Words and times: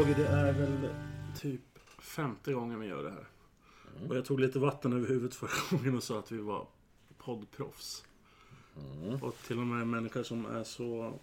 KG, 0.00 0.14
det 0.16 0.26
är 0.26 0.52
väl 0.52 0.88
typ 1.36 1.78
femte 1.98 2.52
gången 2.52 2.80
vi 2.80 2.86
gör 2.86 3.02
det 3.02 3.10
här. 3.10 3.26
Och 4.08 4.16
jag 4.16 4.24
tog 4.24 4.40
lite 4.40 4.58
vatten 4.58 4.92
över 4.92 5.08
huvudet 5.08 5.34
förra 5.34 5.50
gången 5.78 5.96
och 5.96 6.02
sa 6.02 6.18
att 6.18 6.32
vi 6.32 6.38
var 6.38 6.66
poddproffs. 7.18 8.04
Och 9.22 9.36
till 9.46 9.58
och 9.58 9.66
med 9.66 9.82
en 9.82 9.90
människa 9.90 10.24
som 10.24 10.46
är 10.46 10.64
så 10.64 11.18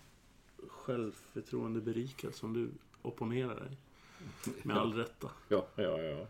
självförtroende 0.67 1.81
berikad 1.81 2.35
som 2.35 2.53
du 2.53 2.69
opponerar 3.01 3.55
dig. 3.55 3.77
Med 4.63 4.77
all 4.77 4.93
rätta. 4.93 5.29
Ja, 5.49 5.67
ja, 5.75 6.01
ja. 6.01 6.27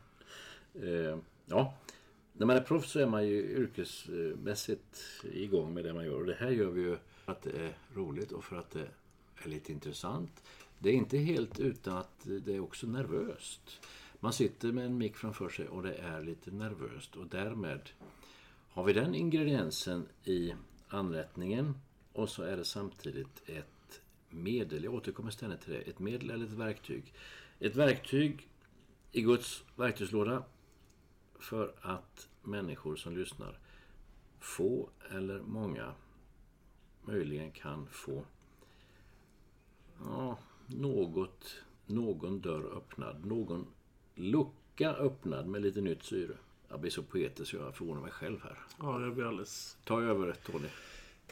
Eh, 0.82 1.18
ja. 1.46 1.74
När 2.34 2.46
man 2.46 2.56
är 2.56 2.62
proffs 2.62 2.92
så 2.92 3.00
är 3.00 3.08
man 3.08 3.28
ju 3.28 3.42
yrkesmässigt 3.42 5.04
igång 5.24 5.74
med 5.74 5.84
det 5.84 5.94
man 5.94 6.06
gör. 6.06 6.20
Och 6.20 6.26
det 6.26 6.38
här 6.40 6.50
gör 6.50 6.70
vi 6.70 6.82
ju 6.82 6.98
för 7.26 7.32
att 7.32 7.42
det 7.42 7.52
är 7.52 7.78
roligt 7.94 8.32
och 8.32 8.44
för 8.44 8.56
att 8.56 8.72
det 8.72 8.88
är 9.36 9.50
lite 9.50 9.72
intressant. 9.72 10.44
Det 10.80 10.90
är 10.90 10.94
inte 10.94 11.18
helt 11.18 11.60
utan 11.60 11.98
att 11.98 12.28
det 12.46 12.56
är 12.56 12.60
också 12.60 12.88
nervöst. 12.88 13.82
Man 14.20 14.34
sitter 14.34 14.72
med 14.72 14.86
en 14.86 14.98
mick 14.98 15.16
framför 15.16 15.50
sig 15.50 15.68
och 15.68 15.84
det 15.84 15.94
är 15.94 16.22
lite 16.22 16.52
nervöst 16.52 17.16
och 17.16 17.28
därmed 17.28 17.90
har 18.70 18.84
vi 18.84 18.94
den 18.94 19.16
ingrediensen 19.16 20.08
i 20.24 20.54
anrättningen 20.88 21.78
och 22.14 22.30
så 22.30 22.44
är 22.44 22.58
det 22.58 22.66
samtidigt 22.66 23.50
ett 23.50 24.02
medel, 24.30 24.84
jag 24.84 24.94
återkommer 24.94 25.32
ständigt 25.32 25.62
till 25.62 25.74
det, 25.74 25.82
ett 25.82 26.00
medel 26.00 26.30
eller 26.30 26.46
ett 26.46 26.52
verktyg. 26.52 27.14
Ett 27.60 27.76
verktyg 27.76 28.50
i 29.12 29.22
Guds 29.22 29.64
verktygslåda 29.76 30.44
för 31.40 31.76
att 31.82 32.30
människor 32.44 32.96
som 32.96 33.18
lyssnar, 33.18 33.60
få 34.40 34.90
eller 35.12 35.40
många, 35.40 35.94
möjligen 37.02 37.52
kan 37.52 37.88
få 37.88 38.26
ja, 40.00 40.38
något, 40.68 41.56
någon 41.86 42.42
dörr 42.42 42.78
öppnad, 42.78 43.26
någon 43.26 43.68
lucka 44.16 44.90
öppnad 44.94 45.48
med 45.48 45.62
lite 45.62 45.82
nytt 45.82 46.04
syre. 46.04 46.38
Jag 46.70 46.80
blir 46.80 46.92
så 46.92 47.04
poetisk 47.04 47.54
jag 47.54 47.76
förvånar 47.76 48.02
mig 48.02 48.12
själv 48.12 48.44
här. 48.44 48.58
Ja, 48.80 49.02
jag 49.02 49.14
blir 49.16 49.26
alldeles... 49.26 49.78
Ta 49.84 50.02
över 50.02 50.34
Tony. 50.34 50.68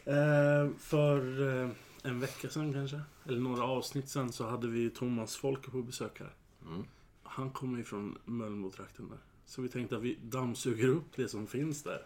Eh, 0.05 0.77
för 0.77 1.41
eh, 1.63 1.69
en 2.03 2.19
vecka 2.19 2.49
sedan 2.49 2.73
kanske, 2.73 3.01
eller 3.25 3.39
några 3.39 3.63
avsnitt 3.63 4.09
sedan, 4.09 4.31
så 4.31 4.47
hade 4.47 4.67
vi 4.67 4.89
Thomas 4.89 5.35
Folke 5.35 5.71
på 5.71 5.81
besök 5.81 6.19
här. 6.19 6.33
Han 7.23 7.49
kommer 7.49 7.77
ju 7.77 7.83
från 7.83 8.17
Mölnbo-trakten 8.25 9.09
där. 9.09 9.17
Så 9.45 9.61
vi 9.61 9.69
tänkte 9.69 9.95
att 9.97 10.01
vi 10.01 10.17
dammsuger 10.23 10.87
upp 10.87 11.15
det 11.15 11.27
som 11.27 11.47
finns 11.47 11.83
där. 11.83 12.01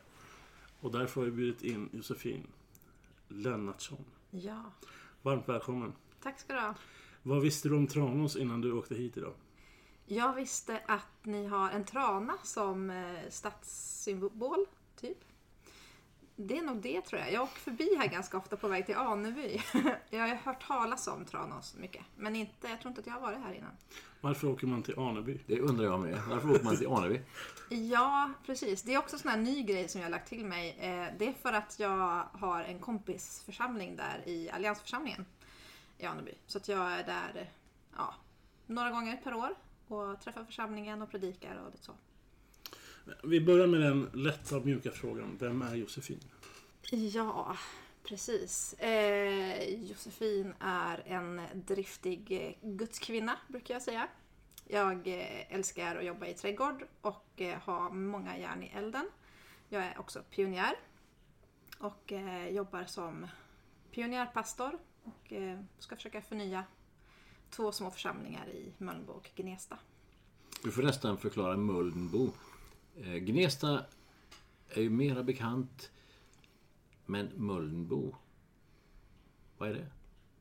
Och 0.80 0.92
därför 0.92 1.22
har 1.22 1.26
vi 1.26 1.32
bjudit 1.32 1.64
in 1.64 1.90
Josefin 1.94 2.48
Lennartsson. 3.28 4.06
Ja, 4.32 4.64
Varmt 5.22 5.50
välkommen. 5.50 5.94
tack 6.24 6.40
ska 6.40 6.54
du 6.54 6.60
ha. 6.60 6.76
Vad 7.24 7.42
visste 7.42 7.70
du 7.70 7.76
om 7.76 7.88
Tranås 7.88 8.36
innan 8.36 8.62
du 8.62 8.72
åkte 8.72 8.96
hit 8.96 9.18
idag? 9.18 9.34
Jag 10.06 10.34
visste 10.34 10.80
att 10.86 11.26
ni 11.26 11.46
har 11.48 11.70
en 11.70 11.86
trana 11.86 12.34
som 12.44 12.90
eh, 12.90 13.30
stadssymbol, 13.30 14.66
typ. 15.02 15.18
Det 16.36 16.58
är 16.58 16.62
nog 16.62 16.78
det 16.82 17.02
tror 17.02 17.22
jag. 17.22 17.34
Jag 17.34 17.44
åker 17.44 17.60
förbi 17.60 17.96
här 17.98 18.08
ganska 18.08 18.38
ofta 18.38 18.58
på 18.58 18.68
väg 18.68 18.86
till 18.86 18.96
Aneby. 18.96 19.62
jag 20.10 20.20
har 20.20 20.36
hört 20.36 20.68
talas 20.68 21.08
om 21.08 21.26
Tranås 21.26 21.76
mycket. 21.80 22.02
Men 22.18 22.36
inte, 22.36 22.68
jag 22.68 22.82
tror 22.82 22.90
inte 22.90 23.02
att 23.02 23.08
jag 23.08 23.14
har 23.14 23.22
varit 23.22 23.38
här 23.40 23.54
innan. 23.54 23.72
Varför 24.22 24.48
åker 24.48 24.68
man 24.68 24.84
till 24.84 25.00
Aneby? 25.00 25.40
Det 25.48 25.60
undrar 25.60 25.86
jag 25.86 26.00
med. 26.00 26.22
Varför 26.30 26.52
åker 26.52 26.64
man 26.64 26.78
till 26.78 26.88
Aneby? 26.88 27.22
Ja, 27.70 28.32
precis. 28.46 28.82
Det 28.82 28.94
är 28.94 28.98
också 28.98 29.16
en 29.16 29.20
sån 29.20 29.32
här 29.32 29.38
ny 29.38 29.64
grej 29.64 29.88
som 29.90 30.02
jag 30.02 30.06
har 30.06 30.12
lagt 30.12 30.30
till 30.30 30.46
mig. 30.46 30.70
Eh, 30.80 31.08
Det 31.20 31.28
är 31.28 31.34
för 31.42 31.54
att 31.54 31.80
jag 31.80 32.24
har 32.34 32.64
en 32.64 32.80
kompisförsamling 32.80 33.96
där 33.96 34.24
i 34.26 34.50
Alliansförsamlingen 34.50 35.26
i 36.00 36.06
Aneby. 36.06 36.34
Så 36.46 36.58
att 36.58 36.68
jag 36.68 36.92
är 36.92 37.04
där 37.04 37.52
ja, 37.98 38.16
några 38.66 38.92
gånger 38.92 39.18
per 39.24 39.34
år 39.34 39.56
och 39.88 40.22
träffar 40.22 40.44
församlingen 40.46 41.02
och 41.02 41.12
predikar 41.12 41.56
och 41.56 41.72
lite 41.72 41.84
så. 41.84 41.94
Vi 43.24 43.42
börjar 43.42 43.68
med 43.68 43.82
den 43.82 44.10
lätta 44.14 44.58
och 44.58 44.66
mjuka 44.66 44.92
frågan. 44.92 45.38
Vem 45.40 45.62
är 45.62 45.76
Josefin? 45.76 46.20
Ja, 46.92 47.58
precis. 48.04 48.74
Eh, 48.74 49.74
Josefin 49.74 50.54
är 50.60 51.04
en 51.06 51.42
driftig 51.54 52.58
gudskvinna, 52.62 53.38
brukar 53.48 53.74
jag 53.74 53.82
säga. 53.82 54.08
Jag 54.68 55.08
eh, 55.08 55.56
älskar 55.56 55.96
att 55.96 56.06
jobba 56.06 56.28
i 56.28 56.34
trädgård 56.34 56.84
och 57.02 57.42
eh, 57.42 57.60
ha 57.60 57.90
många 57.90 58.38
järn 58.38 58.64
i 58.64 58.72
elden. 58.76 59.10
Jag 59.70 59.84
är 59.84 60.00
också 60.00 60.24
pionjär 60.30 60.76
och 61.80 62.12
eh, 62.12 62.50
jobbar 62.50 62.86
som 62.86 63.28
pionjärpastor 63.92 64.80
och 65.04 65.34
eh, 65.34 65.60
ska 65.80 65.96
försöka 65.96 66.22
förnya 66.22 66.64
två 67.50 67.72
små 67.72 67.92
församlingar 67.92 68.48
i 68.48 68.74
Mölnbo 68.78 69.14
och 69.14 69.30
Gnesta. 69.36 69.78
Du 70.64 70.72
får 70.72 70.84
nästan 70.84 71.18
förklara 71.18 71.58
Mölnbo. 71.58 72.32
Eh, 72.98 73.14
Gnesta 73.14 73.86
är 74.70 74.82
ju 74.82 74.90
mera 74.90 75.24
bekant. 75.24 75.92
Men 77.06 77.26
Mölnbo, 77.36 78.16
vad 79.58 79.70
är 79.70 79.74
det? 79.74 79.88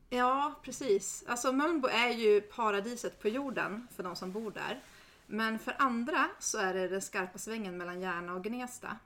Ja, 0.09 0.59
precis. 0.63 1.23
Alltså 1.27 1.51
Mölnbo 1.51 1.87
är 1.87 2.09
ju 2.09 2.41
paradiset 2.41 3.21
på 3.21 3.29
jorden 3.29 3.87
för 3.91 4.03
de 4.03 4.15
som 4.15 4.31
bor 4.31 4.51
där. 4.51 4.81
Men 5.27 5.59
för 5.59 5.75
andra 5.79 6.29
så 6.39 6.57
är 6.57 6.73
det 6.73 6.87
den 6.87 7.01
skarpa 7.01 7.37
svängen 7.37 7.77
mellan 7.77 8.01
Järna 8.01 8.33
och 8.33 8.43
Gnesta. 8.43 8.97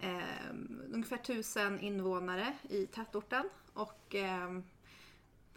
Eh, 0.00 0.50
ungefär 0.92 1.16
tusen 1.16 1.80
invånare 1.80 2.56
i 2.68 2.86
tätorten. 2.86 3.48
Och 3.72 4.14
eh, 4.14 4.60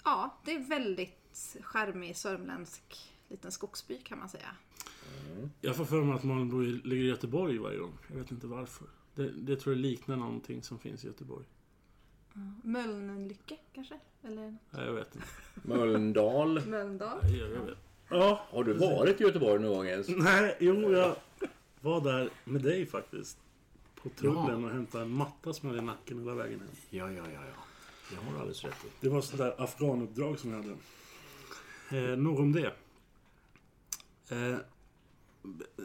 ja, 0.04 0.38
det 0.46 0.54
är 0.56 0.60
väldigt 0.60 1.58
charmig 1.62 2.18
sörmländsk 2.18 2.84
liten 3.28 3.52
skogsby 3.52 3.98
kan 3.98 4.20
man 4.20 4.30
säga. 4.30 4.56
Jag 5.62 5.76
får 5.76 5.86
för 5.86 6.04
mig 6.04 6.16
att 6.16 6.24
Mölnbo 6.24 6.60
ligger 6.60 7.04
i 7.04 7.08
Göteborg 7.08 7.58
varje 7.58 7.78
gång. 7.78 7.98
Jag 8.08 8.16
vet 8.16 8.32
inte 8.32 8.48
varför. 8.48 8.88
Det, 9.16 9.32
det 9.32 9.56
tror 9.56 9.76
jag 9.76 9.82
liknar 9.82 10.16
någonting 10.16 10.64
som 10.64 10.80
finns 10.80 11.04
i 11.04 11.08
Göteborg. 11.08 11.46
Mölnlycke 12.64 13.58
kanske? 13.74 14.00
Eller 14.24 14.58
Nej, 14.70 14.86
jag 14.86 14.94
vet 14.94 15.16
inte. 15.16 15.28
Mölndal. 15.68 16.66
Mölndal? 16.68 17.20
Jag, 17.24 17.52
jag 17.52 17.66
vet. 17.66 17.78
Ja, 18.10 18.46
Har 18.50 18.64
du 18.64 18.74
varit 18.74 19.22
i 19.22 19.24
Göteborg 19.24 19.62
någon 19.62 19.74
gång 19.74 19.86
ens? 19.88 20.08
nej, 20.10 20.58
jo, 20.60 20.92
jag 20.92 21.16
var 21.82 22.02
där 22.02 22.30
med 22.44 22.62
dig 22.62 22.86
faktiskt. 22.86 23.38
På 23.96 24.10
tullen 24.10 24.66
och 24.66 24.72
hämtade 24.72 25.04
en 25.04 25.12
matta 25.12 25.54
som 25.54 25.70
jag 25.70 25.76
hade 25.76 25.84
i 25.84 25.86
nacken 25.96 26.20
hela 26.20 26.34
vägen 26.36 26.60
hem. 26.60 26.70
Ja, 26.90 27.12
ja, 27.12 27.24
ja, 27.34 27.40
ja. 27.56 27.64
Det 28.10 28.16
har 28.16 28.32
du 28.34 28.38
alldeles 28.40 28.64
rätt 28.64 28.86
i. 28.86 28.88
Det 29.02 29.10
var 29.10 29.22
sånt 29.22 29.38
där 29.38 29.64
afghanuppdrag 29.64 30.40
som 30.40 30.52
jag 30.52 30.58
hade. 30.64 30.78
Eh, 32.12 32.18
nog 32.18 32.40
om 32.40 32.52
det. 32.52 32.74
Eh, 34.30 34.58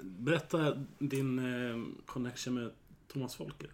berätta 0.02 0.84
din 0.98 1.38
eh, 1.38 2.04
connection 2.06 2.54
med 2.54 2.70
Thomas 3.08 3.36
Folker. 3.36 3.70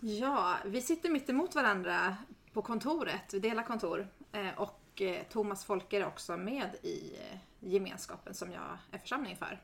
Ja, 0.00 0.56
vi 0.66 0.82
sitter 0.82 1.10
mitt 1.10 1.28
emot 1.30 1.54
varandra 1.54 2.16
på 2.52 2.62
kontoret. 2.62 3.34
Vi 3.34 3.38
delar 3.38 3.62
kontor. 3.62 4.08
Eh, 4.32 4.48
Och 4.58 5.02
eh, 5.02 5.22
Thomas 5.30 5.64
Folker 5.64 6.00
är 6.00 6.06
också 6.06 6.36
med 6.36 6.74
i 6.82 7.12
eh, 7.30 7.38
gemenskapen 7.60 8.34
som 8.34 8.52
jag 8.52 8.78
är 8.90 8.98
församling 8.98 9.36
för. 9.36 9.60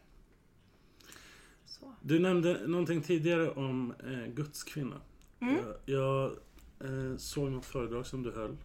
Så. 1.67 1.95
Du 2.01 2.19
nämnde 2.19 2.67
någonting 2.67 3.03
tidigare 3.03 3.51
om 3.51 3.95
eh, 4.05 4.33
Guds 4.35 4.63
kvinna. 4.65 5.01
Jag, 5.39 5.75
jag 5.85 6.33
eh, 6.81 7.17
såg 7.17 7.51
något 7.51 7.65
föredrag 7.65 8.07
som 8.07 8.23
du 8.23 8.33
höll, 8.33 8.57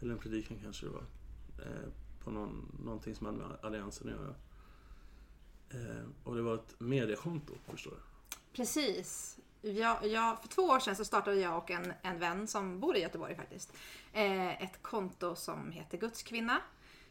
eller 0.00 0.12
en 0.12 0.18
predikan 0.18 0.58
kanske 0.62 0.86
det 0.86 0.92
var, 0.92 1.04
eh, 1.58 1.88
på 2.24 2.30
någon, 2.30 2.76
någonting 2.84 3.14
som 3.14 3.26
hade 3.26 3.38
med 3.38 3.56
Alliansen 3.62 4.08
att 4.08 4.14
göra. 4.14 4.34
Eh, 5.70 6.04
och 6.24 6.36
det 6.36 6.42
var 6.42 6.54
ett 6.54 6.74
mediekonto, 6.78 7.54
förstår 7.66 7.92
jag. 7.92 8.02
Precis. 8.52 9.38
Jag, 9.62 10.06
jag, 10.06 10.40
för 10.40 10.48
två 10.48 10.62
år 10.62 10.78
sedan 10.78 10.96
så 10.96 11.04
startade 11.04 11.36
jag 11.36 11.58
och 11.58 11.70
en, 11.70 11.92
en 12.02 12.18
vän 12.18 12.46
som 12.46 12.80
bor 12.80 12.96
i 12.96 13.00
Göteborg 13.00 13.34
faktiskt. 13.34 13.72
Eh, 14.12 14.62
ett 14.62 14.82
konto 14.82 15.36
som 15.36 15.70
heter 15.70 15.98
Gudskvinna. 15.98 16.60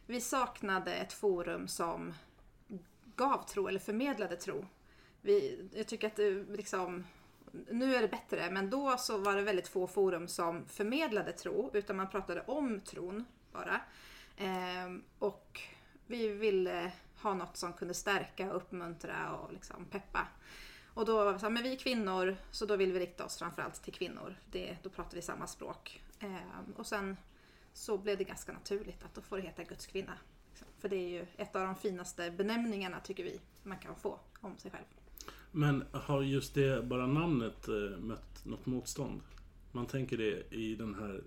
Vi 0.06 0.22
saknade 0.22 0.94
ett 0.94 1.14
forum 1.14 1.68
som 1.68 2.14
gav 3.16 3.48
tro 3.48 3.68
eller 3.68 3.80
förmedlade 3.80 4.36
tro. 4.36 4.66
Vi, 5.22 5.70
jag 5.74 5.88
tycker 5.88 6.08
att 6.08 6.16
det 6.16 6.32
liksom 6.32 7.04
nu 7.52 7.96
är 7.96 8.02
det 8.02 8.08
bättre, 8.08 8.52
men 8.52 8.70
då 8.70 8.98
så 8.98 9.18
var 9.18 9.36
det 9.36 9.42
väldigt 9.42 9.68
få 9.68 9.88
forum 9.88 10.28
som 10.28 10.66
förmedlade 10.66 11.32
tro, 11.32 11.72
utan 11.74 11.96
man 11.98 12.10
pratade 12.10 12.42
om 12.42 12.80
tron 12.80 13.26
bara. 13.52 13.82
Eh, 14.38 14.96
och 15.20 15.62
vi 16.08 16.28
ville 16.28 16.92
ha 17.22 17.34
något 17.34 17.58
som 17.58 17.74
kunde 17.74 17.94
stärka, 17.94 18.52
uppmuntra 18.52 19.36
och 19.36 19.54
liksom 19.54 19.86
peppa. 19.86 20.28
Och 20.94 21.06
då 21.06 21.24
var 21.24 21.34
vi 21.34 21.40
så 21.40 21.46
här, 21.46 21.54
men 21.54 21.64
vi 21.64 21.72
är 21.72 21.80
kvinnor, 21.80 22.36
så 22.52 22.66
då 22.66 22.76
vill 22.76 22.94
vi 22.94 23.00
rikta 23.00 23.26
oss 23.26 23.38
framförallt 23.38 23.84
till 23.84 23.94
kvinnor. 23.94 24.36
Det, 24.52 24.78
då 24.84 24.90
pratar 24.90 25.16
vi 25.16 25.22
samma 25.22 25.48
språk. 25.48 26.02
Eh, 26.20 26.78
och 26.78 26.88
sen 26.88 27.18
så 27.74 27.98
blev 27.98 28.18
det 28.18 28.24
ganska 28.24 28.52
naturligt 28.52 29.04
att 29.04 29.16
då 29.16 29.22
får 29.22 29.38
det 29.38 29.44
heta 29.44 29.64
Guds 29.64 29.88
kvinna. 29.88 30.14
Liksom. 30.50 30.68
För 30.80 30.90
det 30.90 30.96
är 30.96 31.10
ju 31.10 31.26
ett 31.38 31.56
av 31.56 31.62
de 31.66 31.76
finaste 31.76 32.32
benämningarna 32.32 33.00
tycker 33.00 33.24
vi 33.24 33.40
man 33.64 33.78
kan 33.78 33.96
få 33.96 34.20
om 34.40 34.58
sig 34.58 34.72
själv. 34.72 34.86
Men 35.52 35.86
har 35.92 36.22
just 36.22 36.54
det, 36.54 36.86
bara 36.86 37.08
namnet, 37.08 37.68
eh, 37.68 38.00
mött 38.00 38.46
något 38.46 38.66
motstånd? 38.66 39.22
Man 39.72 39.86
tänker 39.86 40.18
det 40.18 40.56
i 40.56 40.76
den 40.76 40.96
här 40.96 41.22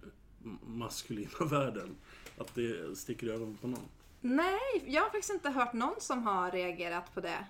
maskulina 0.67 1.31
världen. 1.51 1.97
Att 2.39 2.55
det 2.55 2.99
sticker 2.99 3.27
i 3.27 3.31
ögonen 3.31 3.57
på 3.57 3.67
någon. 3.67 3.89
Nej, 4.21 4.85
jag 4.87 5.03
har 5.03 5.11
faktiskt 5.11 5.33
inte 5.33 5.51
hört 5.51 5.73
någon 5.73 6.01
som 6.01 6.23
har 6.23 6.51
reagerat 6.51 7.15
på 7.15 7.21
det. 7.21 7.47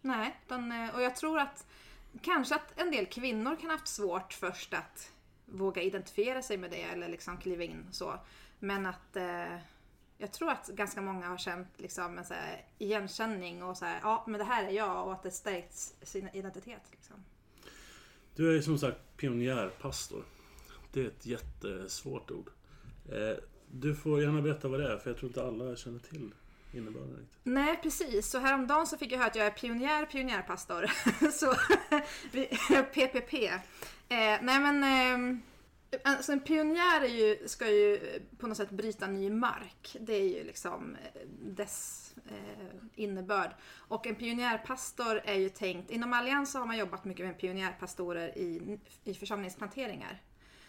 Nej, 0.00 0.36
utan, 0.46 0.72
eh, 0.72 0.94
och 0.94 1.02
jag 1.02 1.16
tror 1.16 1.38
att 1.38 1.66
kanske 2.22 2.54
att 2.54 2.80
en 2.80 2.90
del 2.90 3.06
kvinnor 3.06 3.56
kan 3.56 3.70
ha 3.70 3.76
haft 3.76 3.88
svårt 3.88 4.32
först 4.32 4.74
att 4.74 5.12
våga 5.46 5.82
identifiera 5.82 6.42
sig 6.42 6.56
med 6.56 6.70
det 6.70 6.82
eller 6.82 7.08
liksom 7.08 7.36
kliva 7.36 7.64
in 7.64 7.86
så. 7.90 8.14
Men 8.58 8.86
att 8.86 9.16
eh, 9.16 9.56
jag 10.18 10.32
tror 10.32 10.50
att 10.50 10.68
ganska 10.68 11.00
många 11.00 11.28
har 11.28 11.38
känt 11.38 11.68
liksom 11.76 12.18
en 12.18 12.24
så 12.24 12.34
igenkänning 12.78 13.62
och 13.62 13.76
så 13.76 13.84
här, 13.84 14.00
ja 14.02 14.24
men 14.26 14.38
det 14.38 14.44
här 14.44 14.64
är 14.64 14.70
jag 14.70 15.06
och 15.06 15.12
att 15.12 15.22
det 15.22 15.30
stärkt 15.30 15.74
sin 16.02 16.28
identitet. 16.32 16.82
Liksom. 16.90 17.16
Du 18.34 18.48
är 18.50 18.52
ju 18.52 18.62
som 18.62 18.78
sagt 18.78 18.98
pionjärpastor. 19.16 20.24
Det 20.92 21.00
är 21.00 21.06
ett 21.06 21.26
jättesvårt 21.26 22.30
ord. 22.30 22.50
Eh, 23.12 23.36
Du 23.70 23.94
får 23.94 24.22
gärna 24.22 24.42
berätta 24.42 24.68
vad 24.68 24.80
det 24.80 24.92
är, 24.92 24.98
för 24.98 25.10
jag 25.10 25.18
tror 25.18 25.28
inte 25.30 25.44
alla 25.44 25.76
känner 25.76 25.98
till 25.98 26.34
innebörden 26.72 27.16
riktigt. 27.16 27.38
Nej 27.42 27.80
precis, 27.82 28.30
så 28.30 28.38
häromdagen 28.38 28.86
så 28.86 28.96
fick 28.98 29.12
jag 29.12 29.18
höra 29.18 29.26
att 29.28 29.36
jag 29.36 29.46
är 29.46 29.50
pionjär 29.50 30.06
pionjärpastor. 30.06 30.86
så 31.32 31.54
PPP. 32.92 33.34
Eh, 34.08 34.38
nej 34.42 34.60
men 34.60 34.84
eh, 34.84 35.38
alltså 36.04 36.32
en 36.32 36.40
pionjär 36.40 37.00
är 37.00 37.08
ju, 37.08 37.48
ska 37.48 37.70
ju 37.70 38.00
på 38.38 38.46
något 38.46 38.56
sätt 38.56 38.70
bryta 38.70 39.06
ny 39.06 39.30
mark. 39.30 39.96
Det 40.00 40.14
är 40.14 40.28
ju 40.28 40.44
liksom 40.44 40.96
eh, 40.96 41.20
dess 41.40 42.14
eh, 42.28 42.74
innebörd. 42.94 43.50
Och 43.72 44.06
en 44.06 44.14
pionjärpastor 44.14 45.20
är 45.24 45.34
ju 45.34 45.48
tänkt, 45.48 45.90
inom 45.90 46.12
Allians 46.12 46.54
har 46.54 46.66
man 46.66 46.78
jobbat 46.78 47.04
mycket 47.04 47.26
med 47.26 47.38
pionjärpastorer 47.38 48.38
i, 48.38 48.78
i 49.04 49.14
församlingsplanteringar. 49.14 50.22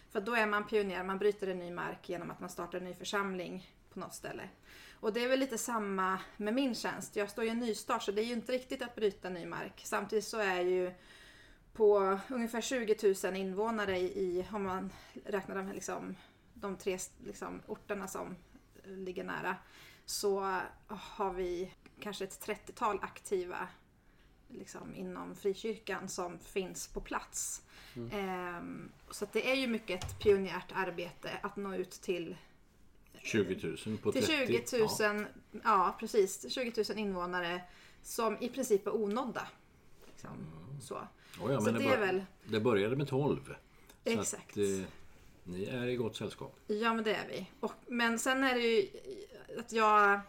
För 0.10 0.22
då 0.22 0.36
är 0.36 0.46
man 0.46 0.68
pionjär, 0.68 1.04
man 1.04 1.18
bryter 1.18 1.48
en 1.48 1.60
ny 1.60 1.72
mark 1.72 2.10
genom 2.10 2.32
att 2.32 2.40
man 2.40 2.50
startar 2.50 2.78
en 2.78 2.86
ny 2.86 2.94
församling 2.94 3.70
på 3.94 4.00
något 4.00 4.14
ställe. 4.14 4.50
Och 5.00 5.14
det 5.14 5.24
är 5.24 5.28
väl 5.28 5.40
lite 5.40 5.58
samma 5.58 6.20
med 6.38 6.54
min 6.54 6.76
tjänst. 6.76 7.16
Jag 7.16 7.30
står 7.30 7.44
ju 7.44 7.50
i 7.50 7.54
en 7.54 7.60
nystart 7.60 8.04
så 8.04 8.12
det 8.12 8.22
är 8.22 8.26
ju 8.26 8.34
inte 8.34 8.52
riktigt 8.52 8.82
att 8.82 8.96
bryta 8.96 9.30
ny 9.30 9.46
mark. 9.46 9.82
Samtidigt 9.86 10.26
så 10.26 10.38
är 10.38 10.62
ju 10.62 10.92
på 11.76 12.20
ungefär 12.30 12.62
20 12.62 13.14
000 13.24 13.36
invånare 13.36 14.00
i, 14.00 14.46
om 14.52 14.64
man 14.64 14.90
räknar 15.26 15.56
de, 15.56 15.72
liksom, 15.72 16.16
de 16.54 16.78
tre 16.78 16.98
liksom, 17.26 17.62
orterna 17.68 18.08
som 18.08 18.36
ligger 18.84 19.24
nära, 19.24 19.56
så 20.06 20.60
har 20.88 21.34
vi 21.34 21.72
kanske 22.00 22.24
ett 22.24 22.48
30-tal 22.48 23.00
aktiva 23.02 23.68
liksom, 24.48 24.96
inom 24.96 25.36
frikyrkan 25.36 26.10
som 26.10 26.40
finns 26.40 26.88
på 26.88 27.02
plats. 27.02 27.66
Ehm, 28.12 28.92
så 29.10 29.28
det 29.32 29.52
är 29.52 29.56
ju 29.56 29.68
mycket 29.68 30.04
ett 30.04 30.20
pionjärt 30.20 30.72
arbete 30.74 31.30
att 31.44 31.56
nå 31.56 31.76
ut 31.76 31.92
till 31.92 32.38
20 33.22 33.68
000 33.88 33.98
på 33.98 34.12
30. 34.12 34.28
till 34.58 34.68
20 34.68 35.08
000, 35.10 35.26
ja. 35.64 35.96
precis, 36.00 36.54
20 36.54 36.84
000 36.90 36.98
invånare 36.98 37.62
som 38.02 38.38
i 38.42 38.50
princip 38.50 38.88
är 38.88 38.96
onådda. 38.96 39.48
Liksom, 40.08 40.30
så. 40.82 41.08
Ja. 41.40 41.46
Oh 41.46 41.52
ja, 41.54 41.60
Så 41.60 41.66
men 41.66 41.74
det 41.74 41.80
det, 41.80 41.86
är 41.94 41.98
bör- 41.98 42.06
väl- 42.06 42.26
det 42.46 42.60
började 42.60 42.96
med 42.96 43.08
12. 43.08 43.40
Så 43.46 43.54
Exakt. 44.04 44.52
Att, 44.52 44.58
eh, 44.58 44.86
ni 45.44 45.66
är 45.66 45.88
i 45.88 45.96
gott 45.96 46.16
sällskap. 46.16 46.60
Ja 46.68 46.94
men 46.94 47.04
det 47.04 47.14
är 47.16 47.28
vi. 47.28 47.50
Och, 47.60 47.74
men 47.88 48.20
sen 48.20 48.44
är 48.44 48.54
det 48.56 48.62
ju 48.62 48.88
att 49.60 49.72
jag... 49.72 50.20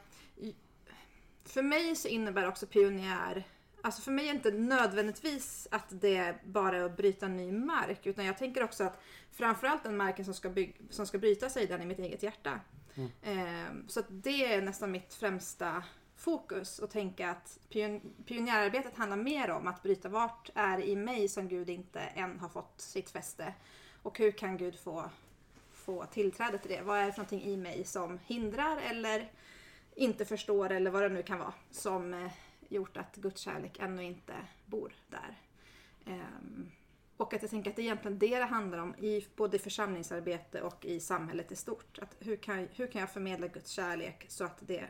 För 1.45 1.63
mig 1.63 1.97
så 1.97 2.09
innebär 2.09 2.49
också 2.49 2.67
pionjär... 2.67 3.45
Alltså 3.83 4.03
för 4.03 4.13
mig 4.13 4.25
är 4.29 4.33
det 4.33 4.37
inte 4.37 4.51
nödvändigtvis 4.51 5.69
att 5.71 5.85
det 5.89 6.35
bara 6.45 6.77
är 6.77 6.83
att 6.83 6.97
bryta 6.97 7.29
ny 7.29 7.53
mark. 7.53 8.07
Utan 8.07 8.25
jag 8.25 8.39
tänker 8.39 8.63
också 8.63 8.85
att 8.85 9.01
framförallt 9.33 9.83
den 9.83 9.97
marken 9.97 10.25
som 10.25 10.35
ska, 10.35 10.49
bygg, 10.51 10.77
som 10.91 11.07
ska 11.07 11.19
bryta 11.19 11.49
sig, 11.51 11.67
den 11.67 11.83
i 11.83 11.87
mitt 11.87 11.99
eget 11.99 12.23
hjärta. 12.23 12.61
Ehm, 13.23 13.89
så 13.89 14.01
att 14.01 14.07
det 14.09 14.45
är 14.55 14.63
nästan 14.63 14.91
mitt 14.93 15.15
främsta 15.15 15.83
fokus. 16.17 16.79
och 16.79 16.91
tänka 16.91 17.31
att 17.31 17.59
pion, 17.69 18.01
pionjärarbetet 18.27 18.97
handlar 18.97 19.17
mer 19.17 19.51
om 19.51 19.67
att 19.67 19.83
bryta 19.83 20.09
vart 20.09 20.51
är 20.55 20.81
i 20.81 20.97
mig 20.97 21.29
som 21.29 21.49
Gud 21.49 21.71
inte 21.71 22.01
än 22.01 22.39
har 22.39 22.49
fått 22.49 22.81
sitt 22.81 23.11
fäste. 23.11 23.55
Och 24.03 24.19
hur 24.19 24.31
kan 24.31 24.57
Gud 24.57 24.79
få 24.79 25.11
få 25.87 26.05
tillträde 26.05 26.59
till 26.59 26.71
det. 26.71 26.83
Vad 26.83 26.99
är 26.99 27.07
det 27.07 27.13
för 27.13 27.19
någonting 27.19 27.43
i 27.43 27.57
mig 27.57 27.85
som 27.85 28.19
hindrar 28.27 28.77
eller 28.77 29.31
inte 29.95 30.25
förstår 30.25 30.71
eller 30.71 30.91
vad 30.91 31.03
det 31.03 31.09
nu 31.09 31.23
kan 31.23 31.39
vara 31.39 31.55
som 31.71 32.15
eh, 32.15 32.33
gjort 32.69 32.97
att 32.97 33.17
Guds 33.17 33.41
kärlek 33.41 33.79
ännu 33.79 34.03
inte 34.05 34.35
bor 34.65 34.93
där. 35.09 35.39
Ehm, 36.07 36.71
och 37.17 37.35
att 37.35 37.43
jag 37.43 37.51
tänker 37.51 37.71
att 37.71 37.77
det 37.77 37.83
är 37.83 37.85
egentligen 37.85 38.19
det 38.19 38.39
det 38.39 38.45
handlar 38.45 38.79
om 38.79 38.95
i 38.95 39.27
både 39.37 39.59
församlingsarbete 39.59 40.63
och 40.63 40.85
i 40.85 41.01
samhället 41.01 41.53
i 41.53 41.57
stort. 41.57 41.99
Att 42.03 42.17
hur, 42.19 42.37
kan, 42.37 42.69
hur 42.73 42.87
kan 42.87 43.01
jag 43.01 43.11
förmedla 43.11 43.47
Guds 43.47 43.71
kärlek 43.71 44.27
så 44.29 44.45
att 44.45 44.59
det 44.61 44.85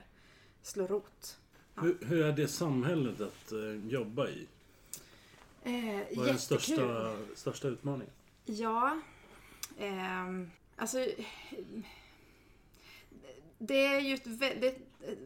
slår 0.66 0.88
rot? 0.88 1.38
Ja. 1.74 1.82
Hur, 1.82 1.98
hur 2.00 2.24
är 2.24 2.32
det 2.32 2.48
samhället 2.48 3.20
att 3.20 3.52
eh, 3.52 3.88
jobba 3.88 4.28
i? 4.28 4.46
Eh, 5.62 5.72
Vad 6.16 6.26
är 6.26 6.30
den 6.30 6.38
största, 6.38 7.16
största 7.34 7.68
utmaningen? 7.68 8.12
Ja, 8.44 9.00
ehm, 9.78 10.50
alltså 10.76 11.06
det 13.58 13.86
är 13.86 14.00
ju 14.00 14.14
ett 14.14 14.26
väldigt, 14.26 14.78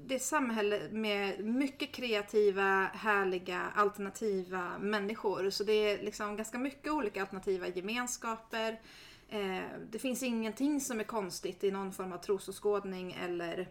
det 0.07 0.14
är 0.14 0.19
samhälle 0.19 0.88
med 0.91 1.45
mycket 1.45 1.93
kreativa, 1.93 2.85
härliga, 2.95 3.61
alternativa 3.75 4.79
människor. 4.79 5.50
Så 5.50 5.64
det 5.64 5.73
är 5.73 6.03
liksom 6.03 6.37
ganska 6.37 6.59
mycket 6.59 6.93
olika 6.93 7.21
alternativa 7.21 7.69
gemenskaper. 7.69 8.81
Eh, 9.29 9.62
det 9.91 9.99
finns 9.99 10.23
ingenting 10.23 10.81
som 10.81 11.00
är 11.00 11.05
konstigt 11.05 11.64
i 11.64 11.71
någon 11.71 11.93
form 11.93 12.12
av 12.12 12.19
trosåskådning 12.19 13.12
eller 13.12 13.69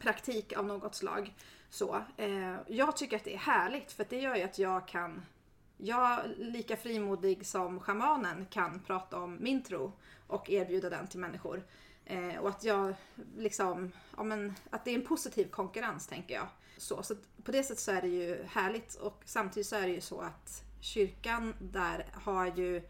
praktik 0.00 0.56
av 0.56 0.66
något 0.66 0.94
slag. 0.94 1.34
Så, 1.70 2.02
eh, 2.16 2.56
jag 2.66 2.96
tycker 2.96 3.16
att 3.16 3.24
det 3.24 3.34
är 3.34 3.38
härligt 3.38 3.92
för 3.92 4.06
det 4.08 4.20
gör 4.20 4.36
ju 4.36 4.42
att 4.42 4.58
jag 4.58 4.88
kan 4.88 5.22
jag, 5.78 6.20
lika 6.36 6.76
frimodig 6.76 7.46
som 7.46 7.80
shamanen, 7.80 8.46
kan 8.46 8.80
prata 8.80 9.18
om 9.18 9.38
min 9.40 9.62
tro 9.62 9.92
och 10.26 10.50
erbjuda 10.50 10.90
den 10.90 11.06
till 11.06 11.20
människor. 11.20 11.62
Eh, 12.04 12.36
och 12.36 12.48
att 12.48 12.64
jag 12.64 12.94
liksom, 13.36 13.92
ja 14.16 14.22
men, 14.22 14.54
att 14.70 14.84
det 14.84 14.90
är 14.90 14.94
en 14.94 15.06
positiv 15.06 15.50
konkurrens 15.50 16.06
tänker 16.06 16.34
jag. 16.34 16.48
Så, 16.76 17.02
så 17.02 17.14
på 17.44 17.52
det 17.52 17.62
sättet 17.62 17.78
så 17.78 17.90
är 17.90 18.02
det 18.02 18.08
ju 18.08 18.42
härligt 18.44 18.94
och 18.94 19.22
samtidigt 19.24 19.66
så 19.66 19.76
är 19.76 19.82
det 19.82 19.92
ju 19.92 20.00
så 20.00 20.20
att 20.20 20.64
kyrkan 20.80 21.54
där 21.60 22.06
har 22.12 22.46
ju 22.46 22.82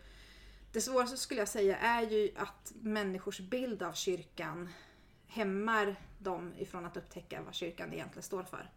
det 0.73 0.81
svåraste 0.81 1.17
skulle 1.17 1.41
jag 1.41 1.49
säga 1.49 1.77
är 1.77 2.03
ju 2.03 2.31
att 2.37 2.73
människors 2.81 3.41
bild 3.41 3.83
av 3.83 3.93
kyrkan 3.93 4.69
hämmar 5.39 5.97
dem 6.19 6.55
ifrån 6.59 6.85
att 6.85 6.97
upptäcka 6.97 7.43
vad 7.43 7.55
kyrkan 7.55 7.93
egentligen 7.93 8.23
står 8.23 8.43
för. 8.43 8.71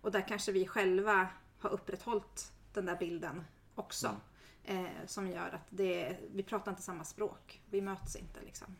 Och 0.00 0.10
där 0.12 0.28
kanske 0.28 0.52
vi 0.52 0.66
själva 0.66 1.28
har 1.58 1.70
upprätthållit 1.70 2.52
den 2.72 2.86
där 2.86 2.96
bilden 2.96 3.44
också. 3.74 4.16
Eh, 4.64 4.84
som 5.06 5.28
gör 5.28 5.48
att 5.48 5.66
det, 5.70 6.16
vi 6.32 6.42
pratar 6.42 6.72
inte 6.72 6.82
samma 6.82 7.04
språk. 7.04 7.62
Vi 7.70 7.80
möts 7.80 8.16
inte 8.16 8.40
liksom. 8.44 8.76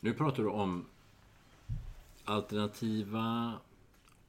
Nu 0.00 0.12
pratar 0.12 0.42
du 0.42 0.48
om 0.48 0.86
alternativa 2.24 3.52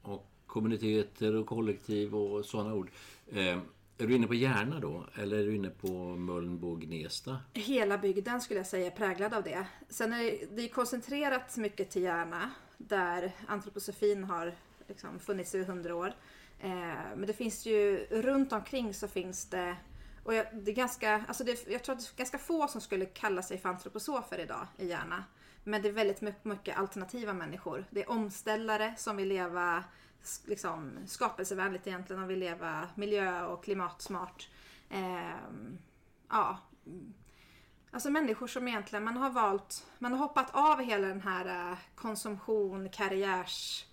och 0.02 0.26
kommuniteter 0.46 1.34
och 1.34 1.46
kollektiv 1.46 2.14
och 2.14 2.44
sådana 2.44 2.74
ord. 2.74 2.90
Eh, 3.32 3.58
är 3.98 4.06
du 4.06 4.14
inne 4.14 4.26
på 4.26 4.34
Järna 4.34 4.80
då? 4.80 5.06
Eller 5.14 5.38
är 5.38 5.44
du 5.44 5.54
inne 5.54 5.70
på 5.70 6.16
Mölnbo 6.16 6.72
och 6.72 6.80
Gnesta? 6.80 7.38
Hela 7.54 7.98
bygden 7.98 8.40
skulle 8.40 8.60
jag 8.60 8.66
säga 8.66 8.86
är 8.86 8.90
präglad 8.90 9.34
av 9.34 9.42
det. 9.42 9.66
Sen 9.88 10.12
är 10.12 10.18
det, 10.18 10.56
det 10.56 10.62
är 10.62 10.68
koncentrerat 10.68 11.56
mycket 11.56 11.90
till 11.90 12.02
Järna 12.02 12.50
där 12.76 13.32
antroposofin 13.46 14.24
har 14.24 14.54
liksom 14.88 15.18
funnits 15.18 15.54
i 15.54 15.64
hundra 15.64 15.94
år. 15.94 16.14
Eh, 16.60 16.68
men 17.16 17.26
det 17.26 17.32
finns 17.32 17.66
ju 17.66 18.06
runt 18.10 18.52
omkring 18.52 18.94
så 18.94 19.08
finns 19.08 19.50
det 19.50 19.76
och 20.28 20.34
jag, 20.34 20.46
det 20.52 20.70
är 20.70 20.74
ganska, 20.74 21.24
alltså 21.28 21.44
det, 21.44 21.68
jag 21.68 21.84
tror 21.84 21.94
att 21.94 22.00
det 22.00 22.14
är 22.14 22.18
ganska 22.18 22.38
få 22.38 22.68
som 22.68 22.80
skulle 22.80 23.06
kalla 23.06 23.42
sig 23.42 23.58
för 23.58 23.68
antroposofer 23.68 24.38
idag 24.38 24.66
i 24.78 24.86
Järna. 24.86 25.24
Men 25.64 25.82
det 25.82 25.88
är 25.88 25.92
väldigt 25.92 26.20
mycket, 26.20 26.44
mycket 26.44 26.78
alternativa 26.78 27.32
människor. 27.32 27.84
Det 27.90 28.02
är 28.02 28.10
omställare 28.10 28.94
som 28.98 29.16
vill 29.16 29.28
leva 29.28 29.84
liksom, 30.46 30.98
skapelsevänligt 31.06 31.86
egentligen. 31.86 32.22
De 32.22 32.28
vill 32.28 32.38
leva 32.38 32.88
miljö 32.94 33.44
och 33.44 33.64
klimatsmart. 33.64 34.48
Eh, 34.90 35.36
ja. 36.28 36.58
Alltså 37.90 38.10
människor 38.10 38.46
som 38.46 38.68
egentligen, 38.68 39.04
man 39.04 39.16
har 39.16 39.30
valt, 39.30 39.86
man 39.98 40.12
har 40.12 40.18
hoppat 40.18 40.50
av 40.52 40.82
hela 40.82 41.08
den 41.08 41.20
här 41.20 41.70
uh, 41.72 41.78
konsumtion, 41.94 42.88
karriärs, 42.88 43.86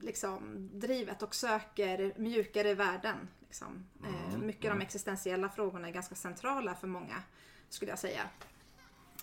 liksom, 0.00 0.68
drivet 0.72 1.22
och 1.22 1.34
söker 1.34 2.14
mjukare 2.16 2.74
värden. 2.74 3.28
Liksom. 3.40 3.86
Eh, 4.04 4.38
mycket 4.38 4.70
av 4.70 4.78
de 4.78 4.84
existentiella 4.84 5.48
frågorna 5.48 5.88
är 5.88 5.92
ganska 5.92 6.14
centrala 6.14 6.74
för 6.74 6.86
många, 6.86 7.22
skulle 7.68 7.92
jag 7.92 7.98
säga. 7.98 8.22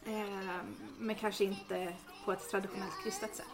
Eh, 0.06 0.62
men 1.00 1.16
kanske 1.16 1.44
inte 1.44 1.94
på 2.26 2.32
ett 2.32 2.50
traditionellt 2.50 3.04
kristet 3.04 3.36
sätt. 3.36 3.46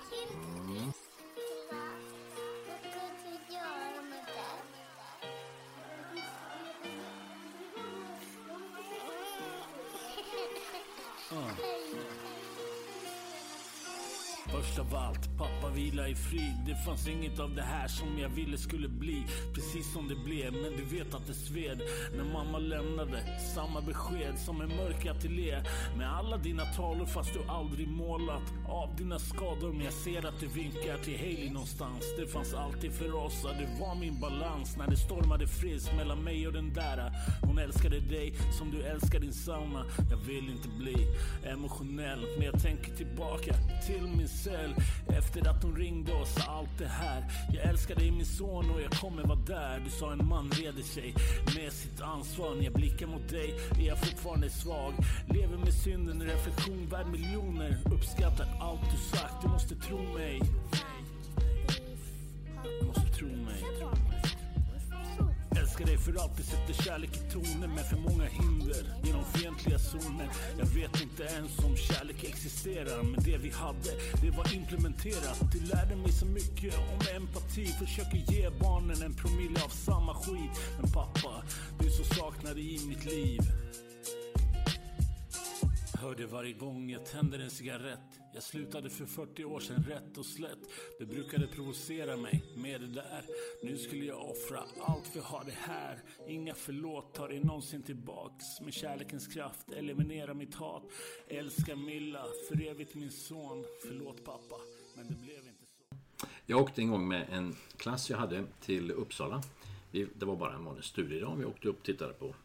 Först 14.51 14.79
av 14.79 14.96
allt, 14.96 15.38
pappa 15.38 15.69
vila 15.75 16.07
i 16.07 16.15
frid. 16.15 16.63
Det 16.65 16.75
fanns 16.86 17.07
inget 17.07 17.39
av 17.39 17.55
det 17.55 17.62
här 17.62 17.88
som 17.88 18.19
jag 18.19 18.29
ville 18.29 18.57
skulle 18.57 18.89
bli. 18.89 19.25
Precis 19.53 19.93
som 19.93 20.07
det 20.07 20.15
blev, 20.15 20.53
men 20.53 20.72
du 20.77 20.98
vet 20.98 21.13
att 21.13 21.27
det 21.27 21.34
sved. 21.34 21.81
När 22.17 22.34
mamma 22.34 22.57
lämnade, 22.57 23.39
samma 23.55 23.81
besked 23.81 24.39
som 24.39 24.62
en 24.62 24.69
mörk 24.69 25.05
ateljé. 25.05 25.63
Med 25.98 26.15
alla 26.15 26.38
dina 26.38 26.65
tavlor 26.65 27.05
fast 27.05 27.34
du 27.34 27.39
aldrig 27.48 27.88
målat 27.88 28.53
av 28.67 28.95
dina 28.95 29.19
skador. 29.19 29.74
Men 29.74 29.86
jag 29.86 29.93
ser 29.93 30.25
att 30.27 30.39
du 30.39 30.47
vinkar 30.47 30.97
till 30.97 31.17
Hailey 31.17 31.50
någonstans. 31.50 32.05
Det 32.17 32.27
fanns 32.27 32.53
alltid 32.53 32.93
för 32.93 33.15
oss, 33.15 33.41
ja, 33.43 33.50
det 33.50 33.79
var 33.79 33.95
min 33.95 34.19
balans. 34.19 34.77
När 34.77 34.88
det 34.88 34.97
stormade 34.97 35.47
friskt 35.47 35.95
mellan 35.95 36.24
mig 36.24 36.47
och 36.47 36.53
den 36.53 36.74
där. 36.74 37.12
Hon 37.41 37.57
älskade 37.57 38.00
dig 38.00 38.33
som 38.57 38.71
du 38.71 38.81
älskar 38.81 39.19
din 39.19 39.33
sauna. 39.33 39.86
Jag 40.12 40.17
vill 40.17 40.50
inte 40.50 40.67
bli 40.67 41.07
emotionell, 41.45 42.25
men 42.38 42.45
jag 42.45 42.62
tänker 42.62 42.95
tillbaka 42.95 43.53
till 43.88 44.07
min 44.17 44.27
cell 44.27 44.75
efter 45.07 45.50
att 45.50 45.63
hon 45.63 45.75
ringde 45.75 46.13
och 46.13 46.27
sa 46.27 46.41
allt 46.51 46.77
det 46.77 46.88
här. 46.88 47.24
Jag 47.53 47.63
älskar 47.63 47.95
dig 47.95 48.12
min 48.12 48.25
son 48.25 48.71
och 48.71 48.81
jag 48.81 48.91
kommer 48.91 49.24
vara 49.24 49.39
där. 49.39 49.81
Du 49.86 49.89
sa 49.89 50.12
en 50.12 50.27
man 50.27 50.51
reder 50.51 50.83
sig 50.83 51.15
med 51.55 51.74
sitt 51.74 52.01
ansvar. 52.01 52.55
När 52.55 52.63
jag 52.63 52.74
blickar 52.74 53.07
mot 53.07 53.29
dig 53.29 53.53
är 53.79 53.88
jag 53.88 53.97
fortfarande 53.97 54.50
svag. 54.50 54.93
Lever 55.29 55.57
med 55.57 55.74
synden, 55.74 56.21
reflektion 56.24 56.88
värd 56.89 57.07
miljoner. 57.07 57.77
Uppskattar 57.86 58.47
allt 58.60 58.92
du 58.92 59.18
sagt, 59.18 59.42
du 59.42 59.48
måste 59.48 59.76
tro 59.76 60.14
mig. 60.14 60.42
Du 62.80 62.86
måste 62.86 63.08
tro 63.18 63.28
mig. 63.28 63.64
Älskar 65.60 65.86
dig 65.86 65.98
för 65.98 66.22
alltid, 66.24 66.46
sätter 66.46 66.84
kärlek 66.84 67.18
i 67.18 67.32
tonen 67.32 67.76
med 67.76 67.86
för 67.86 67.98
många 67.98 68.26
hinder 68.26 68.84
genom 69.04 69.26
fientliga 69.26 69.80
zoner. 69.80 70.30
Jag 70.58 70.66
vet 70.66 71.02
inte 71.02 71.24
ens 71.24 71.60
om 71.60 71.76
kärlek 71.76 72.24
existerar, 72.24 73.04
men 73.04 73.24
det 73.24 73.38
vi 73.38 73.50
hade, 73.50 73.92
det 74.22 74.30
var 74.38 74.54
implementerat. 74.54 75.52
Du 75.52 75.60
lärde 75.60 75.96
mig 75.96 76.12
så 76.12 76.26
mycket 76.26 76.76
om 76.78 77.16
empati, 77.16 77.66
försöker 77.66 78.18
ge 78.18 78.50
barnen 78.50 79.02
en 79.02 79.14
promille 79.14 79.64
av 79.64 79.70
samma 79.70 80.14
skit. 80.14 80.52
Men 80.82 80.92
pappa, 80.92 81.44
du 81.80 81.88
är 81.88 81.92
så 81.92 82.04
saknad 82.04 82.58
i 82.58 82.88
mitt 82.88 83.06
liv. 83.06 83.42
Hörde 86.01 86.25
varje 86.25 86.54
gång 86.54 86.89
jag 86.89 87.06
tänder 87.06 87.39
en 87.39 87.50
cigarett. 87.50 88.20
Jag 88.34 88.44
slutade 88.44 88.89
för 88.89 89.06
40 89.06 89.46
år 89.46 89.60
sedan 89.60 89.84
rätt 89.84 90.18
och 90.18 90.25
slätt. 90.25 90.60
Du 91.00 91.06
brukade 91.06 91.48
provocera 91.48 92.18
mig 92.18 92.44
med 92.56 92.82
det 92.82 92.88
där. 92.88 93.25
Nu 93.63 93.77
skulle 93.77 94.06
jag 94.06 94.30
offra 94.30 94.60
allt 94.82 95.08
för 95.08 95.20
att 95.20 95.25
ha 95.25 95.44
det 95.44 95.56
här. 95.58 96.01
Inga 96.27 96.54
förlåt 96.54 97.13
tar 97.13 97.30
det 97.30 97.39
någonsin 97.39 97.84
tillbaks. 97.84 98.62
Med 98.62 98.74
kärlekens 98.74 99.27
kraft 99.27 99.72
eliminera 99.72 100.34
mitt 100.34 100.56
hat. 100.56 100.84
Älska 101.27 101.75
Milla, 101.75 102.25
för 102.50 102.68
evigt 102.68 102.96
min 102.96 103.12
son. 103.12 103.66
Förlåt 103.88 104.25
pappa, 104.25 104.56
men 104.96 105.08
det 105.08 105.16
blev 105.16 105.38
inte 105.38 105.66
så. 105.89 106.27
Jag 106.46 106.62
åkte 106.62 106.82
en 106.82 106.92
gång 106.92 107.08
med 107.08 107.27
en 107.32 107.56
klass 107.77 108.10
jag 108.10 108.18
hade 108.18 108.44
till 108.62 108.92
Uppsala. 108.92 109.44
Det 109.92 110.25
var 110.25 110.36
bara 110.36 110.54
en 110.54 110.66
vanlig 110.66 110.84
studiedag. 110.84 111.36
Vi 111.36 111.46
åkte 111.46 111.68
upp 111.68 111.80
och 111.80 111.86
tittade 111.86 112.13
på 112.13 112.36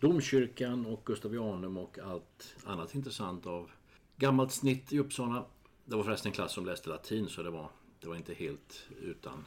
domkyrkan 0.00 0.86
och 0.86 1.02
Gustavianum 1.04 1.76
och 1.76 1.98
allt 1.98 2.56
annat 2.64 2.94
intressant 2.94 3.46
av 3.46 3.70
gammalt 4.16 4.52
snitt 4.52 4.92
i 4.92 4.98
Uppsala. 4.98 5.44
Det 5.84 5.96
var 5.96 6.04
förresten 6.04 6.28
en 6.28 6.34
klass 6.34 6.52
som 6.52 6.66
läste 6.66 6.88
latin 6.88 7.28
så 7.28 7.42
det 7.42 7.50
var, 7.50 7.70
det 8.00 8.08
var 8.08 8.16
inte 8.16 8.34
helt 8.34 8.88
utan, 9.02 9.46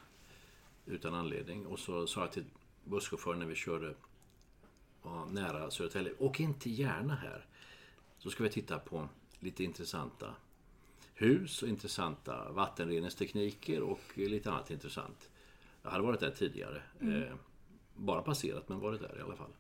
utan 0.86 1.14
anledning. 1.14 1.66
Och 1.66 1.80
så 1.80 2.08
sa 2.08 2.22
jag 2.22 2.32
till 2.32 2.46
busschauffören 2.84 3.40
när 3.40 3.46
vi 3.46 3.56
körde 3.56 3.94
var 5.02 5.26
nära 5.26 5.72
Södertälje. 5.72 6.14
Åk 6.20 6.40
inte 6.40 6.70
gärna 6.70 7.16
här. 7.16 7.46
Så 8.18 8.30
ska 8.30 8.44
vi 8.44 8.50
titta 8.50 8.80
på 8.80 9.10
lite 9.40 9.64
intressanta 9.64 10.36
hus 11.14 11.64
och 11.64 11.70
intressanta 11.70 12.52
vattenreningstekniker 12.52 13.82
och 13.82 14.02
lite 14.16 14.52
annat 14.52 14.72
intressant. 14.72 15.30
Jag 15.84 15.92
hade 15.92 16.04
varit 16.04 16.20
där 16.20 16.32
tidigare. 16.32 16.82
Eh, 17.00 17.36
bara 17.96 18.22
passerat 18.22 18.70
men 18.70 18.80
varit 18.80 19.02
där 19.02 19.18
i 19.20 19.22
alla 19.22 19.36
fall. 19.36 19.52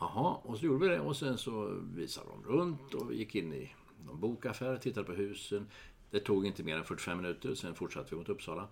Jaha, 0.00 0.36
och 0.42 0.58
så 0.58 0.66
gjorde 0.66 0.88
vi 0.88 0.94
det 0.94 1.00
och 1.00 1.16
sen 1.16 1.38
så 1.38 1.80
visade 1.94 2.26
de 2.28 2.52
runt 2.52 2.94
och 2.94 3.10
vi 3.10 3.16
gick 3.16 3.34
in 3.34 3.54
i 3.54 3.74
någon 4.06 4.20
bokaffär, 4.20 4.76
tittade 4.76 5.06
på 5.06 5.12
husen. 5.12 5.66
Det 6.10 6.20
tog 6.20 6.46
inte 6.46 6.62
mer 6.62 6.76
än 6.76 6.84
45 6.84 7.16
minuter, 7.16 7.54
sen 7.54 7.74
fortsatte 7.74 8.08
vi 8.10 8.16
mot 8.16 8.28
Uppsala. 8.28 8.68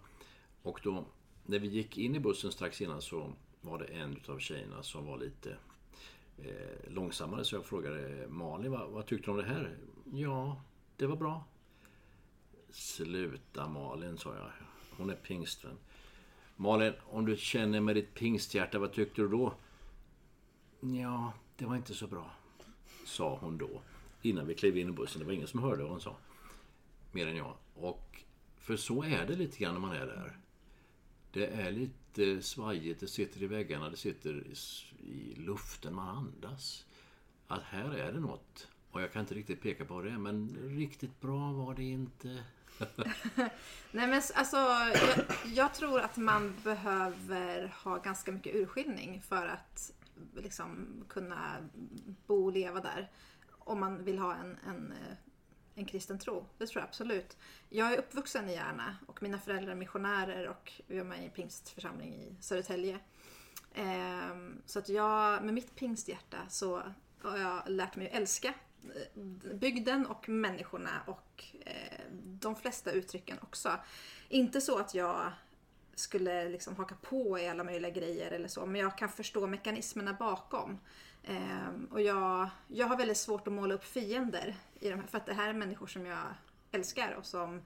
Och 0.63 0.81
då, 0.83 1.05
när 1.47 1.59
vi 1.59 1.69
gick 1.69 1.99
in 1.99 2.15
i 2.15 2.21
bussen 2.21 2.53
strax 2.53 2.81
innan 2.81 3.03
så 3.03 3.33
var 3.61 3.79
det 3.79 3.85
en 3.85 4.21
av 4.29 4.39
tjejerna 4.39 4.83
som 4.83 5.07
var 5.07 5.19
lite 5.19 5.57
eh, 6.39 6.93
långsammare. 6.93 7.45
Så 7.45 7.57
jag 7.57 7.65
frågade 7.65 8.29
Malin, 8.29 8.71
vad, 8.71 8.91
vad 8.91 9.07
tyckte 9.07 9.27
du 9.27 9.31
om 9.31 9.37
det 9.37 9.45
här? 9.45 9.79
Ja, 10.13 10.63
det 10.97 11.07
var 11.07 11.17
bra. 11.17 11.45
Sluta 12.71 13.69
Malin, 13.69 14.19
sa 14.19 14.35
jag. 14.35 14.51
Hon 14.97 15.11
är 15.11 15.15
pingstvän. 15.15 15.79
Malin, 16.57 16.93
om 17.11 17.27
du 17.27 17.37
känner 17.37 17.81
med 17.81 17.97
ditt 17.97 18.15
pingsthjärta, 18.15 18.79
vad 18.79 18.93
tyckte 18.93 19.23
du 19.23 19.29
då? 19.29 19.55
Ja, 20.81 21.33
det 21.57 21.67
var 21.67 21.77
inte 21.77 21.95
så 21.95 22.07
bra, 22.07 22.31
sa 23.05 23.39
hon 23.41 23.59
då. 23.59 23.83
Innan 24.23 24.47
vi 24.47 24.55
klev 24.55 24.77
in 24.77 24.89
i 24.89 24.93
bussen. 24.93 25.19
Det 25.21 25.27
var 25.27 25.33
ingen 25.33 25.49
som 25.49 25.63
hörde 25.63 25.83
vad 25.83 25.91
hon 25.91 26.01
sa. 26.01 26.17
Mer 27.13 27.27
än 27.27 27.37
jag. 27.37 27.55
Och 27.75 28.23
för 28.57 28.77
så 28.77 29.05
är 29.05 29.27
det 29.27 29.37
lite 29.37 29.59
grann 29.59 29.75
när 29.75 29.81
man 29.81 29.93
är 29.93 30.07
där. 30.07 30.39
Det 31.33 31.47
är 31.47 31.71
lite 31.71 32.43
svajigt, 32.43 33.01
det 33.01 33.09
sitter 33.09 33.43
i 33.43 33.47
väggarna, 33.47 33.91
det 33.91 33.97
sitter 33.97 34.47
i 35.01 35.35
luften, 35.37 35.95
man 35.95 36.17
andas. 36.17 36.85
Att 37.47 37.63
här 37.63 37.95
är 37.95 38.13
det 38.13 38.21
något. 38.21 38.69
Och 38.91 39.03
jag 39.03 39.13
kan 39.13 39.21
inte 39.21 39.35
riktigt 39.35 39.63
peka 39.63 39.85
på 39.85 39.95
vad 39.95 40.05
det 40.05 40.11
är, 40.11 40.19
men 40.19 40.57
riktigt 40.61 41.21
bra 41.21 41.53
var 41.53 41.75
det 41.75 41.83
inte. 41.83 42.45
Nej 43.93 44.07
men 44.07 44.23
alltså, 44.35 44.57
jag, 44.57 45.25
jag 45.45 45.75
tror 45.75 46.01
att 46.01 46.17
man 46.17 46.55
behöver 46.65 47.75
ha 47.85 47.97
ganska 47.99 48.33
mycket 48.33 48.55
urskiljning 48.55 49.23
för 49.29 49.47
att 49.47 49.93
liksom 50.35 51.05
kunna 51.09 51.69
bo 52.27 52.45
och 52.45 52.53
leva 52.53 52.81
där. 52.81 53.11
Om 53.51 53.81
man 53.81 54.05
vill 54.05 54.19
ha 54.19 54.35
en, 54.35 54.59
en, 54.67 54.93
eh, 54.93 55.17
en 55.75 55.85
kristen 55.85 56.19
tro. 56.19 56.47
Det 56.59 56.67
tror 56.67 56.81
jag 56.81 56.89
absolut. 56.89 57.37
Jag 57.69 57.93
är 57.93 57.99
uppvuxen 57.99 58.49
i 58.49 58.53
Järna 58.53 58.97
och 59.07 59.23
mina 59.23 59.39
föräldrar 59.39 59.73
är 59.73 59.77
missionärer 59.77 60.49
och 60.49 60.73
vi 60.87 60.99
var 60.99 61.05
med 61.05 61.23
i 61.23 61.25
en 61.25 61.31
pingstförsamling 61.31 62.15
i 62.15 62.37
Södertälje. 62.41 62.99
Ehm, 63.75 64.63
så 64.67 64.79
att 64.79 64.89
jag, 64.89 65.45
med 65.45 65.55
mitt 65.55 65.75
pingsthjärta 65.75 66.39
så 66.49 66.83
har 67.23 67.39
jag 67.39 67.63
lärt 67.67 67.97
mig 67.97 68.07
att 68.09 68.15
älska 68.15 68.55
eh, 68.95 69.23
bygden 69.55 70.07
och 70.07 70.29
människorna 70.29 71.03
och 71.07 71.45
eh, 71.67 72.05
de 72.25 72.57
flesta 72.57 72.93
uttrycken 72.93 73.39
också. 73.43 73.73
Inte 74.29 74.61
så 74.61 74.79
att 74.79 74.95
jag 74.95 75.33
skulle 75.99 76.49
liksom 76.49 76.77
haka 76.77 76.95
på 76.95 77.39
i 77.39 77.49
alla 77.49 77.65
möjliga 77.65 77.91
grejer 77.91 78.31
eller 78.31 78.49
så. 78.49 78.67
Men 78.67 78.81
jag 78.81 78.99
kan 78.99 79.09
förstå 79.09 79.47
mekanismerna 79.47 80.13
bakom. 80.13 80.79
Eh, 81.25 81.69
och 81.91 82.01
jag, 82.01 82.49
jag 82.69 82.87
har 82.87 82.97
väldigt 82.97 83.17
svårt 83.17 83.47
att 83.47 83.53
måla 83.53 83.75
upp 83.75 83.85
fiender 83.85 84.57
i 84.81 84.91
de 84.91 84.95
här. 84.95 85.07
För 85.07 85.19
att 85.19 85.27
det 85.27 85.35
här 85.35 85.49
är 85.49 85.53
människor 85.53 85.87
som 85.87 86.07
jag 86.07 86.35
älskar 86.73 87.13
och 87.13 87.27
som, 87.27 87.63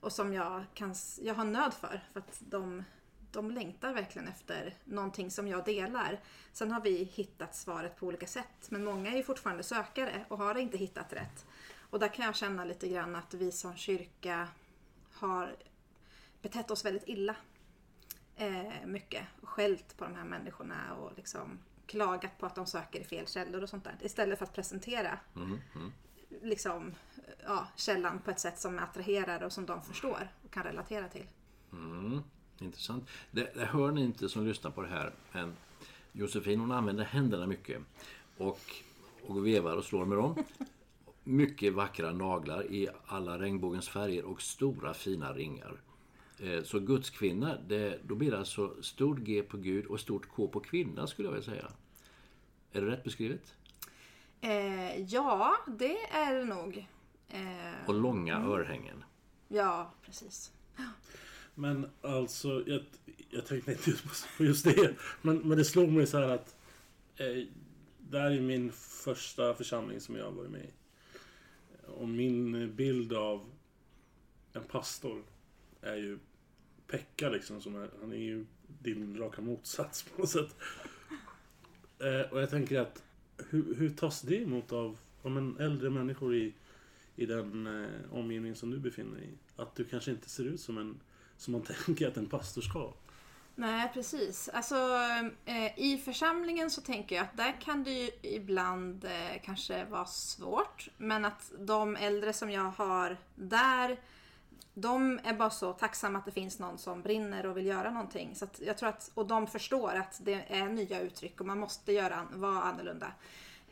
och 0.00 0.12
som 0.12 0.32
jag, 0.32 0.64
kan, 0.74 0.94
jag 1.20 1.34
har 1.34 1.44
nöd 1.44 1.74
för. 1.74 2.00
För 2.12 2.20
att 2.20 2.40
de, 2.40 2.84
de 3.30 3.50
längtar 3.50 3.94
verkligen 3.94 4.28
efter 4.28 4.74
någonting 4.84 5.30
som 5.30 5.48
jag 5.48 5.64
delar. 5.64 6.20
Sen 6.52 6.70
har 6.70 6.80
vi 6.80 7.04
hittat 7.04 7.54
svaret 7.54 7.96
på 7.96 8.06
olika 8.06 8.26
sätt. 8.26 8.70
Men 8.70 8.84
många 8.84 9.12
är 9.12 9.16
ju 9.16 9.22
fortfarande 9.22 9.62
sökare 9.62 10.24
och 10.28 10.38
har 10.38 10.54
inte 10.54 10.78
hittat 10.78 11.12
rätt. 11.12 11.46
Och 11.90 11.98
där 11.98 12.08
kan 12.08 12.24
jag 12.24 12.36
känna 12.36 12.64
lite 12.64 12.88
grann 12.88 13.16
att 13.16 13.34
vi 13.34 13.52
som 13.52 13.76
kyrka 13.76 14.48
har 15.12 15.56
betett 16.42 16.70
oss 16.70 16.84
väldigt 16.84 17.08
illa 17.08 17.36
eh, 18.36 18.86
mycket. 18.86 19.26
Och 19.40 19.48
skällt 19.48 19.96
på 19.96 20.04
de 20.04 20.14
här 20.14 20.24
människorna 20.24 20.94
och 20.94 21.12
liksom 21.16 21.58
klagat 21.86 22.38
på 22.38 22.46
att 22.46 22.54
de 22.54 22.66
söker 22.66 23.00
i 23.00 23.04
fel 23.04 23.26
källor 23.26 23.62
och 23.62 23.68
sånt 23.68 23.84
där. 23.84 23.96
Istället 24.00 24.38
för 24.38 24.46
att 24.46 24.54
presentera 24.54 25.18
liksom, 26.42 26.94
ja, 27.44 27.68
källan 27.76 28.18
på 28.18 28.30
ett 28.30 28.40
sätt 28.40 28.58
som 28.58 28.78
attraherar 28.78 29.42
och 29.42 29.52
som 29.52 29.66
de 29.66 29.82
förstår 29.82 30.28
och 30.44 30.50
kan 30.50 30.62
relatera 30.62 31.08
till. 31.08 31.26
Mm, 31.72 32.22
intressant. 32.58 33.10
Det, 33.30 33.54
det 33.54 33.64
hör 33.64 33.92
ni 33.92 34.04
inte 34.04 34.28
som 34.28 34.46
lyssnar 34.46 34.70
på 34.70 34.82
det 34.82 34.88
här. 34.88 35.12
Men 35.32 35.56
Josefin 36.12 36.60
hon 36.60 36.72
använder 36.72 37.04
händerna 37.04 37.46
mycket. 37.46 37.82
Och, 38.38 38.60
och 39.26 39.46
vevar 39.46 39.76
och 39.76 39.84
slår 39.84 40.04
med 40.04 40.18
dem. 40.18 40.44
Mycket 41.24 41.72
vackra 41.72 42.12
naglar 42.12 42.72
i 42.72 42.88
alla 43.06 43.38
regnbågens 43.38 43.88
färger 43.88 44.24
och 44.24 44.42
stora 44.42 44.94
fina 44.94 45.32
ringar. 45.32 45.80
Eh, 46.40 46.62
Så 46.62 46.80
Guds 46.80 47.10
kvinna, 47.10 47.58
det, 47.68 47.98
då 48.04 48.14
blir 48.14 48.30
det 48.30 48.38
alltså 48.38 48.82
stort 48.82 49.18
G 49.18 49.42
på 49.42 49.56
Gud 49.56 49.86
och 49.86 50.00
stort 50.00 50.28
K 50.28 50.48
på 50.48 50.60
kvinna 50.60 51.06
skulle 51.06 51.28
jag 51.28 51.32
vilja 51.32 51.50
säga. 51.50 51.70
Är 52.72 52.80
det 52.80 52.86
rätt 52.90 53.04
beskrivet? 53.04 53.54
Eh, 54.40 55.00
ja, 55.00 55.56
det 55.66 55.96
är 56.10 56.34
det 56.34 56.44
nog. 56.44 56.86
Eh, 57.28 57.86
Och 57.88 57.94
långa 57.94 58.38
örhängen. 58.38 59.04
ja, 59.48 59.90
precis. 60.02 60.52
Men 61.54 61.90
alltså, 62.02 62.62
jag, 62.66 62.82
jag 63.30 63.46
tänkte 63.46 63.72
inte 63.72 63.90
just 63.90 64.26
på 64.36 64.44
just 64.44 64.64
det. 64.64 64.94
Men, 65.22 65.36
men 65.38 65.58
det 65.58 65.64
slog 65.64 65.88
mig 65.92 66.06
så 66.06 66.18
här 66.18 66.28
att 66.28 66.56
eh, 67.16 67.44
det 67.98 68.18
här 68.20 68.30
är 68.30 68.40
min 68.40 68.72
första 68.72 69.54
församling 69.54 70.00
som 70.00 70.16
jag 70.16 70.24
har 70.24 70.32
varit 70.32 70.50
med 70.50 70.60
i. 70.64 70.70
Och 71.86 72.08
min 72.08 72.74
bild 72.76 73.12
av 73.12 73.50
en 74.52 74.64
pastor 74.64 75.22
är 75.84 75.96
ju 75.96 76.18
Pekka 76.86 77.28
liksom. 77.28 77.60
Som 77.60 77.76
är, 77.76 77.90
han 78.00 78.12
är 78.12 78.16
ju 78.16 78.46
din 78.82 79.18
raka 79.18 79.42
motsats 79.42 80.02
på 80.02 80.20
något 80.20 80.30
sätt. 80.30 80.56
Eh, 81.98 82.32
och 82.32 82.42
jag 82.42 82.50
tänker 82.50 82.80
att 82.80 83.02
hur, 83.50 83.74
hur 83.74 83.90
tas 83.90 84.22
det 84.22 84.42
emot 84.42 84.72
av 84.72 84.96
ja, 85.22 85.28
men 85.28 85.56
äldre 85.60 85.90
människor 85.90 86.34
i, 86.34 86.54
i 87.16 87.26
den 87.26 87.66
eh, 87.66 88.14
omgivning 88.14 88.54
som 88.54 88.70
du 88.70 88.78
befinner 88.78 89.16
dig 89.16 89.28
i? 89.28 89.38
Att 89.56 89.74
du 89.74 89.84
kanske 89.84 90.10
inte 90.10 90.30
ser 90.30 90.44
ut 90.44 90.60
som 90.60 90.78
en 90.78 91.00
som 91.36 91.52
man 91.52 91.62
tänker 91.84 92.08
att 92.08 92.16
en 92.16 92.26
pastor 92.26 92.62
ska. 92.62 92.92
Nej, 93.56 93.90
precis. 93.94 94.48
Alltså, 94.48 94.74
eh, 95.44 95.78
I 95.78 96.02
församlingen 96.04 96.70
så 96.70 96.80
tänker 96.80 97.16
jag 97.16 97.24
att 97.24 97.36
där 97.36 97.60
kan 97.60 97.84
det 97.84 97.90
ju 97.90 98.10
ibland 98.22 99.04
eh, 99.04 99.42
kanske 99.44 99.84
vara 99.84 100.06
svårt. 100.06 100.88
Men 100.96 101.24
att 101.24 101.52
de 101.58 101.96
äldre 101.96 102.32
som 102.32 102.50
jag 102.50 102.70
har 102.70 103.16
där, 103.34 103.96
de 104.74 105.20
är 105.24 105.34
bara 105.34 105.50
så 105.50 105.72
tacksamma 105.72 106.18
att 106.18 106.24
det 106.24 106.30
finns 106.30 106.58
någon 106.58 106.78
som 106.78 107.02
brinner 107.02 107.46
och 107.46 107.56
vill 107.56 107.66
göra 107.66 107.90
någonting. 107.90 108.34
Så 108.34 108.46
jag 108.60 108.78
tror 108.78 108.88
att, 108.88 109.10
och 109.14 109.26
de 109.26 109.46
förstår 109.46 109.94
att 109.94 110.20
det 110.24 110.44
är 110.48 110.68
nya 110.68 111.00
uttryck 111.00 111.40
och 111.40 111.46
man 111.46 111.58
måste 111.58 111.92
göra, 111.92 112.26
vara 112.32 112.62
annorlunda. 112.62 113.12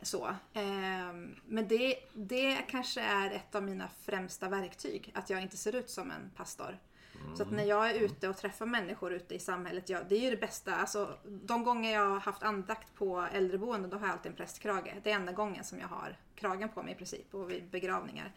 Så. 0.01 0.27
Eh, 0.53 1.13
men 1.45 1.67
det, 1.67 1.95
det 2.13 2.55
kanske 2.55 3.01
är 3.01 3.31
ett 3.31 3.55
av 3.55 3.63
mina 3.63 3.89
främsta 4.01 4.49
verktyg, 4.49 5.11
att 5.15 5.29
jag 5.29 5.41
inte 5.41 5.57
ser 5.57 5.75
ut 5.75 5.89
som 5.89 6.11
en 6.11 6.31
pastor. 6.35 6.77
Så 7.35 7.43
att 7.43 7.51
när 7.51 7.63
jag 7.63 7.89
är 7.89 7.93
ute 7.93 8.29
och 8.29 8.37
träffar 8.37 8.65
människor 8.65 9.13
ute 9.13 9.35
i 9.35 9.39
samhället, 9.39 9.89
ja, 9.89 9.99
det 10.09 10.15
är 10.15 10.19
ju 10.19 10.29
det 10.29 10.37
bästa. 10.37 10.75
Alltså, 10.75 11.17
de 11.23 11.63
gånger 11.63 11.93
jag 11.93 12.09
har 12.09 12.19
haft 12.19 12.43
andakt 12.43 12.95
på 12.95 13.27
äldreboenden, 13.33 13.89
då 13.89 13.97
har 13.97 14.07
jag 14.07 14.13
alltid 14.13 14.29
en 14.29 14.35
prästkrage. 14.35 14.95
Det 15.03 15.11
är 15.11 15.15
enda 15.15 15.31
gången 15.31 15.63
som 15.63 15.79
jag 15.79 15.87
har 15.87 16.17
kragen 16.35 16.69
på 16.69 16.83
mig 16.83 16.93
i 16.93 16.95
princip, 16.95 17.33
och 17.33 17.51
vid 17.51 17.69
begravningar. 17.69 18.33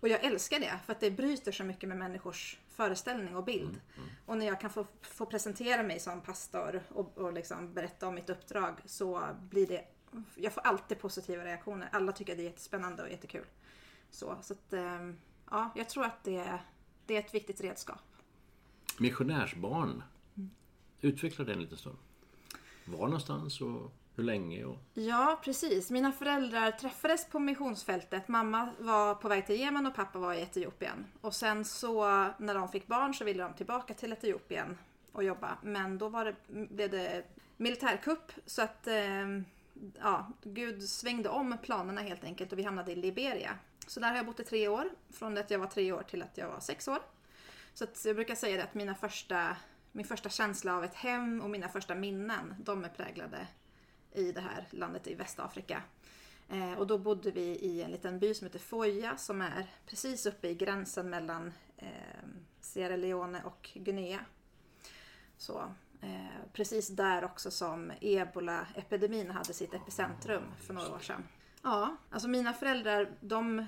Och 0.00 0.08
jag 0.08 0.24
älskar 0.24 0.60
det, 0.60 0.78
för 0.86 0.92
att 0.92 1.00
det 1.00 1.10
bryter 1.10 1.52
så 1.52 1.64
mycket 1.64 1.88
med 1.88 1.98
människors 1.98 2.58
föreställning 2.68 3.36
och 3.36 3.44
bild. 3.44 3.80
Och 4.26 4.38
när 4.38 4.46
jag 4.46 4.60
kan 4.60 4.70
få, 4.70 4.86
få 5.02 5.26
presentera 5.26 5.82
mig 5.82 6.00
som 6.00 6.20
pastor 6.20 6.82
och, 6.88 7.18
och 7.18 7.32
liksom 7.32 7.74
berätta 7.74 8.08
om 8.08 8.14
mitt 8.14 8.30
uppdrag 8.30 8.80
så 8.84 9.28
blir 9.50 9.66
det... 9.66 9.84
Jag 10.34 10.52
får 10.52 10.60
alltid 10.60 10.98
positiva 10.98 11.44
reaktioner. 11.44 11.88
Alla 11.92 12.12
tycker 12.12 12.32
att 12.32 12.38
det 12.38 12.42
är 12.42 12.50
jättespännande 12.50 13.02
och 13.02 13.10
jättekul. 13.10 13.44
Så, 14.10 14.36
så 14.42 14.52
att, 14.52 14.72
eh, 14.72 15.10
ja, 15.50 15.70
jag 15.76 15.88
tror 15.88 16.04
att 16.04 16.24
det, 16.24 16.58
det 17.06 17.16
är 17.16 17.20
ett 17.20 17.34
viktigt 17.34 17.60
redskap. 17.60 18.02
Missionärsbarn. 18.98 20.02
Utveckla 21.00 21.44
det 21.44 21.52
en 21.52 21.60
liten 21.60 21.78
stund. 21.78 21.98
Var 22.84 23.06
någonstans 23.06 23.60
och 23.60 23.92
hur 24.18 24.24
länge? 24.24 24.64
Och... 24.64 24.78
Ja, 24.94 25.40
precis. 25.44 25.90
Mina 25.90 26.12
föräldrar 26.12 26.70
träffades 26.70 27.28
på 27.28 27.38
missionsfältet. 27.38 28.28
Mamma 28.28 28.68
var 28.78 29.14
på 29.14 29.28
väg 29.28 29.46
till 29.46 29.60
Jemen 29.60 29.86
och 29.86 29.94
pappa 29.94 30.18
var 30.18 30.34
i 30.34 30.42
Etiopien. 30.42 31.06
Och 31.20 31.34
sen 31.34 31.64
så 31.64 32.04
när 32.38 32.54
de 32.54 32.68
fick 32.68 32.86
barn 32.86 33.14
så 33.14 33.24
ville 33.24 33.42
de 33.42 33.54
tillbaka 33.54 33.94
till 33.94 34.12
Etiopien 34.12 34.78
och 35.12 35.24
jobba. 35.24 35.58
Men 35.62 35.98
då 35.98 36.08
var 36.08 36.24
det, 36.24 36.34
blev 36.48 36.90
det 36.90 37.24
militärkupp 37.56 38.32
så 38.46 38.62
att 38.62 38.86
eh, 38.86 39.28
ja, 40.00 40.32
Gud 40.42 40.82
svängde 40.82 41.28
om 41.28 41.56
planerna 41.62 42.00
helt 42.00 42.24
enkelt 42.24 42.52
och 42.52 42.58
vi 42.58 42.62
hamnade 42.62 42.92
i 42.92 42.96
Liberia. 42.96 43.58
Så 43.86 44.00
där 44.00 44.08
har 44.08 44.16
jag 44.16 44.26
bott 44.26 44.40
i 44.40 44.44
tre 44.44 44.68
år. 44.68 44.88
Från 45.10 45.34
det 45.34 45.40
att 45.40 45.50
jag 45.50 45.58
var 45.58 45.66
tre 45.66 45.92
år 45.92 46.02
till 46.02 46.22
att 46.22 46.38
jag 46.38 46.48
var 46.48 46.60
sex 46.60 46.88
år. 46.88 46.98
Så 47.74 47.84
att 47.84 48.04
jag 48.04 48.16
brukar 48.16 48.34
säga 48.34 48.56
det 48.56 48.62
att 48.62 48.74
mina 48.74 48.94
första, 48.94 49.56
min 49.92 50.06
första 50.06 50.28
känsla 50.28 50.76
av 50.76 50.84
ett 50.84 50.94
hem 50.94 51.40
och 51.40 51.50
mina 51.50 51.68
första 51.68 51.94
minnen, 51.94 52.54
de 52.58 52.84
är 52.84 52.88
präglade 52.88 53.46
i 54.12 54.32
det 54.32 54.40
här 54.40 54.66
landet 54.70 55.06
i 55.06 55.14
Västafrika. 55.14 55.82
Eh, 56.48 56.72
och 56.72 56.86
då 56.86 56.98
bodde 56.98 57.30
vi 57.30 57.40
i 57.40 57.82
en 57.82 57.90
liten 57.90 58.18
by 58.18 58.34
som 58.34 58.46
heter 58.46 58.58
Foya 58.58 59.16
som 59.16 59.40
är 59.40 59.66
precis 59.86 60.26
uppe 60.26 60.48
i 60.48 60.54
gränsen 60.54 61.10
mellan 61.10 61.52
eh, 61.76 61.88
Sierra 62.60 62.96
Leone 62.96 63.42
och 63.42 63.70
Guinea. 63.74 64.20
Så, 65.36 65.74
eh, 66.00 66.26
precis 66.52 66.88
där 66.88 67.24
också 67.24 67.50
som 67.50 67.92
ebola-epidemin 68.00 69.30
hade 69.30 69.54
sitt 69.54 69.74
epicentrum 69.74 70.42
för 70.66 70.74
några 70.74 70.94
år 70.94 70.98
sedan. 70.98 71.24
Ja, 71.62 71.96
alltså 72.10 72.28
mina 72.28 72.52
föräldrar, 72.52 73.12
de... 73.20 73.66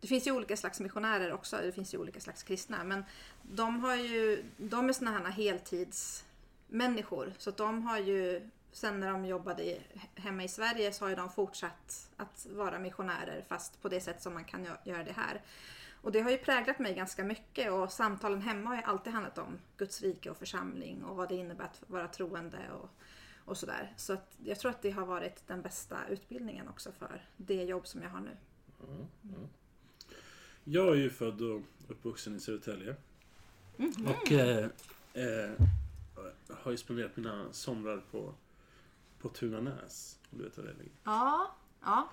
Det 0.00 0.06
finns 0.06 0.26
ju 0.26 0.32
olika 0.32 0.56
slags 0.56 0.80
missionärer 0.80 1.32
också, 1.32 1.56
det 1.56 1.72
finns 1.72 1.94
ju 1.94 1.98
olika 1.98 2.20
slags 2.20 2.42
kristna, 2.42 2.84
men 2.84 3.04
de 3.42 3.80
har 3.80 3.96
ju... 3.96 4.44
De 4.56 4.88
är 4.88 4.92
såna 4.92 5.10
här 5.10 5.24
heltidsmänniskor, 5.24 7.32
så 7.38 7.50
att 7.50 7.56
de 7.56 7.82
har 7.82 7.98
ju... 7.98 8.50
Sen 8.72 9.00
när 9.00 9.10
de 9.10 9.24
jobbade 9.24 9.78
hemma 10.14 10.44
i 10.44 10.48
Sverige 10.48 10.92
så 10.92 11.08
har 11.08 11.16
de 11.16 11.30
fortsatt 11.30 12.10
att 12.16 12.46
vara 12.50 12.78
missionärer 12.78 13.44
fast 13.48 13.82
på 13.82 13.88
det 13.88 14.00
sätt 14.00 14.22
som 14.22 14.34
man 14.34 14.44
kan 14.44 14.66
gö- 14.66 14.76
göra 14.84 15.04
det 15.04 15.12
här. 15.12 15.42
Och 16.02 16.12
det 16.12 16.20
har 16.20 16.30
ju 16.30 16.38
präglat 16.38 16.78
mig 16.78 16.94
ganska 16.94 17.24
mycket 17.24 17.72
och 17.72 17.92
samtalen 17.92 18.40
hemma 18.40 18.68
har 18.70 18.76
ju 18.76 18.82
alltid 18.82 19.12
handlat 19.12 19.38
om 19.38 19.58
Guds 19.76 20.02
rike 20.02 20.30
och 20.30 20.36
församling 20.36 21.04
och 21.04 21.16
vad 21.16 21.28
det 21.28 21.34
innebär 21.34 21.64
att 21.64 21.82
vara 21.86 22.08
troende 22.08 22.58
och, 22.72 22.88
och 23.44 23.56
sådär. 23.56 23.92
Så 23.96 24.12
att 24.12 24.36
jag 24.44 24.58
tror 24.58 24.70
att 24.70 24.82
det 24.82 24.90
har 24.90 25.06
varit 25.06 25.46
den 25.46 25.62
bästa 25.62 25.96
utbildningen 26.08 26.68
också 26.68 26.92
för 26.92 27.28
det 27.36 27.64
jobb 27.64 27.86
som 27.86 28.02
jag 28.02 28.10
har 28.10 28.20
nu. 28.20 28.36
Jag 30.64 30.88
är 30.88 30.94
ju 30.94 31.10
född 31.10 31.40
och 31.42 31.60
uppvuxen 31.88 32.36
i 32.36 32.40
Södertälje. 32.40 32.96
Och 34.06 34.32
eh, 34.32 34.68
eh, 35.14 35.50
har 36.48 36.70
ju 36.70 36.76
spenderat 36.76 37.16
mina 37.16 37.52
somrar 37.52 38.02
på, 38.10 38.34
på 39.20 39.28
Tunanäs. 39.28 40.18
Om 40.30 40.38
du 40.38 40.44
vet 40.44 40.56
vad 40.56 40.66
det 40.66 40.72
ligger. 40.72 40.92
Ja, 41.04 41.56
ja. 41.82 42.10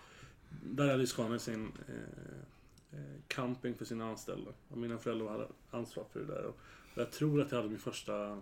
Där 0.63 0.87
hade 0.87 0.99
ju 0.99 1.07
Scania 1.07 1.39
sin 1.39 1.71
eh, 1.87 2.99
eh, 2.99 3.05
camping 3.27 3.75
för 3.75 3.85
sina 3.85 4.05
anställda. 4.09 4.51
Och 4.67 4.77
mina 4.77 4.97
föräldrar 4.97 5.27
hade 5.29 5.47
ansvar 5.71 6.05
för 6.11 6.19
det 6.19 6.25
där. 6.25 6.45
Och 6.45 6.57
jag 6.95 7.11
tror 7.11 7.41
att 7.41 7.51
jag 7.51 7.57
hade 7.57 7.69
min 7.69 7.79
första 7.79 8.41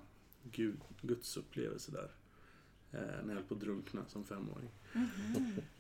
Gud, 0.52 0.78
gudsupplevelse 1.02 1.92
där. 1.92 2.10
Eh, 2.92 3.00
när 3.24 3.28
jag 3.28 3.36
höll 3.36 3.44
på 3.44 3.54
att 3.54 3.60
drunkna 3.62 4.02
som 4.08 4.24
femåring. 4.26 4.70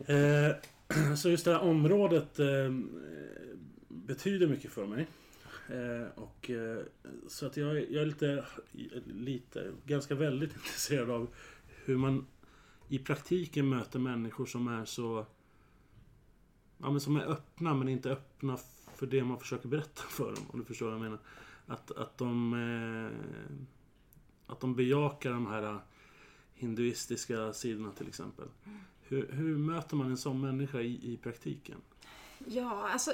Eh, 0.07 1.15
så 1.17 1.29
just 1.29 1.45
det 1.45 1.51
här 1.51 1.59
området 1.61 2.39
eh, 2.39 2.73
betyder 3.87 4.47
mycket 4.47 4.71
för 4.71 4.85
mig. 4.87 5.07
Eh, 5.69 6.07
och, 6.15 6.49
eh, 6.49 6.79
så 7.27 7.45
att 7.45 7.57
jag, 7.57 7.69
är- 7.77 7.93
jag 7.93 8.01
är 8.01 8.05
lite, 8.05 8.45
lite, 9.05 9.71
ganska 9.85 10.15
väldigt 10.15 10.53
intresserad 10.55 11.09
av 11.09 11.27
hur 11.85 11.97
man 11.97 12.25
i 12.87 12.99
praktiken 12.99 13.69
möter 13.69 13.99
människor 13.99 14.45
som 14.45 14.67
är 14.67 14.85
så 14.85 15.25
Ja 16.77 16.91
men 16.91 17.01
som 17.01 17.15
är 17.15 17.25
öppna 17.25 17.73
men 17.73 17.89
inte 17.89 18.11
öppna 18.11 18.57
för 18.95 19.05
det 19.05 19.23
man 19.23 19.39
försöker 19.39 19.67
berätta 19.67 20.01
för 20.09 20.25
dem. 20.35 20.45
Om 20.53 20.59
du 20.59 20.65
förstår 20.65 20.85
vad 20.85 20.95
jag 20.95 21.01
menar. 21.01 21.19
Att, 21.67 21.91
att 21.91 22.17
de... 22.17 22.53
Eh, 22.53 23.45
att 24.47 24.59
de 24.59 24.75
bejakar 24.75 25.31
de 25.31 25.47
här 25.47 25.63
eh, 25.63 25.77
hinduistiska 26.53 27.53
sidorna 27.53 27.91
till 27.91 28.07
exempel. 28.07 28.47
Hur, 29.01 29.31
hur 29.31 29.57
möter 29.57 29.95
man 29.95 30.09
en 30.09 30.17
sån 30.17 30.41
människa 30.41 30.81
i, 30.81 31.13
i 31.13 31.17
praktiken? 31.17 31.81
Ja, 32.47 32.89
alltså 32.89 33.11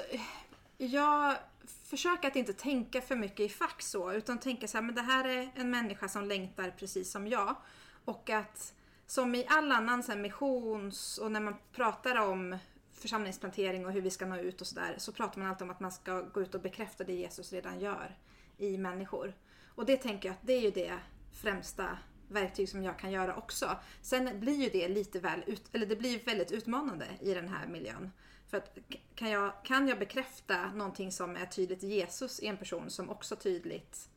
jag 0.78 1.36
försöker 1.84 2.28
att 2.28 2.36
inte 2.36 2.52
tänka 2.52 3.00
för 3.00 3.16
mycket 3.16 3.40
i 3.40 3.48
fack 3.48 3.82
så, 3.82 4.12
utan 4.12 4.38
tänka 4.38 4.68
så 4.68 4.76
här, 4.76 4.84
men 4.84 4.94
det 4.94 5.02
här 5.02 5.28
är 5.28 5.50
en 5.54 5.70
människa 5.70 6.08
som 6.08 6.24
längtar 6.24 6.70
precis 6.70 7.10
som 7.10 7.28
jag. 7.28 7.56
Och 8.04 8.30
att 8.30 8.74
som 9.06 9.34
i 9.34 9.46
all 9.48 9.72
annan 9.72 10.02
så 10.02 10.12
här, 10.12 10.18
missions 10.18 11.18
och 11.18 11.32
när 11.32 11.40
man 11.40 11.56
pratar 11.72 12.20
om 12.20 12.58
församlingsplantering 12.92 13.86
och 13.86 13.92
hur 13.92 14.00
vi 14.00 14.10
ska 14.10 14.26
nå 14.26 14.36
ut 14.36 14.60
och 14.60 14.66
sådär, 14.66 14.94
så 14.98 15.12
pratar 15.12 15.40
man 15.40 15.50
alltid 15.50 15.62
om 15.62 15.70
att 15.70 15.80
man 15.80 15.92
ska 15.92 16.20
gå 16.20 16.42
ut 16.42 16.54
och 16.54 16.60
bekräfta 16.60 17.04
det 17.04 17.12
Jesus 17.12 17.52
redan 17.52 17.80
gör 17.80 18.16
i 18.58 18.78
människor. 18.78 19.34
Och 19.74 19.86
det 19.86 19.96
tänker 19.96 20.28
jag 20.28 20.34
att 20.34 20.46
det 20.46 20.52
är 20.52 20.60
ju 20.60 20.70
det 20.70 20.98
främsta 21.32 21.98
verktyg 22.28 22.68
som 22.68 22.82
jag 22.82 22.98
kan 22.98 23.12
göra 23.12 23.36
också. 23.36 23.76
Sen 24.02 24.40
blir 24.40 24.54
ju 24.54 24.68
det 24.68 24.88
lite 24.88 25.20
väl, 25.20 25.42
ut, 25.46 25.62
eller 25.72 25.86
det 25.86 25.96
blir 25.96 26.24
väldigt 26.24 26.52
utmanande 26.52 27.06
i 27.20 27.34
den 27.34 27.48
här 27.48 27.66
miljön. 27.66 28.10
För 28.46 28.56
att 28.56 28.78
kan 29.14 29.30
jag, 29.30 29.52
kan 29.64 29.88
jag 29.88 29.98
bekräfta 29.98 30.72
någonting 30.72 31.12
som 31.12 31.36
är 31.36 31.46
tydligt 31.46 31.82
Jesus 31.82 32.40
i 32.40 32.46
en 32.46 32.56
person 32.56 32.90
som 32.90 33.10
också 33.10 33.36
tydligt 33.36 34.08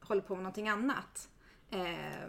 håller 0.00 0.22
på 0.22 0.34
med 0.34 0.42
någonting 0.42 0.68
annat. 0.68 1.28
Eh, 1.70 2.28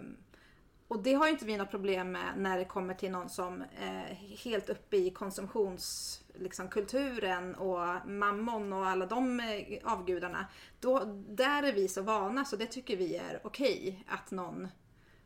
och 0.92 1.04
det 1.04 1.14
har 1.14 1.26
ju 1.26 1.32
inte 1.32 1.46
vi 1.46 1.58
något 1.58 1.72
problem 1.72 2.12
med 2.12 2.34
när 2.38 2.58
det 2.58 2.66
kommer 2.66 2.94
till 2.94 3.12
någon 3.12 3.30
som 3.30 3.64
är 3.80 4.20
helt 4.44 4.70
uppe 4.70 4.98
i 4.98 5.10
konsumtionskulturen 5.10 7.48
liksom, 7.48 7.68
och 7.68 8.10
mammon 8.10 8.74
och 8.74 8.88
alla 8.88 9.06
de 9.06 9.40
eh, 9.40 9.80
avgudarna. 9.84 10.46
Då, 10.80 11.00
där 11.28 11.64
är 11.64 11.74
vi 11.74 11.88
så 11.88 12.02
vana 12.02 12.46
så 12.46 12.56
det 12.56 12.66
tycker 12.66 12.98
vi 12.98 13.16
är 13.16 13.40
okej 13.44 14.06
att 14.08 14.32
någon 14.32 14.68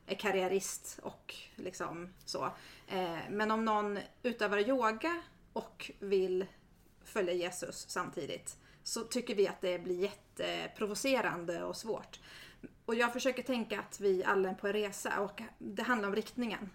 är 0.05 0.15
karriärist 0.15 0.99
och 1.03 1.35
liksom 1.55 2.13
så. 2.25 2.45
Eh, 2.87 3.19
men 3.29 3.51
om 3.51 3.65
någon 3.65 3.99
utövar 4.23 4.57
yoga 4.57 5.21
och 5.53 5.91
vill 5.99 6.45
följa 7.03 7.33
Jesus 7.33 7.85
samtidigt 7.89 8.57
så 8.83 9.03
tycker 9.03 9.35
vi 9.35 9.47
att 9.47 9.61
det 9.61 9.79
blir 9.79 9.99
jätteprovocerande 9.99 11.63
och 11.63 11.75
svårt. 11.75 12.19
Och 12.85 12.95
jag 12.95 13.13
försöker 13.13 13.43
tänka 13.43 13.79
att 13.79 13.99
vi 13.99 14.23
alla 14.23 14.49
är 14.49 14.53
på 14.53 14.67
en 14.67 14.73
resa 14.73 15.19
och 15.19 15.41
det 15.57 15.83
handlar 15.83 16.09
om 16.09 16.15
riktningen. 16.15 16.69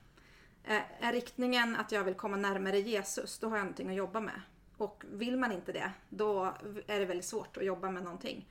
Eh, 0.64 1.06
är 1.06 1.12
riktningen 1.12 1.76
att 1.76 1.92
jag 1.92 2.04
vill 2.04 2.14
komma 2.14 2.36
närmare 2.36 2.78
Jesus, 2.78 3.38
då 3.38 3.48
har 3.48 3.56
jag 3.56 3.64
någonting 3.64 3.88
att 3.88 3.94
jobba 3.94 4.20
med. 4.20 4.42
Och 4.76 5.04
vill 5.12 5.36
man 5.36 5.52
inte 5.52 5.72
det, 5.72 5.92
då 6.08 6.54
är 6.86 7.00
det 7.00 7.04
väldigt 7.04 7.26
svårt 7.26 7.56
att 7.56 7.64
jobba 7.64 7.90
med 7.90 8.02
någonting. 8.02 8.48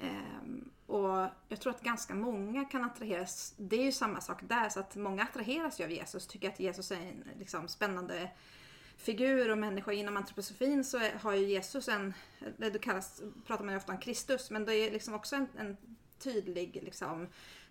Ehm, 0.00 0.70
och 0.86 1.28
jag 1.48 1.60
tror 1.60 1.74
att 1.74 1.82
ganska 1.82 2.14
många 2.14 2.64
kan 2.64 2.84
attraheras. 2.84 3.54
Det 3.56 3.76
är 3.76 3.84
ju 3.84 3.92
samma 3.92 4.20
sak 4.20 4.40
där, 4.42 4.68
så 4.68 4.80
att 4.80 4.96
många 4.96 5.22
attraheras 5.22 5.80
ju 5.80 5.84
av 5.84 5.90
Jesus. 5.90 6.26
Tycker 6.26 6.48
att 6.48 6.60
Jesus 6.60 6.90
är 6.90 6.96
en 6.96 7.28
liksom, 7.38 7.68
spännande 7.68 8.30
figur 8.96 9.50
och 9.50 9.58
människa. 9.58 9.92
Inom 9.92 10.16
antroposofin 10.16 10.84
så 10.84 10.98
har 10.98 11.32
ju 11.32 11.46
Jesus 11.46 11.88
en, 11.88 12.14
det 12.56 12.82
kallas, 12.82 13.22
pratar 13.46 13.64
man 13.64 13.74
ju 13.74 13.78
ofta 13.78 13.92
om 13.92 13.98
Kristus, 13.98 14.50
men 14.50 14.64
det 14.64 14.74
är 14.74 14.90
liksom 14.90 15.14
också 15.14 15.36
en, 15.36 15.46
en 15.58 15.76
tydlig 16.24 16.80
liksom, 16.82 17.28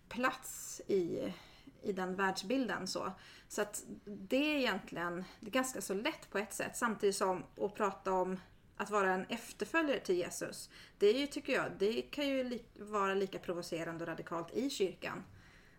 plats 0.10 0.82
i, 0.88 1.34
i 1.82 1.92
den 1.92 2.16
världsbilden. 2.16 2.88
Så, 2.88 3.12
så 3.48 3.62
att 3.62 3.84
det 4.06 4.56
är 4.56 4.58
egentligen 4.58 5.24
det 5.40 5.48
är 5.48 5.52
ganska 5.52 5.82
så 5.82 5.94
lätt 5.94 6.30
på 6.30 6.38
ett 6.38 6.54
sätt 6.54 6.78
samtidigt 6.78 7.16
som 7.16 7.44
att 7.62 7.76
prata 7.76 8.12
om 8.12 8.40
att 8.78 8.90
vara 8.90 9.14
en 9.14 9.26
efterföljare 9.26 10.00
till 10.00 10.16
Jesus. 10.16 10.70
Det 10.98 11.08
är 11.08 11.20
ju, 11.20 11.28
tycker 11.28 11.54
jag, 11.54 11.66
det 11.80 12.02
kan 12.02 12.28
ju 12.28 12.44
li 12.44 12.62
vara 12.80 13.14
lika 13.14 13.40
provocerande 13.40 14.04
och 14.04 14.08
radikalt 14.08 14.54
i 14.54 14.70
kyrkan 14.70 15.24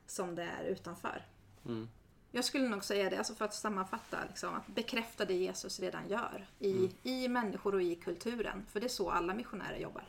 som 0.07 0.35
det 0.35 0.43
är 0.43 0.65
utanför. 0.65 1.27
Mm. 1.67 1.89
Jag 2.31 2.45
skulle 2.45 2.69
nog 2.69 2.85
säga 2.85 3.11
det, 3.11 3.19
alltså 3.19 3.35
för 3.35 3.45
att 3.45 3.55
sammanfatta, 3.55 4.19
liksom, 4.29 4.55
att 4.55 4.67
bekräfta 4.67 5.25
det 5.25 5.35
Jesus 5.35 5.81
redan 5.81 6.09
gör 6.09 6.47
i, 6.59 6.77
mm. 6.77 6.91
i 7.03 7.29
människor 7.29 7.75
och 7.75 7.83
i 7.83 7.95
kulturen. 7.95 8.67
För 8.69 8.81
det 8.81 8.87
är 8.87 8.89
så 8.89 9.11
alla 9.11 9.35
missionärer 9.35 9.79
jobbar. 9.79 10.05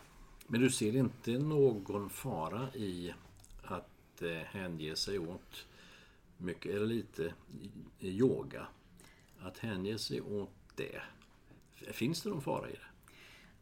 Men 0.48 0.62
du 0.62 0.70
ser 0.70 0.96
inte 0.96 1.32
någon 1.32 2.10
fara 2.10 2.70
i 2.74 3.14
att 3.64 4.22
eh, 4.22 4.30
hänge 4.30 4.96
sig 4.96 5.20
åt 5.20 5.66
mycket 6.38 6.76
eller 6.76 6.86
lite 6.86 7.34
yoga? 8.00 8.68
Att 9.40 9.58
hänge 9.58 9.98
sig 9.98 10.22
åt 10.22 10.50
det. 10.76 11.02
Finns 11.92 12.22
det 12.22 12.30
någon 12.30 12.42
fara 12.42 12.70
i 12.70 12.72
det? 12.72 12.88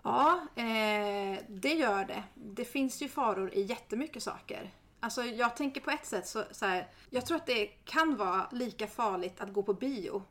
Ja, 0.03 0.47
eh, 0.55 1.39
det 1.47 1.73
gör 1.73 2.05
det. 2.05 2.23
Det 2.35 2.65
finns 2.65 3.01
ju 3.01 3.07
faror 3.07 3.53
i 3.53 3.61
jättemycket 3.61 4.23
saker. 4.23 4.71
Alltså 4.99 5.23
jag 5.23 5.55
tänker 5.55 5.81
på 5.81 5.91
ett 5.91 6.05
sätt 6.05 6.27
så, 6.27 6.43
så 6.51 6.65
här, 6.65 6.87
jag 7.09 7.25
tror 7.25 7.37
att 7.37 7.45
det 7.45 7.65
kan 7.65 8.17
vara 8.17 8.47
lika 8.51 8.87
farligt 8.87 9.41
att 9.41 9.53
gå 9.53 9.63
på 9.63 9.73
bio 9.73 10.23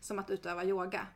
som 0.00 0.18
att 0.18 0.30
utöva 0.30 0.64
yoga. 0.64 1.06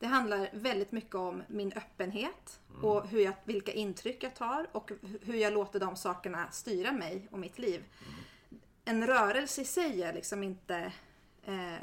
Det 0.00 0.06
handlar 0.06 0.48
väldigt 0.52 0.92
mycket 0.92 1.14
om 1.14 1.42
min 1.48 1.72
öppenhet 1.72 2.60
mm. 2.70 2.84
och 2.84 3.08
hur 3.08 3.20
jag, 3.20 3.34
vilka 3.44 3.72
intryck 3.72 4.22
jag 4.22 4.34
tar 4.34 4.66
och 4.72 4.92
hur 5.22 5.34
jag 5.34 5.52
låter 5.52 5.80
de 5.80 5.96
sakerna 5.96 6.50
styra 6.50 6.92
mig 6.92 7.28
och 7.30 7.38
mitt 7.38 7.58
liv. 7.58 7.84
Mm. 8.06 8.60
En 8.84 9.06
rörelse 9.06 9.60
i 9.62 9.64
sig 9.64 10.02
är 10.02 10.12
liksom 10.12 10.42
inte 10.42 10.92
eh, 11.44 11.74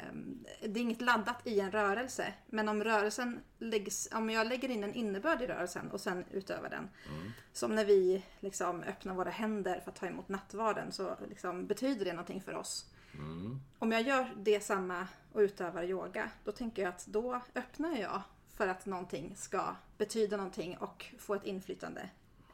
det 0.60 0.80
är 0.80 0.82
inget 0.82 1.00
laddat 1.00 1.46
i 1.46 1.60
en 1.60 1.70
rörelse. 1.70 2.32
Men 2.46 2.68
om 2.68 2.84
rörelsen 2.84 3.40
läggs, 3.58 4.08
om 4.12 4.30
jag 4.30 4.46
lägger 4.46 4.68
in 4.68 4.84
en 4.84 4.94
innebörd 4.94 5.42
i 5.42 5.46
rörelsen 5.46 5.90
och 5.90 6.00
sen 6.00 6.24
utövar 6.30 6.70
den. 6.70 6.88
Mm. 7.08 7.32
Som 7.52 7.74
när 7.74 7.84
vi 7.84 8.22
liksom 8.40 8.82
öppnar 8.82 9.14
våra 9.14 9.30
händer 9.30 9.80
för 9.80 9.90
att 9.90 9.96
ta 9.96 10.06
emot 10.06 10.28
nattvarden 10.28 10.92
så 10.92 11.16
liksom 11.28 11.66
betyder 11.66 12.04
det 12.04 12.12
någonting 12.12 12.42
för 12.42 12.54
oss. 12.54 12.86
Mm. 13.18 13.60
Om 13.78 13.92
jag 13.92 14.02
gör 14.02 14.34
det 14.36 14.60
samma 14.60 15.08
och 15.32 15.40
utövar 15.40 15.82
yoga, 15.82 16.30
då 16.44 16.52
tänker 16.52 16.82
jag 16.82 16.88
att 16.88 17.06
då 17.06 17.40
öppnar 17.54 17.96
jag 17.96 18.22
för 18.54 18.68
att 18.68 18.86
någonting 18.86 19.34
ska 19.36 19.74
betyda 19.98 20.36
någonting 20.36 20.76
och 20.76 21.06
få 21.18 21.34
ett 21.34 21.44
inflytande 21.44 22.08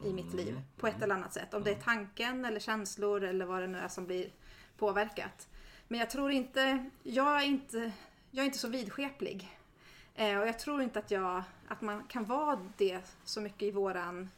i 0.04 0.12
mitt 0.12 0.32
mm. 0.32 0.36
liv 0.36 0.60
på 0.76 0.86
ett 0.86 1.02
eller 1.02 1.14
annat 1.14 1.32
sätt. 1.32 1.54
Om 1.54 1.64
det 1.64 1.70
är 1.70 1.80
tanken 1.80 2.44
eller 2.44 2.60
känslor 2.60 3.24
eller 3.24 3.46
vad 3.46 3.62
det 3.62 3.66
nu 3.66 3.78
är 3.78 3.88
som 3.88 4.06
blir 4.06 4.30
påverkat. 4.78 5.48
Men 5.88 6.00
jag 6.00 6.10
tror 6.10 6.30
inte, 6.30 6.90
jag 7.02 7.42
är 7.42 7.46
inte, 7.46 7.92
jag 8.30 8.42
är 8.42 8.46
inte 8.46 8.58
så 8.58 8.68
vidskeplig. 8.68 9.58
Eh, 10.14 10.38
och 10.38 10.48
jag 10.48 10.58
tror 10.58 10.82
inte 10.82 10.98
att, 10.98 11.10
jag, 11.10 11.42
att 11.68 11.80
man 11.80 12.04
kan 12.04 12.24
vara 12.24 12.70
det 12.76 13.00
så 13.24 13.40
mycket 13.40 13.62
i 13.62 13.70
våran... 13.70 14.30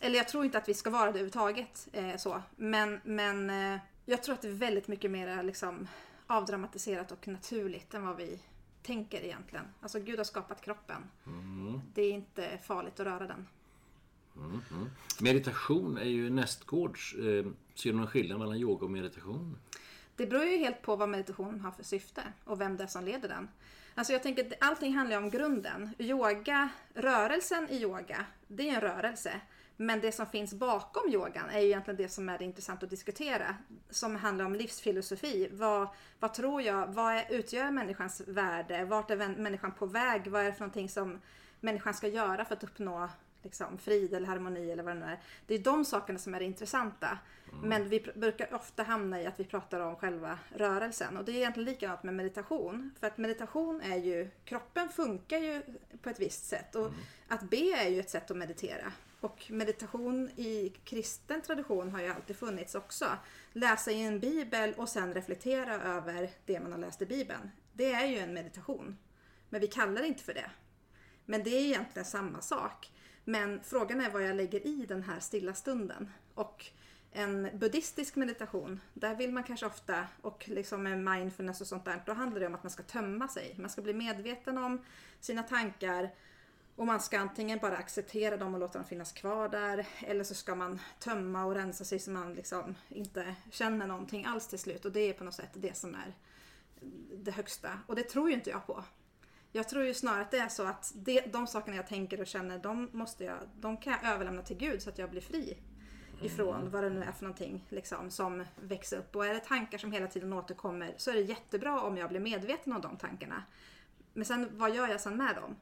Eller 0.00 0.16
jag 0.16 0.28
tror 0.28 0.44
inte 0.44 0.58
att 0.58 0.68
vi 0.68 0.74
ska 0.74 0.90
vara 0.90 1.02
det 1.02 1.08
överhuvudtaget. 1.08 1.88
Eh, 1.92 2.16
så. 2.16 2.42
Men, 2.56 3.00
men 3.04 3.50
eh, 3.50 3.80
jag 4.04 4.22
tror 4.22 4.34
att 4.34 4.42
det 4.42 4.48
är 4.48 4.52
väldigt 4.52 4.88
mycket 4.88 5.10
mer 5.10 5.42
liksom, 5.42 5.88
avdramatiserat 6.26 7.12
och 7.12 7.28
naturligt 7.28 7.94
än 7.94 8.06
vad 8.06 8.16
vi 8.16 8.40
tänker 8.82 9.24
egentligen. 9.24 9.64
Alltså 9.80 10.00
Gud 10.00 10.18
har 10.18 10.24
skapat 10.24 10.60
kroppen. 10.60 11.02
Mm. 11.26 11.80
Det 11.94 12.02
är 12.02 12.12
inte 12.12 12.58
farligt 12.62 13.00
att 13.00 13.06
röra 13.06 13.26
den. 13.26 13.46
Mm, 14.36 14.60
mm. 14.70 14.90
Meditation 15.20 15.98
är 15.98 16.04
ju 16.04 16.30
nästgårds. 16.30 17.14
Eh, 17.14 17.46
ser 17.74 17.90
du 17.90 17.92
någon 17.92 18.06
skillnad 18.06 18.38
mellan 18.38 18.56
yoga 18.56 18.84
och 18.84 18.90
meditation? 18.90 19.58
Det 20.16 20.26
beror 20.26 20.44
ju 20.44 20.56
helt 20.56 20.82
på 20.82 20.96
vad 20.96 21.08
meditationen 21.08 21.60
har 21.60 21.70
för 21.70 21.84
syfte 21.84 22.22
och 22.44 22.60
vem 22.60 22.76
det 22.76 22.82
är 22.82 22.88
som 22.88 23.04
leder 23.04 23.28
den. 23.28 23.48
Alltså 23.94 24.12
jag 24.12 24.22
tänker 24.22 24.46
att 24.46 24.52
allting 24.60 24.94
handlar 24.94 25.16
om 25.16 25.30
grunden. 25.30 25.90
Yoga, 25.98 26.68
rörelsen 26.94 27.68
i 27.70 27.82
yoga, 27.82 28.26
det 28.48 28.68
är 28.68 28.74
en 28.74 28.80
rörelse. 28.80 29.40
Men 29.82 30.00
det 30.00 30.12
som 30.12 30.26
finns 30.26 30.54
bakom 30.54 31.12
yogan 31.12 31.50
är 31.50 31.60
ju 31.60 31.66
egentligen 31.66 31.96
det 31.96 32.08
som 32.08 32.28
är 32.28 32.38
det 32.38 32.44
intressant 32.44 32.82
att 32.82 32.90
diskutera. 32.90 33.56
Som 33.90 34.16
handlar 34.16 34.44
om 34.44 34.54
livsfilosofi. 34.54 35.48
Vad, 35.52 35.88
vad 36.20 36.34
tror 36.34 36.62
jag? 36.62 36.86
Vad 36.86 37.14
är, 37.14 37.26
utgör 37.30 37.70
människans 37.70 38.22
värde? 38.26 38.84
Vart 38.84 39.10
är 39.10 39.16
människan 39.16 39.72
på 39.72 39.86
väg? 39.86 40.26
Vad 40.26 40.42
är 40.42 40.46
det 40.46 40.52
för 40.52 40.60
någonting 40.60 40.88
som 40.88 41.20
människan 41.60 41.94
ska 41.94 42.08
göra 42.08 42.44
för 42.44 42.54
att 42.54 42.64
uppnå 42.64 43.08
liksom, 43.42 43.78
frid 43.78 44.14
eller 44.14 44.26
harmoni 44.26 44.70
eller 44.70 44.82
vad 44.82 44.96
det 44.96 45.00
nu 45.00 45.06
är. 45.06 45.20
Det 45.46 45.54
är 45.54 45.58
de 45.58 45.84
sakerna 45.84 46.18
som 46.18 46.34
är 46.34 46.40
intressanta. 46.40 47.18
Mm. 47.52 47.68
Men 47.68 47.88
vi 47.88 48.00
brukar 48.14 48.54
ofta 48.54 48.82
hamna 48.82 49.22
i 49.22 49.26
att 49.26 49.40
vi 49.40 49.44
pratar 49.44 49.80
om 49.80 49.96
själva 49.96 50.38
rörelsen. 50.54 51.16
Och 51.16 51.24
det 51.24 51.32
är 51.32 51.36
egentligen 51.36 51.70
likadant 51.70 52.02
med 52.02 52.14
meditation. 52.14 52.90
För 53.00 53.06
att 53.06 53.18
meditation 53.18 53.80
är 53.80 53.96
ju, 53.96 54.30
kroppen 54.44 54.88
funkar 54.88 55.38
ju 55.38 55.62
på 56.02 56.10
ett 56.10 56.20
visst 56.20 56.44
sätt. 56.46 56.74
Och 56.74 56.86
mm. 56.86 56.98
att 57.28 57.42
be 57.42 57.84
är 57.84 57.88
ju 57.88 58.00
ett 58.00 58.10
sätt 58.10 58.30
att 58.30 58.36
meditera. 58.36 58.92
Och 59.22 59.46
meditation 59.50 60.30
i 60.36 60.72
kristen 60.84 61.42
tradition 61.42 61.90
har 61.90 62.00
ju 62.00 62.08
alltid 62.08 62.36
funnits 62.36 62.74
också. 62.74 63.06
Läsa 63.52 63.90
i 63.90 64.02
en 64.02 64.20
bibel 64.20 64.74
och 64.76 64.88
sen 64.88 65.14
reflektera 65.14 65.74
över 65.74 66.30
det 66.46 66.60
man 66.60 66.72
har 66.72 66.78
läst 66.78 67.02
i 67.02 67.06
bibeln. 67.06 67.50
Det 67.72 67.92
är 67.92 68.06
ju 68.06 68.18
en 68.18 68.34
meditation. 68.34 68.98
Men 69.48 69.60
vi 69.60 69.66
kallar 69.66 70.02
det 70.02 70.08
inte 70.08 70.22
för 70.22 70.34
det. 70.34 70.50
Men 71.24 71.42
det 71.42 71.50
är 71.50 71.64
egentligen 71.64 72.06
samma 72.06 72.40
sak. 72.40 72.92
Men 73.24 73.60
frågan 73.64 74.00
är 74.00 74.10
vad 74.10 74.22
jag 74.22 74.36
lägger 74.36 74.66
i 74.66 74.86
den 74.86 75.02
här 75.02 75.20
stilla 75.20 75.54
stunden. 75.54 76.12
Och 76.34 76.66
en 77.12 77.48
buddhistisk 77.58 78.16
meditation, 78.16 78.80
där 78.94 79.14
vill 79.14 79.32
man 79.32 79.44
kanske 79.44 79.66
ofta, 79.66 80.06
och 80.22 80.48
liksom 80.48 80.82
med 80.82 80.98
mindfulness 80.98 81.60
och 81.60 81.66
sånt 81.66 81.84
där, 81.84 82.02
då 82.06 82.12
handlar 82.12 82.40
det 82.40 82.46
om 82.46 82.54
att 82.54 82.62
man 82.62 82.70
ska 82.70 82.82
tömma 82.82 83.28
sig. 83.28 83.54
Man 83.58 83.70
ska 83.70 83.82
bli 83.82 83.94
medveten 83.94 84.58
om 84.58 84.84
sina 85.20 85.42
tankar 85.42 86.10
och 86.76 86.86
man 86.86 87.00
ska 87.00 87.18
antingen 87.18 87.58
bara 87.58 87.76
acceptera 87.76 88.36
dem 88.36 88.54
och 88.54 88.60
låta 88.60 88.78
dem 88.78 88.88
finnas 88.88 89.12
kvar 89.12 89.48
där, 89.48 89.86
eller 90.00 90.24
så 90.24 90.34
ska 90.34 90.54
man 90.54 90.80
tömma 90.98 91.44
och 91.44 91.54
rensa 91.54 91.84
sig 91.84 91.98
så 91.98 92.10
man 92.10 92.34
liksom 92.34 92.74
inte 92.88 93.34
känner 93.50 93.86
någonting 93.86 94.24
alls 94.24 94.48
till 94.48 94.58
slut. 94.58 94.84
Och 94.84 94.92
det 94.92 95.00
är 95.00 95.12
på 95.12 95.24
något 95.24 95.34
sätt 95.34 95.50
det 95.54 95.76
som 95.76 95.94
är 95.94 96.14
det 97.16 97.30
högsta. 97.30 97.78
Och 97.86 97.96
det 97.96 98.02
tror 98.02 98.28
ju 98.28 98.34
inte 98.34 98.50
jag 98.50 98.66
på. 98.66 98.84
Jag 99.52 99.68
tror 99.68 99.84
ju 99.84 99.94
snarare 99.94 100.22
att 100.22 100.30
det 100.30 100.38
är 100.38 100.48
så 100.48 100.66
att 100.66 100.92
det, 100.94 101.20
de 101.32 101.46
sakerna 101.46 101.76
jag 101.76 101.86
tänker 101.86 102.20
och 102.20 102.26
känner, 102.26 102.58
de, 102.58 102.88
måste 102.92 103.24
jag, 103.24 103.36
de 103.60 103.76
kan 103.76 103.92
jag 103.92 104.12
överlämna 104.12 104.42
till 104.42 104.56
Gud 104.56 104.82
så 104.82 104.90
att 104.90 104.98
jag 104.98 105.10
blir 105.10 105.20
fri 105.20 105.58
ifrån 106.22 106.60
mm. 106.60 106.70
vad 106.70 106.84
det 106.84 106.90
nu 106.90 107.02
är 107.02 107.12
för 107.12 107.24
någonting 107.24 107.66
liksom, 107.68 108.10
som 108.10 108.44
växer 108.60 108.98
upp. 108.98 109.16
Och 109.16 109.26
är 109.26 109.34
det 109.34 109.40
tankar 109.40 109.78
som 109.78 109.92
hela 109.92 110.06
tiden 110.06 110.32
återkommer 110.32 110.94
så 110.96 111.10
är 111.10 111.14
det 111.14 111.20
jättebra 111.20 111.80
om 111.80 111.96
jag 111.96 112.08
blir 112.08 112.20
medveten 112.20 112.72
om 112.72 112.80
de 112.80 112.96
tankarna. 112.96 113.42
Men 114.12 114.24
sen 114.24 114.48
vad 114.52 114.74
gör 114.74 114.88
jag 114.88 115.00
sen 115.00 115.16
med 115.16 115.34
dem? 115.34 115.56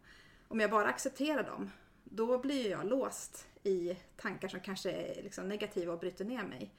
Om 0.50 0.60
jag 0.60 0.70
bara 0.70 0.88
accepterar 0.88 1.42
dem, 1.42 1.70
då 2.04 2.38
blir 2.38 2.70
jag 2.70 2.86
låst 2.86 3.46
i 3.62 3.96
tankar 4.16 4.48
som 4.48 4.60
kanske 4.60 4.90
är 4.90 5.22
liksom 5.22 5.48
negativa 5.48 5.92
och 5.92 5.98
bryter 5.98 6.24
ner 6.24 6.42
mig. 6.44 6.74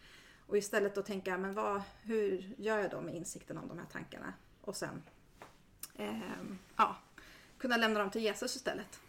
Och 0.47 0.57
istället 0.57 0.95
då 0.95 1.01
tänka, 1.01 1.37
men 1.37 1.53
vad, 1.53 1.81
hur 2.01 2.53
gör 2.57 2.77
jag 2.77 2.91
då 2.91 3.01
med 3.01 3.15
insikten 3.15 3.57
om 3.57 3.67
de 3.67 3.77
här 3.77 3.85
tankarna? 3.91 4.33
Och 4.61 4.75
sen 4.75 5.03
eh, 5.95 6.19
ja, 6.75 6.97
kunna 7.57 7.77
lämna 7.77 7.99
dem 7.99 8.09
till 8.09 8.21
Jesus 8.21 8.55
istället. 8.55 8.99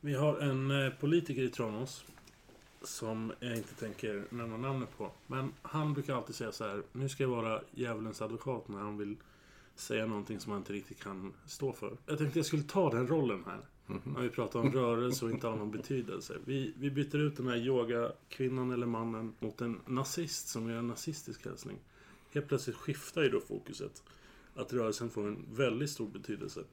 Vi 0.00 0.14
har 0.14 0.38
en 0.38 0.70
eh, 0.70 0.92
politiker 0.92 1.42
i 1.42 1.48
Tranås 1.48 2.04
som 2.82 3.32
jag 3.40 3.56
inte 3.56 3.74
tänker 3.74 4.24
nämna 4.30 4.56
namnet 4.56 4.98
på. 4.98 5.12
Men 5.26 5.52
han 5.62 5.94
brukar 5.94 6.14
alltid 6.14 6.34
säga 6.34 6.52
så 6.52 6.68
här. 6.68 6.82
Nu 6.92 7.08
ska 7.08 7.22
jag 7.22 7.30
vara 7.30 7.62
djävulens 7.70 8.22
advokat 8.22 8.68
när 8.68 8.78
han 8.78 8.98
vill 8.98 9.16
säga 9.80 10.06
någonting 10.06 10.40
som 10.40 10.52
han 10.52 10.60
inte 10.60 10.72
riktigt 10.72 11.02
kan 11.02 11.32
stå 11.46 11.72
för. 11.72 11.96
Jag 12.06 12.18
tänkte 12.18 12.38
jag 12.38 12.46
skulle 12.46 12.62
ta 12.62 12.90
den 12.90 13.06
rollen 13.08 13.44
här. 13.46 13.60
När 14.04 14.20
vi 14.20 14.28
pratar 14.28 14.60
om 14.60 14.72
rörelse 14.72 15.24
och 15.24 15.30
inte 15.30 15.46
har 15.46 15.56
någon 15.56 15.70
betydelse. 15.70 16.38
Vi, 16.44 16.74
vi 16.76 16.90
byter 16.90 17.16
ut 17.16 17.36
den 17.36 17.46
här 17.46 17.56
yogakvinnan 17.56 18.70
eller 18.70 18.86
mannen 18.86 19.34
mot 19.38 19.60
en 19.60 19.80
nazist 19.86 20.48
som 20.48 20.70
gör 20.70 20.78
en 20.78 20.86
nazistisk 20.86 21.44
hälsning. 21.44 21.76
Helt 22.30 22.48
plötsligt 22.48 22.76
skiftar 22.76 23.22
ju 23.22 23.28
då 23.28 23.40
fokuset. 23.40 24.02
Att 24.54 24.72
rörelsen 24.72 25.10
får 25.10 25.26
en 25.26 25.46
väldigt 25.52 25.90
stor 25.90 26.08
betydelse. 26.08 26.64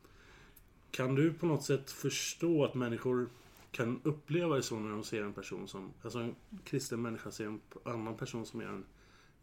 Kan 0.92 1.16
du 1.16 1.34
på 1.34 1.46
något 1.46 1.64
sätt 1.64 1.92
förstå 1.92 2.66
att 2.66 2.74
människor 2.74 3.30
kan 3.72 4.02
uppleva 4.04 4.56
det 4.56 4.64
så 4.64 4.80
när 4.80 4.90
de 4.90 5.04
ser 5.04 5.24
en 5.24 5.34
person 5.34 5.68
som... 5.68 5.94
Alltså 6.02 6.20
en 6.20 6.36
kristen 6.64 7.02
människa 7.02 7.32
ser 7.32 7.46
en 7.46 7.62
annan 7.84 8.18
person 8.18 8.46
som 8.46 8.62
gör 8.62 8.70
en 8.70 8.86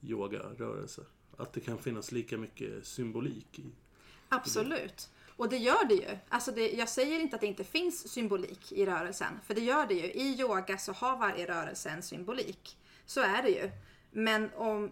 yogarörelse? 0.02 1.02
Att 1.36 1.52
det 1.52 1.60
kan 1.60 1.78
finnas 1.78 2.12
lika 2.12 2.38
mycket 2.38 2.86
symbolik 2.86 3.58
i... 3.58 3.72
Absolut. 4.28 5.10
Och 5.36 5.48
det 5.48 5.56
gör 5.56 5.84
det 5.84 5.94
ju. 5.94 6.18
Alltså 6.28 6.52
det, 6.52 6.72
jag 6.72 6.88
säger 6.88 7.20
inte 7.20 7.36
att 7.36 7.40
det 7.40 7.46
inte 7.46 7.64
finns 7.64 8.08
symbolik 8.08 8.72
i 8.72 8.86
rörelsen. 8.86 9.40
För 9.46 9.54
det 9.54 9.60
gör 9.60 9.86
det 9.86 9.94
ju. 9.94 10.12
I 10.12 10.40
yoga 10.40 10.78
så 10.78 10.92
har 10.92 11.16
varje 11.16 11.46
rörelse 11.46 11.90
en 11.90 12.02
symbolik. 12.02 12.76
Så 13.06 13.20
är 13.20 13.42
det 13.42 13.48
ju. 13.48 13.70
Men, 14.10 14.50
om, 14.54 14.90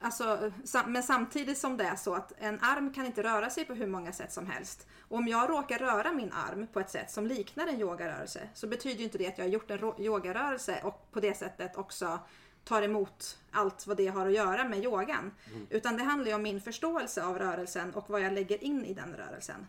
alltså, 0.00 0.52
sam, 0.64 0.92
men 0.92 1.02
samtidigt 1.02 1.58
som 1.58 1.76
det 1.76 1.84
är 1.84 1.96
så 1.96 2.14
att 2.14 2.32
en 2.38 2.60
arm 2.60 2.92
kan 2.92 3.06
inte 3.06 3.22
röra 3.22 3.50
sig 3.50 3.64
på 3.64 3.74
hur 3.74 3.86
många 3.86 4.12
sätt 4.12 4.32
som 4.32 4.46
helst. 4.46 4.86
Och 5.00 5.18
om 5.18 5.28
jag 5.28 5.50
råkar 5.50 5.78
röra 5.78 6.12
min 6.12 6.32
arm 6.32 6.66
på 6.72 6.80
ett 6.80 6.90
sätt 6.90 7.10
som 7.10 7.26
liknar 7.26 7.66
en 7.66 7.80
yogarörelse 7.80 8.48
så 8.54 8.66
betyder 8.66 8.98
ju 8.98 9.04
inte 9.04 9.18
det 9.18 9.26
att 9.26 9.38
jag 9.38 9.44
har 9.44 9.50
gjort 9.50 9.70
en 9.70 9.92
yogarörelse 9.98 10.80
och 10.84 11.12
på 11.12 11.20
det 11.20 11.34
sättet 11.34 11.76
också 11.76 12.18
tar 12.64 12.82
emot 12.82 13.38
allt 13.50 13.86
vad 13.86 13.96
det 13.96 14.06
har 14.06 14.26
att 14.26 14.32
göra 14.32 14.68
med 14.68 14.84
yogan. 14.84 15.30
Utan 15.70 15.96
det 15.96 16.02
handlar 16.02 16.28
ju 16.28 16.34
om 16.34 16.42
min 16.42 16.60
förståelse 16.60 17.24
av 17.24 17.38
rörelsen 17.38 17.94
och 17.94 18.10
vad 18.10 18.20
jag 18.20 18.32
lägger 18.32 18.64
in 18.64 18.84
i 18.84 18.94
den 18.94 19.14
rörelsen. 19.14 19.66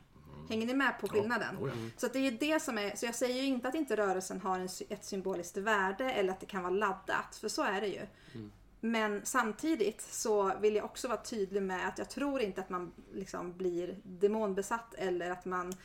Hänger 0.50 0.68
ni 0.68 0.74
med 0.74 1.00
på 1.00 1.08
skillnaden? 1.08 1.58
Oh 1.58 1.70
ja. 1.70 1.76
Så 1.98 2.06
att 2.06 2.14
det 2.14 2.20
är 2.20 2.32
det 2.32 2.60
som 2.60 2.78
är, 2.78 2.96
så 2.96 3.06
jag 3.06 3.16
säger 3.16 3.42
ju 3.42 3.48
inte 3.48 3.68
att 3.68 3.76
inte 3.76 3.96
rörelsen 3.96 4.42
har 4.42 4.60
en, 4.60 4.70
ett 4.90 5.06
symboliskt 5.06 5.58
värde 5.58 6.12
eller 6.12 6.32
att 6.32 6.40
det 6.40 6.46
kan 6.46 6.64
vara 6.64 6.74
laddat, 6.74 7.36
för 7.42 7.48
så 7.50 7.64
är 7.64 7.82
det 7.82 7.88
ju. 7.88 8.02
Men 8.80 9.22
samtidigt 9.24 10.02
så 10.02 10.52
vill 10.60 10.76
jag 10.76 10.86
också 10.86 11.08
vara 11.08 11.22
tydlig 11.22 11.64
med 11.64 11.88
att 11.88 11.98
jag 11.98 12.10
tror 12.10 12.42
inte 12.42 12.62
att 12.62 12.70
man 12.70 12.92
liksom 13.14 13.58
blir 13.58 13.96
demonbesatt 14.04 14.94
eller 14.94 15.32
att 15.32 15.46
man 15.46 15.70
eh, 15.70 15.76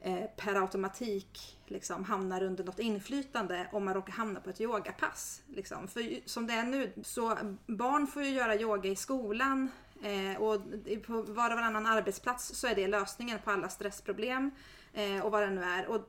Eh, 0.00 0.24
per 0.36 0.54
automatik 0.54 1.58
liksom 1.66 2.04
hamnar 2.04 2.42
under 2.42 2.64
något 2.64 2.78
inflytande 2.78 3.68
om 3.72 3.84
man 3.84 3.94
råkar 3.94 4.12
hamna 4.12 4.40
på 4.40 4.50
ett 4.50 4.60
yogapass. 4.60 5.42
Liksom. 5.48 5.88
För 5.88 6.28
som 6.28 6.46
det 6.46 6.52
är 6.52 6.62
nu 6.62 6.92
så 7.02 7.38
barn 7.66 8.06
får 8.06 8.22
ju 8.22 8.30
göra 8.30 8.56
yoga 8.56 8.90
i 8.90 8.96
skolan 8.96 9.70
eh, 10.02 10.42
och 10.42 10.60
på 11.06 11.12
var 11.12 11.50
och 11.50 11.56
varannan 11.56 11.86
arbetsplats 11.86 12.54
så 12.54 12.66
är 12.66 12.74
det 12.74 12.86
lösningen 12.86 13.38
på 13.44 13.50
alla 13.50 13.68
stressproblem 13.68 14.50
eh, 14.92 15.20
och 15.20 15.32
vad 15.32 15.42
det 15.42 15.50
nu 15.50 15.62
är. 15.62 15.86
Och, 15.86 16.08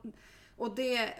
och, 0.56 0.74
det, 0.74 1.14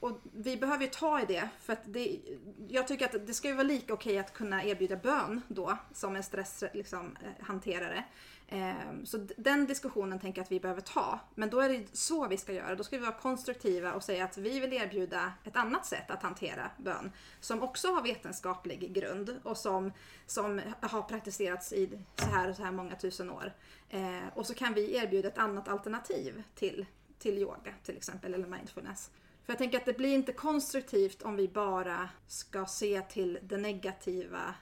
och 0.00 0.20
vi 0.34 0.56
behöver 0.56 0.84
ju 0.84 0.90
ta 0.90 1.20
i 1.20 1.24
det. 1.24 1.48
För 1.60 1.72
att 1.72 1.82
det, 1.84 2.20
jag 2.68 2.88
tycker 2.88 3.04
att 3.04 3.26
det 3.26 3.34
ska 3.34 3.48
ju 3.48 3.54
vara 3.54 3.66
lika 3.66 3.94
okej 3.94 4.18
att 4.18 4.34
kunna 4.34 4.64
erbjuda 4.64 4.96
bön 4.96 5.42
då 5.48 5.78
som 5.92 6.16
en 6.16 6.22
stresshanterare. 6.22 6.76
Liksom, 6.76 7.16
eh, 7.22 7.44
hanterare. 7.46 8.04
Ehm, 8.48 9.06
så 9.06 9.26
den 9.36 9.66
diskussionen 9.66 10.20
tänker 10.20 10.38
jag 10.38 10.44
att 10.44 10.52
vi 10.52 10.60
behöver 10.60 10.80
ta. 10.80 11.20
Men 11.34 11.50
då 11.50 11.60
är 11.60 11.68
det 11.68 11.96
så 11.96 12.28
vi 12.28 12.36
ska 12.36 12.52
göra. 12.52 12.74
Då 12.74 12.84
ska 12.84 12.96
vi 12.96 13.02
vara 13.02 13.18
konstruktiva 13.18 13.92
och 13.92 14.02
säga 14.02 14.24
att 14.24 14.38
vi 14.38 14.60
vill 14.60 14.72
erbjuda 14.72 15.32
ett 15.44 15.56
annat 15.56 15.86
sätt 15.86 16.10
att 16.10 16.22
hantera 16.22 16.70
bön. 16.76 17.12
Som 17.40 17.62
också 17.62 17.88
har 17.88 18.02
vetenskaplig 18.02 18.92
grund 18.92 19.40
och 19.42 19.56
som, 19.56 19.92
som 20.26 20.60
har 20.80 21.02
praktiserats 21.02 21.72
i 21.72 21.98
så 22.16 22.26
här 22.26 22.50
och 22.50 22.56
så 22.56 22.62
här 22.62 22.72
många 22.72 22.96
tusen 22.96 23.30
år. 23.30 23.52
Ehm, 23.90 24.28
och 24.34 24.46
så 24.46 24.54
kan 24.54 24.74
vi 24.74 24.96
erbjuda 24.96 25.28
ett 25.28 25.38
annat 25.38 25.68
alternativ 25.68 26.42
till, 26.54 26.86
till 27.18 27.38
yoga 27.38 27.74
till 27.82 27.96
exempel 27.96 28.34
eller 28.34 28.46
mindfulness. 28.46 29.10
För 29.44 29.52
jag 29.52 29.58
tänker 29.58 29.78
att 29.78 29.84
det 29.84 29.96
blir 29.96 30.14
inte 30.14 30.32
konstruktivt 30.32 31.22
om 31.22 31.36
vi 31.36 31.48
bara 31.48 32.08
ska 32.26 32.66
se 32.66 33.00
till 33.00 33.38
det 33.42 33.56
negativa 33.56 34.54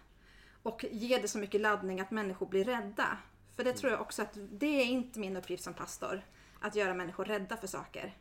och 0.62 0.85
ge 0.90 1.18
det 1.18 1.29
så 1.29 1.38
mycket 1.38 1.61
laddning 1.61 2.01
att 2.01 2.11
människor 2.11 2.47
blir 2.47 2.64
rädda. 2.64 3.18
För 3.57 3.65
det 3.65 3.73
tror 3.73 3.93
jag 3.93 4.01
också 4.01 4.23
att 4.23 4.38
det 4.51 4.81
är 4.83 4.85
inte 4.85 5.19
min 5.19 5.37
uppgift 5.37 5.65
som 5.65 5.75
pastor. 5.75 6.23
Att 6.61 6.77
göra 6.77 6.95
människor 6.95 7.25
rädda 7.25 7.57
för 7.57 7.67
saker. 7.67 8.15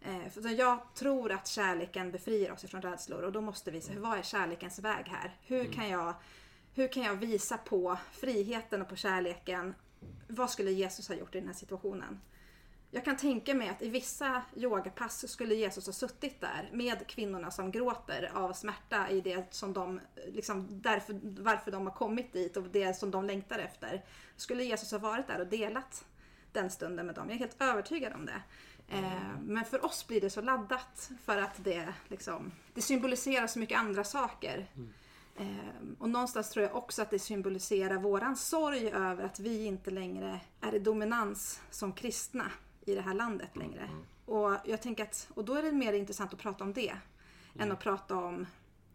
Eh, 0.00 0.30
för 0.30 0.48
jag 0.48 0.94
tror 0.94 1.32
att 1.32 1.46
kärleken 1.46 2.10
befriar 2.10 2.52
oss 2.52 2.64
från 2.64 2.82
rädslor 2.82 3.22
och 3.22 3.32
då 3.32 3.40
måste 3.40 3.70
vi 3.70 3.80
se 3.80 3.98
vad 3.98 4.18
är 4.18 4.22
kärlekens 4.22 4.78
väg 4.78 5.06
här? 5.08 5.36
Hur 5.42 5.72
kan 5.72 5.88
jag, 5.88 6.14
hur 6.74 6.88
kan 6.88 7.02
jag 7.02 7.14
visa 7.14 7.58
på 7.58 7.98
friheten 8.12 8.82
och 8.82 8.88
på 8.88 8.96
kärleken? 8.96 9.74
Vad 10.28 10.50
skulle 10.50 10.70
Jesus 10.70 11.08
ha 11.08 11.14
gjort 11.14 11.34
i 11.34 11.38
den 11.38 11.48
här 11.48 11.54
situationen? 11.54 12.20
Jag 12.94 13.04
kan 13.04 13.16
tänka 13.16 13.54
mig 13.54 13.68
att 13.68 13.82
i 13.82 13.88
vissa 13.88 14.42
yogapass 14.56 15.28
skulle 15.28 15.54
Jesus 15.54 15.86
ha 15.86 15.92
suttit 15.92 16.40
där 16.40 16.70
med 16.72 17.06
kvinnorna 17.06 17.50
som 17.50 17.70
gråter 17.70 18.30
av 18.34 18.52
smärta 18.52 19.10
i 19.10 19.20
det 19.20 19.54
som 19.54 19.72
de, 19.72 20.00
liksom 20.26 20.66
därför, 20.70 21.20
varför 21.22 21.70
de 21.70 21.86
har 21.86 21.94
kommit 21.94 22.32
dit 22.32 22.56
och 22.56 22.62
det 22.62 22.94
som 22.94 23.10
de 23.10 23.24
längtar 23.24 23.58
efter. 23.58 24.04
Skulle 24.36 24.64
Jesus 24.64 24.92
ha 24.92 24.98
varit 24.98 25.26
där 25.26 25.40
och 25.40 25.46
delat 25.46 26.04
den 26.52 26.70
stunden 26.70 27.06
med 27.06 27.14
dem? 27.14 27.28
Jag 27.28 27.34
är 27.34 27.38
helt 27.38 27.62
övertygad 27.62 28.12
om 28.12 28.26
det. 28.26 28.42
Eh, 28.88 29.38
men 29.42 29.64
för 29.64 29.84
oss 29.84 30.06
blir 30.06 30.20
det 30.20 30.30
så 30.30 30.40
laddat 30.40 31.10
för 31.24 31.36
att 31.36 31.64
det, 31.64 31.94
liksom, 32.08 32.52
det 32.74 32.82
symboliserar 32.82 33.46
så 33.46 33.58
mycket 33.58 33.78
andra 33.78 34.04
saker. 34.04 34.66
Eh, 35.36 35.46
och 35.98 36.08
någonstans 36.08 36.50
tror 36.50 36.66
jag 36.66 36.76
också 36.76 37.02
att 37.02 37.10
det 37.10 37.18
symboliserar 37.18 37.96
våran 37.96 38.36
sorg 38.36 38.90
över 38.90 39.24
att 39.24 39.40
vi 39.40 39.64
inte 39.64 39.90
längre 39.90 40.40
är 40.60 40.74
i 40.74 40.78
dominans 40.78 41.60
som 41.70 41.92
kristna 41.92 42.50
i 42.86 42.94
det 42.94 43.00
här 43.00 43.14
landet 43.14 43.56
längre. 43.56 43.88
Och 44.26 44.56
jag 44.64 44.82
tänker 44.82 45.02
att, 45.02 45.28
och 45.34 45.44
då 45.44 45.54
är 45.54 45.62
det 45.62 45.72
mer 45.72 45.92
intressant 45.92 46.32
att 46.32 46.38
prata 46.38 46.64
om 46.64 46.72
det 46.72 46.96
än 47.58 47.72
att 47.72 47.80
prata 47.80 48.16
om 48.16 48.46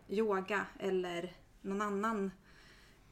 yoga 0.10 0.65
eller 0.80 1.34
någon 1.62 1.82
annan 1.82 2.32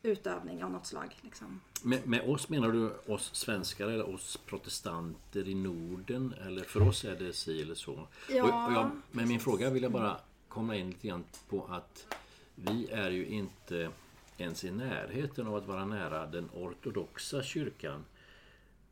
utövning 0.04 0.64
av 0.64 0.72
något 0.72 0.86
slag. 0.86 1.18
Liksom. 1.22 1.62
Med, 1.84 2.08
med 2.08 2.30
oss 2.30 2.50
menar 2.50 2.72
du 2.72 3.14
oss 3.14 3.36
svenskar 3.36 3.88
eller 3.88 4.14
oss 4.14 4.38
protestanter 4.46 5.48
i 5.48 5.56
Norden? 5.56 6.34
Eller 6.46 6.64
för 6.64 6.88
oss 6.88 7.06
är 7.06 7.16
det 7.16 7.34
si 7.34 7.62
eller 7.62 7.76
så? 7.76 8.08
Ja, 8.30 8.44
och, 8.44 8.50
och 8.50 8.74
jag, 8.74 8.92
med 9.12 9.28
min 9.28 9.40
fråga 9.40 9.70
vill 9.70 9.84
jag 9.84 9.92
bara 9.92 10.18
komma 10.48 10.76
in 10.76 10.90
lite 10.90 11.08
grann 11.08 11.24
på 11.50 11.66
att 11.70 12.16
vi 12.56 12.88
är 12.92 13.10
ju 13.10 13.26
inte 13.26 13.90
ens 14.38 14.64
i 14.64 14.72
närheten 14.72 15.48
av 15.48 15.56
att 15.56 15.66
vara 15.66 15.86
nära 15.86 16.26
den 16.26 16.50
ortodoxa 16.54 17.44
kyrkan. 17.44 18.06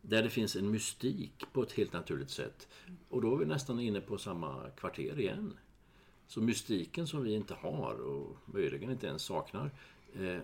Där 0.07 0.23
det 0.23 0.29
finns 0.29 0.55
en 0.55 0.71
mystik 0.71 1.45
på 1.53 1.63
ett 1.63 1.71
helt 1.71 1.93
naturligt 1.93 2.29
sätt. 2.29 2.67
Och 3.09 3.21
då 3.21 3.33
är 3.35 3.37
vi 3.37 3.45
nästan 3.45 3.79
inne 3.79 4.01
på 4.01 4.17
samma 4.17 4.69
kvarter 4.69 5.19
igen. 5.19 5.53
Så 6.27 6.41
mystiken 6.41 7.07
som 7.07 7.23
vi 7.23 7.33
inte 7.33 7.53
har 7.53 8.01
och 8.01 8.37
möjligen 8.45 8.91
inte 8.91 9.07
ens 9.07 9.21
saknar. 9.21 9.71
Eh, 10.13 10.39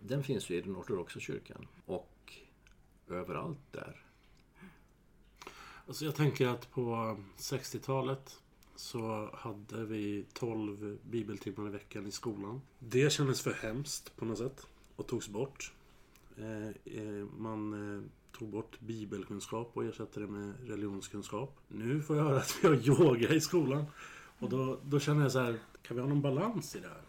den 0.00 0.22
finns 0.22 0.50
ju 0.50 0.56
i 0.56 0.60
den 0.60 0.76
ortodoxa 0.76 1.20
kyrkan. 1.20 1.66
Och 1.86 2.34
överallt 3.08 3.72
där. 3.72 4.04
Alltså 5.86 6.04
jag 6.04 6.14
tänker 6.14 6.48
att 6.48 6.70
på 6.70 7.16
60-talet 7.36 8.40
så 8.76 9.30
hade 9.34 9.84
vi 9.84 10.24
12 10.32 10.98
bibeltimmar 11.10 11.68
i 11.68 11.70
veckan 11.70 12.06
i 12.06 12.10
skolan. 12.10 12.60
Det 12.78 13.12
kändes 13.12 13.40
för 13.40 13.52
hemskt 13.52 14.16
på 14.16 14.24
något 14.24 14.38
sätt 14.38 14.66
och 14.96 15.06
togs 15.06 15.28
bort. 15.28 15.72
Eh, 16.36 16.98
eh, 16.98 17.26
man 17.36 17.72
eh, 17.72 18.02
tog 18.38 18.48
bort 18.48 18.80
bibelkunskap 18.80 19.70
och 19.74 19.84
ersatte 19.84 20.20
det 20.20 20.26
med 20.26 20.68
religionskunskap. 20.68 21.60
Nu 21.68 22.02
får 22.02 22.16
jag 22.16 22.24
höra 22.24 22.36
att 22.36 22.58
vi 22.62 22.68
har 22.68 22.74
yoga 22.74 23.34
i 23.34 23.40
skolan. 23.40 23.84
Och 24.38 24.48
då, 24.48 24.80
då 24.84 25.00
känner 25.00 25.22
jag 25.22 25.32
så 25.32 25.38
här, 25.38 25.58
kan 25.82 25.96
vi 25.96 26.02
ha 26.02 26.08
någon 26.08 26.22
balans 26.22 26.76
i 26.76 26.80
det 26.80 26.88
här? 26.88 27.02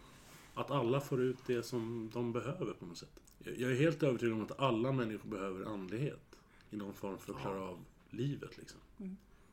Att 0.54 0.70
alla 0.70 1.00
får 1.00 1.20
ut 1.20 1.38
det 1.46 1.62
som 1.62 2.10
de 2.14 2.32
behöver 2.32 2.72
på 2.72 2.86
något 2.86 2.98
sätt. 2.98 3.20
Jag 3.38 3.70
är 3.70 3.74
helt 3.74 4.02
övertygad 4.02 4.34
om 4.34 4.42
att 4.42 4.60
alla 4.60 4.92
människor 4.92 5.28
behöver 5.28 5.64
andlighet 5.64 6.38
i 6.70 6.76
någon 6.76 6.94
form 6.94 7.18
för 7.18 7.32
att 7.32 7.40
klara 7.40 7.60
av 7.60 7.78
livet. 8.10 8.58
Liksom. 8.58 8.80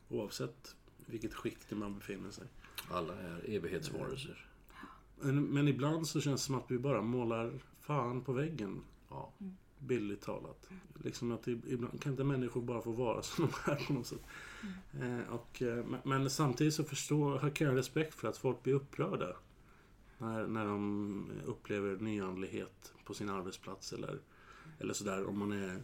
Oavsett 0.08 0.76
vilket 1.06 1.34
skikt 1.34 1.70
man 1.70 1.94
befinner 1.94 2.30
sig. 2.30 2.44
Alla 2.90 3.14
är 3.14 3.50
evighetsvarelser. 3.50 4.46
Men, 5.20 5.44
men 5.44 5.68
ibland 5.68 6.08
så 6.08 6.20
känns 6.20 6.40
det 6.40 6.46
som 6.46 6.54
att 6.54 6.70
vi 6.70 6.78
bara 6.78 7.02
målar 7.02 7.52
fan 7.80 8.20
på 8.20 8.32
väggen. 8.32 8.80
Ja. 9.10 9.32
Bildligt 9.84 10.22
talat. 10.22 10.68
Liksom 11.04 11.32
att 11.32 11.46
ibland 11.46 12.02
kan 12.02 12.12
inte 12.12 12.24
människor 12.24 12.62
bara 12.62 12.82
få 12.82 12.90
vara 12.92 13.22
som 13.22 13.48
de 13.64 13.70
är 13.72 13.86
på 13.86 13.92
något 13.92 14.06
sätt. 14.06 14.22
Eh, 15.00 15.34
och, 15.34 15.62
eh, 15.62 15.84
men- 16.04 16.30
samtidigt 16.30 16.74
så 16.74 16.84
förstår, 16.84 17.50
kan 17.50 17.66
jag 17.66 17.76
respekt 17.76 18.14
för 18.14 18.28
att 18.28 18.36
folk 18.36 18.62
blir 18.62 18.74
upprörda. 18.74 19.36
När, 20.18 20.46
när 20.46 20.64
de 20.64 21.30
upplever 21.44 21.96
nyandlighet 21.96 22.92
på 23.04 23.14
sin 23.14 23.30
arbetsplats 23.30 23.92
eller, 23.92 24.18
eller 24.78 24.94
sådär 24.94 25.28
om 25.28 25.38
man 25.38 25.52
är 25.52 25.82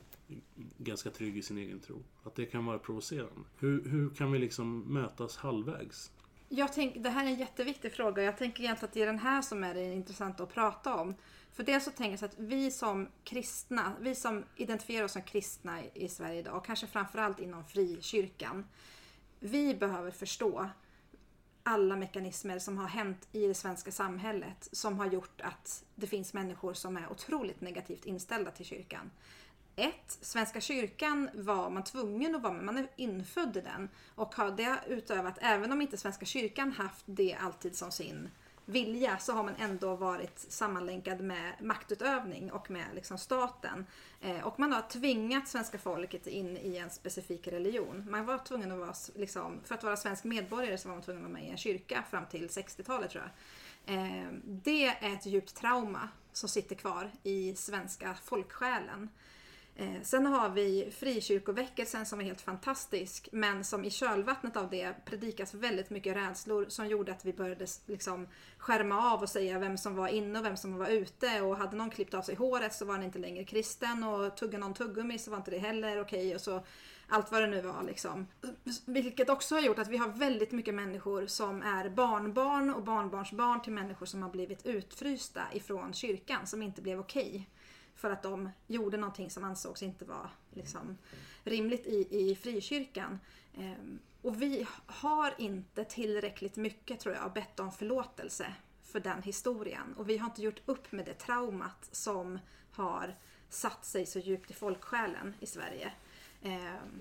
ganska 0.78 1.10
trygg 1.10 1.38
i 1.38 1.42
sin 1.42 1.58
egen 1.58 1.80
tro. 1.80 2.02
Att 2.22 2.34
det 2.34 2.46
kan 2.46 2.64
vara 2.66 2.78
provocerande. 2.78 3.40
Hur, 3.58 3.88
hur 3.88 4.10
kan 4.10 4.32
vi 4.32 4.38
liksom 4.38 4.80
mötas 4.80 5.36
halvvägs? 5.36 6.12
Jag 6.48 6.72
tänk, 6.72 7.02
det 7.02 7.10
här 7.10 7.24
är 7.26 7.28
en 7.30 7.38
jätteviktig 7.38 7.92
fråga. 7.92 8.22
Jag 8.22 8.38
tänker 8.38 8.62
egentligen 8.62 8.88
att 8.88 8.94
det 8.94 9.02
är 9.02 9.06
den 9.06 9.18
här 9.18 9.42
som 9.42 9.64
är 9.64 9.74
det 9.74 9.92
intressanta 9.92 10.42
att 10.42 10.54
prata 10.54 10.94
om. 10.94 11.14
För 11.52 11.62
dels 11.62 11.84
så 11.84 11.90
tänker 11.90 12.10
jag 12.10 12.18
så 12.18 12.24
att 12.24 12.38
vi 12.38 12.70
som 12.70 13.08
kristna, 13.24 13.92
vi 14.00 14.14
som 14.14 14.44
identifierar 14.56 15.04
oss 15.04 15.12
som 15.12 15.22
kristna 15.22 15.84
i- 15.84 15.90
i 15.94 16.08
Sverige 16.08 16.38
idag, 16.40 16.56
och 16.56 16.66
kanske 16.66 16.86
framförallt 16.86 17.40
inom 17.40 17.64
frikyrkan. 17.64 18.66
Vi 19.40 19.74
behöver 19.74 20.10
förstå 20.10 20.68
alla 21.62 21.96
mekanismer 21.96 22.58
som 22.58 22.78
har 22.78 22.88
hänt 22.88 23.28
i 23.32 23.46
det 23.46 23.54
svenska 23.54 23.92
samhället 23.92 24.68
som 24.72 24.98
har 24.98 25.06
gjort 25.06 25.40
att 25.40 25.84
det 25.94 26.06
finns 26.06 26.34
människor 26.34 26.74
som 26.74 26.96
är 26.96 27.12
otroligt 27.12 27.60
negativt 27.60 28.04
inställda 28.06 28.50
till 28.50 28.66
kyrkan. 28.66 29.10
Ett, 29.76 30.18
Svenska 30.20 30.60
kyrkan 30.60 31.30
var 31.34 31.70
man 31.70 31.84
tvungen 31.84 32.34
att 32.34 32.42
vara 32.42 32.52
med, 32.52 32.64
man 32.64 32.78
är 32.78 32.88
infödd 32.96 33.56
i 33.56 33.60
den 33.60 33.88
och 34.14 34.34
har 34.34 34.50
det 34.50 34.80
utövat, 34.86 35.38
även 35.40 35.72
om 35.72 35.80
inte 35.82 35.96
Svenska 35.96 36.26
kyrkan 36.26 36.72
haft 36.72 37.04
det 37.06 37.34
alltid 37.34 37.76
som 37.76 37.92
sin 37.92 38.28
vilja 38.70 39.18
så 39.18 39.32
har 39.32 39.42
man 39.42 39.54
ändå 39.58 39.96
varit 39.96 40.38
sammanlänkad 40.38 41.20
med 41.20 41.52
maktutövning 41.60 42.52
och 42.52 42.70
med 42.70 42.86
liksom 42.94 43.18
staten. 43.18 43.86
Eh, 44.20 44.40
och 44.40 44.60
man 44.60 44.72
har 44.72 44.82
tvingat 44.82 45.48
svenska 45.48 45.78
folket 45.78 46.26
in 46.26 46.56
i 46.56 46.76
en 46.76 46.90
specifik 46.90 47.48
religion. 47.48 48.06
Man 48.10 48.26
var 48.26 48.38
tvungen 48.38 48.72
att 48.72 48.78
vara, 48.78 48.94
liksom, 49.14 49.60
för 49.64 49.74
att 49.74 49.84
vara 49.84 49.96
svensk 49.96 50.24
medborgare 50.24 50.78
så 50.78 50.88
var 50.88 50.94
man 50.94 51.04
tvungen 51.04 51.24
att 51.24 51.30
vara 51.30 51.40
med 51.40 51.48
i 51.48 51.50
en 51.50 51.56
kyrka 51.56 52.04
fram 52.10 52.26
till 52.26 52.48
60-talet 52.48 53.10
tror 53.10 53.24
jag. 53.24 53.30
Eh, 53.94 54.28
det 54.44 54.86
är 54.86 55.14
ett 55.14 55.26
djupt 55.26 55.54
trauma 55.54 56.08
som 56.32 56.48
sitter 56.48 56.74
kvar 56.74 57.10
i 57.22 57.54
svenska 57.54 58.16
folksjälen. 58.24 59.08
Eh, 59.80 60.02
sen 60.02 60.26
har 60.26 60.48
vi 60.48 60.90
frikyrkoväckelsen 60.90 62.06
som 62.06 62.18
var 62.18 62.24
helt 62.24 62.40
fantastisk 62.40 63.28
men 63.32 63.64
som 63.64 63.84
i 63.84 63.90
kölvattnet 63.90 64.56
av 64.56 64.70
det 64.70 64.94
predikas 65.04 65.54
väldigt 65.54 65.90
mycket 65.90 66.16
rädslor 66.16 66.66
som 66.68 66.86
gjorde 66.86 67.12
att 67.12 67.24
vi 67.24 67.32
började 67.32 67.66
liksom 67.86 68.28
skärma 68.58 69.12
av 69.12 69.22
och 69.22 69.28
säga 69.28 69.58
vem 69.58 69.78
som 69.78 69.96
var 69.96 70.08
inne 70.08 70.38
och 70.38 70.44
vem 70.44 70.56
som 70.56 70.78
var 70.78 70.88
ute 70.88 71.40
och 71.40 71.56
hade 71.56 71.76
någon 71.76 71.90
klippt 71.90 72.14
av 72.14 72.22
sig 72.22 72.34
håret 72.34 72.74
så 72.74 72.84
var 72.84 72.94
han 72.94 73.02
inte 73.02 73.18
längre 73.18 73.44
kristen 73.44 74.04
och 74.04 74.36
tuggade 74.36 74.58
någon 74.58 74.74
tuggummi 74.74 75.18
så 75.18 75.30
var 75.30 75.38
inte 75.38 75.50
det 75.50 75.58
heller 75.58 76.00
okej 76.00 76.34
och 76.34 76.40
så 76.40 76.64
allt 77.08 77.32
vad 77.32 77.42
det 77.42 77.46
nu 77.46 77.62
var 77.62 77.82
liksom. 77.82 78.26
Vilket 78.84 79.30
också 79.30 79.54
har 79.54 79.62
gjort 79.62 79.78
att 79.78 79.88
vi 79.88 79.96
har 79.96 80.08
väldigt 80.08 80.52
mycket 80.52 80.74
människor 80.74 81.26
som 81.26 81.62
är 81.62 81.88
barnbarn 81.88 82.74
och 82.74 82.82
barnbarnsbarn 82.82 83.62
till 83.62 83.72
människor 83.72 84.06
som 84.06 84.22
har 84.22 84.30
blivit 84.30 84.66
utfrysta 84.66 85.42
ifrån 85.52 85.92
kyrkan 85.92 86.46
som 86.46 86.62
inte 86.62 86.82
blev 86.82 87.00
okej. 87.00 87.48
För 88.00 88.10
att 88.10 88.22
de 88.22 88.50
gjorde 88.66 88.96
någonting 88.96 89.30
som 89.30 89.44
ansågs 89.44 89.82
inte 89.82 90.04
vara 90.04 90.30
liksom, 90.50 90.98
rimligt 91.44 91.86
i, 91.86 92.06
i 92.10 92.34
frikyrkan. 92.34 93.20
Ehm, 93.56 93.98
och 94.22 94.42
vi 94.42 94.66
har 94.86 95.34
inte 95.38 95.84
tillräckligt 95.84 96.56
mycket 96.56 97.00
tror 97.00 97.14
jag 97.14 97.32
bett 97.32 97.60
om 97.60 97.72
förlåtelse 97.72 98.54
för 98.82 99.00
den 99.00 99.22
historien. 99.22 99.94
Och 99.96 100.08
vi 100.08 100.18
har 100.18 100.26
inte 100.26 100.42
gjort 100.42 100.60
upp 100.66 100.92
med 100.92 101.04
det 101.04 101.14
traumat 101.14 101.88
som 101.92 102.38
har 102.72 103.16
satt 103.48 103.84
sig 103.84 104.06
så 104.06 104.18
djupt 104.18 104.50
i 104.50 104.54
folksjälen 104.54 105.34
i 105.40 105.46
Sverige. 105.46 105.92
Ehm, 106.42 107.00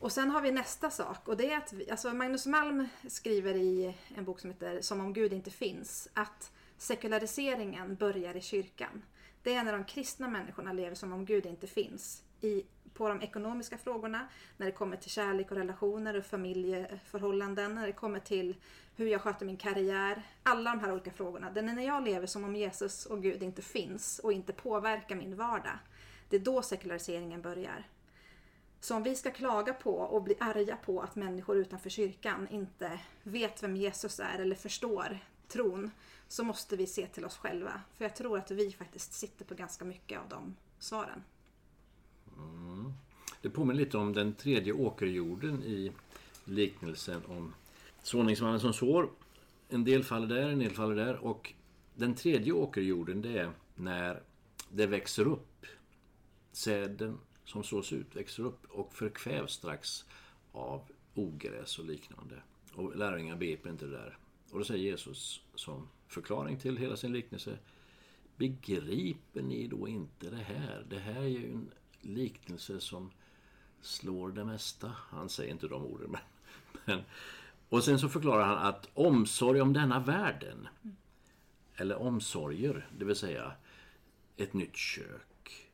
och 0.00 0.12
sen 0.12 0.30
har 0.30 0.40
vi 0.40 0.52
nästa 0.52 0.90
sak 0.90 1.28
och 1.28 1.36
det 1.36 1.52
är 1.52 1.56
att 1.56 1.72
vi, 1.72 1.90
alltså 1.90 2.14
Magnus 2.14 2.46
Malm 2.46 2.88
skriver 3.08 3.54
i 3.54 3.96
en 4.14 4.24
bok 4.24 4.40
som 4.40 4.50
heter 4.50 4.80
Som 4.80 5.00
om 5.00 5.12
Gud 5.12 5.32
inte 5.32 5.50
finns 5.50 6.08
att 6.14 6.52
sekulariseringen 6.78 7.96
börjar 7.96 8.36
i 8.36 8.40
kyrkan. 8.40 9.02
Det 9.44 9.54
är 9.54 9.64
när 9.64 9.72
de 9.72 9.84
kristna 9.84 10.28
människorna 10.28 10.72
lever 10.72 10.94
som 10.94 11.12
om 11.12 11.24
Gud 11.24 11.46
inte 11.46 11.66
finns. 11.66 12.22
I, 12.40 12.62
på 12.94 13.08
de 13.08 13.22
ekonomiska 13.22 13.78
frågorna, 13.78 14.28
när 14.56 14.66
det 14.66 14.72
kommer 14.72 14.96
till 14.96 15.10
kärlek 15.10 15.50
och 15.50 15.56
relationer 15.56 16.16
och 16.16 16.24
familjeförhållanden, 16.24 17.74
när 17.74 17.86
det 17.86 17.92
kommer 17.92 18.20
till 18.20 18.56
hur 18.96 19.06
jag 19.06 19.20
sköter 19.20 19.46
min 19.46 19.56
karriär. 19.56 20.22
Alla 20.42 20.70
de 20.70 20.80
här 20.80 20.92
olika 20.92 21.10
frågorna. 21.10 21.50
Det 21.50 21.60
är 21.60 21.64
när 21.64 21.86
jag 21.86 22.04
lever 22.04 22.26
som 22.26 22.44
om 22.44 22.56
Jesus 22.56 23.06
och 23.06 23.22
Gud 23.22 23.42
inte 23.42 23.62
finns 23.62 24.18
och 24.18 24.32
inte 24.32 24.52
påverkar 24.52 25.16
min 25.16 25.36
vardag. 25.36 25.78
Det 26.28 26.36
är 26.36 26.40
då 26.40 26.62
sekulariseringen 26.62 27.42
börjar. 27.42 27.86
Så 28.80 28.96
om 28.96 29.02
vi 29.02 29.16
ska 29.16 29.30
klaga 29.30 29.74
på 29.74 29.96
och 29.96 30.22
bli 30.22 30.34
arga 30.40 30.76
på 30.76 31.00
att 31.00 31.16
människor 31.16 31.56
utanför 31.56 31.90
kyrkan 31.90 32.48
inte 32.50 33.00
vet 33.22 33.62
vem 33.62 33.76
Jesus 33.76 34.20
är 34.20 34.38
eller 34.38 34.56
förstår 34.56 35.18
tron 35.48 35.90
så 36.34 36.44
måste 36.44 36.76
vi 36.76 36.86
se 36.86 37.06
till 37.06 37.24
oss 37.24 37.36
själva. 37.36 37.80
För 37.96 38.04
jag 38.04 38.16
tror 38.16 38.38
att 38.38 38.50
vi 38.50 38.70
faktiskt 38.70 39.12
sitter 39.12 39.44
på 39.44 39.54
ganska 39.54 39.84
mycket 39.84 40.20
av 40.20 40.28
de 40.28 40.56
svaren. 40.78 41.22
Mm. 42.36 42.92
Det 43.42 43.50
påminner 43.50 43.80
lite 43.80 43.98
om 43.98 44.12
den 44.12 44.34
tredje 44.34 44.72
åkerjorden 44.72 45.62
i 45.62 45.92
liknelsen 46.44 47.22
om 47.24 47.54
såningsmannen 48.02 48.60
som 48.60 48.72
sår. 48.72 49.10
En 49.68 49.84
del 49.84 50.04
faller 50.04 50.26
där, 50.26 50.48
en 50.48 50.58
del 50.58 50.70
faller 50.70 50.96
där. 50.96 51.16
Och 51.16 51.52
den 51.94 52.14
tredje 52.14 52.52
åkerjorden 52.52 53.22
det 53.22 53.38
är 53.38 53.50
när 53.74 54.22
det 54.68 54.86
växer 54.86 55.26
upp. 55.26 55.66
Säden 56.52 57.18
som 57.44 57.64
sås 57.64 57.92
ut 57.92 58.16
växer 58.16 58.42
upp 58.42 58.64
och 58.70 58.94
förkvävs 58.94 59.52
strax 59.52 60.04
av 60.52 60.82
ogräs 61.14 61.78
och 61.78 61.84
liknande. 61.84 62.42
Och 62.74 62.96
lärjungarna 62.96 63.36
begriper 63.36 63.70
inte 63.70 63.86
det 63.86 63.96
där. 63.96 64.18
Och 64.50 64.58
då 64.58 64.64
säger 64.64 64.84
Jesus 64.84 65.40
som 65.54 65.88
förklaring 66.08 66.58
till 66.58 66.76
hela 66.76 66.96
sin 66.96 67.12
liknelse 67.12 67.58
Begriper 68.36 69.42
ni 69.42 69.66
då 69.66 69.88
inte 69.88 70.30
det 70.30 70.36
här? 70.36 70.86
Det 70.88 70.98
här 70.98 71.20
är 71.20 71.28
ju 71.28 71.52
en 71.52 71.70
liknelse 72.00 72.80
som 72.80 73.10
slår 73.80 74.32
det 74.32 74.44
mesta. 74.44 74.92
Han 74.96 75.28
säger 75.28 75.50
inte 75.50 75.68
de 75.68 75.84
orden. 75.84 76.10
Men, 76.16 76.20
men, 76.84 77.04
och 77.68 77.84
sen 77.84 77.98
så 77.98 78.08
förklarar 78.08 78.44
han 78.44 78.58
att 78.58 78.88
omsorg 78.94 79.60
om 79.60 79.72
denna 79.72 80.00
världen 80.00 80.68
eller 81.76 81.96
omsorger, 81.96 82.88
det 82.98 83.04
vill 83.04 83.16
säga 83.16 83.52
ett 84.36 84.52
nytt 84.52 84.76
kök. 84.76 85.70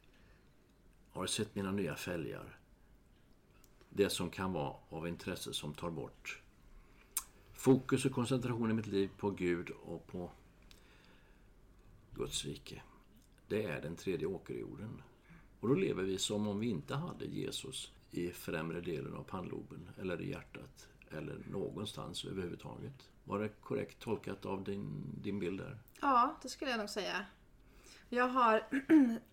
Har 1.11 1.23
du 1.23 1.29
sett 1.29 1.55
mina 1.55 1.73
nya 1.73 1.95
fälgar? 1.95 2.59
Det 3.89 4.11
som 4.11 4.31
kan 4.31 4.53
vara 4.53 4.75
av 4.89 5.09
intresse 5.09 5.53
som 5.53 5.75
tar 5.75 5.91
bort 5.91 6.43
fokus 7.61 8.05
och 8.05 8.13
koncentration 8.13 8.71
i 8.71 8.75
mitt 8.75 8.87
liv 8.87 9.11
på 9.17 9.31
Gud 9.31 9.71
och 9.71 10.07
på 10.07 10.31
Guds 12.15 12.45
rike. 12.45 12.83
Det 13.49 13.65
är 13.65 13.83
den 13.83 13.97
tredje 13.97 14.27
åkerjorden. 14.27 15.03
Och 15.61 15.69
då 15.69 15.75
lever 15.75 16.03
vi 16.03 16.19
som 16.19 16.47
om 16.47 16.61
vi 16.61 16.69
inte 16.71 16.95
hade 16.95 17.25
Jesus 17.25 17.93
i 18.11 18.31
främre 18.31 18.81
delen 18.81 19.15
av 19.15 19.23
pannloben 19.23 19.89
eller 20.01 20.23
i 20.23 20.31
hjärtat 20.31 20.89
eller 21.11 21.39
någonstans 21.51 22.25
överhuvudtaget. 22.25 23.11
Var 23.25 23.39
det 23.39 23.49
korrekt 23.49 23.99
tolkat 23.99 24.47
av 24.47 24.65
din, 24.65 25.03
din 25.23 25.39
bild 25.39 25.61
där? 25.61 25.79
Ja, 26.01 26.39
det 26.43 26.49
skulle 26.49 26.71
jag 26.71 26.79
nog 26.81 26.91
säga. 26.91 27.25
Jag 28.09 28.29
har 28.29 28.67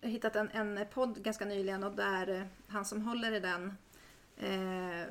hittat 0.00 0.36
en, 0.36 0.50
en 0.50 0.86
podd 0.92 1.22
ganska 1.22 1.44
nyligen 1.44 1.84
och 1.84 1.96
där 1.96 2.48
han 2.66 2.84
som 2.84 3.02
håller 3.02 3.32
i 3.32 3.40
den 3.40 3.74
eh, 4.36 5.06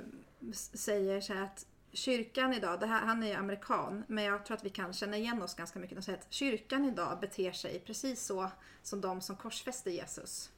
säger 0.51 1.21
så 1.21 1.33
här 1.33 1.43
att 1.43 1.65
kyrkan 1.93 2.53
idag, 2.53 2.83
här, 2.83 3.05
han 3.05 3.23
är 3.23 3.27
ju 3.27 3.33
amerikan, 3.33 4.03
men 4.07 4.23
jag 4.23 4.45
tror 4.45 4.57
att 4.57 4.65
vi 4.65 4.69
kan 4.69 4.93
känna 4.93 5.17
igen 5.17 5.41
oss 5.41 5.55
ganska 5.55 5.79
mycket. 5.79 5.97
De 5.97 6.01
säger 6.01 6.17
att 6.17 6.33
kyrkan 6.33 6.85
idag 6.85 7.19
beter 7.19 7.51
sig 7.51 7.79
precis 7.79 8.25
så 8.25 8.51
som 8.83 9.01
de 9.01 9.21
som 9.21 9.35
korsfäste 9.35 9.91
Jesus. 9.91 10.51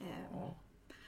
Eh, 0.00 0.38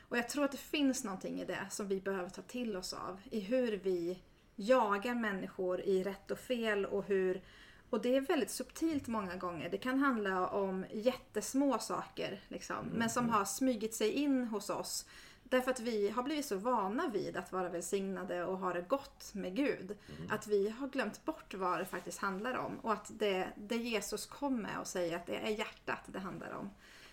och 0.08 0.18
jag 0.18 0.28
tror 0.28 0.44
att 0.44 0.52
det 0.52 0.58
finns 0.58 1.04
någonting 1.04 1.40
i 1.40 1.44
det 1.44 1.66
som 1.70 1.88
vi 1.88 2.00
behöver 2.00 2.30
ta 2.30 2.42
till 2.42 2.76
oss 2.76 2.92
av. 2.92 3.20
I 3.30 3.40
hur 3.40 3.76
vi 3.76 4.18
jagar 4.56 5.14
människor 5.14 5.80
i 5.80 6.02
rätt 6.02 6.30
och 6.30 6.38
fel 6.38 6.86
och 6.86 7.04
hur 7.04 7.42
och 7.90 8.02
det 8.02 8.16
är 8.16 8.20
väldigt 8.20 8.50
subtilt 8.50 9.06
många 9.06 9.36
gånger. 9.36 9.68
Det 9.70 9.78
kan 9.78 9.98
handla 9.98 10.48
om 10.48 10.84
jättesmå 10.92 11.78
saker 11.78 12.40
liksom, 12.48 12.86
men 12.86 13.10
som 13.10 13.28
har 13.28 13.44
smugit 13.44 13.94
sig 13.94 14.10
in 14.10 14.44
hos 14.44 14.70
oss. 14.70 15.06
Därför 15.50 15.70
att 15.70 15.80
vi 15.80 16.10
har 16.10 16.22
blivit 16.22 16.46
så 16.46 16.56
vana 16.56 17.08
vid 17.08 17.36
att 17.36 17.52
vara 17.52 17.68
välsignade 17.68 18.44
och 18.44 18.58
ha 18.58 18.72
det 18.72 18.80
gott 18.80 19.34
med 19.34 19.56
Gud. 19.56 19.96
Att 20.30 20.46
vi 20.46 20.68
har 20.68 20.88
glömt 20.88 21.24
bort 21.24 21.54
vad 21.54 21.78
det 21.78 21.84
faktiskt 21.84 22.18
handlar 22.18 22.54
om. 22.54 22.78
Och 22.78 22.92
att 22.92 23.10
det, 23.18 23.48
det 23.56 23.76
Jesus 23.76 24.26
kom 24.26 24.62
med 24.62 24.78
och 24.80 24.86
säger 24.86 25.16
att 25.16 25.26
det 25.26 25.36
är 25.36 25.50
hjärtat 25.50 26.00
det 26.06 26.18
handlar 26.18 26.50
om. 26.50 26.70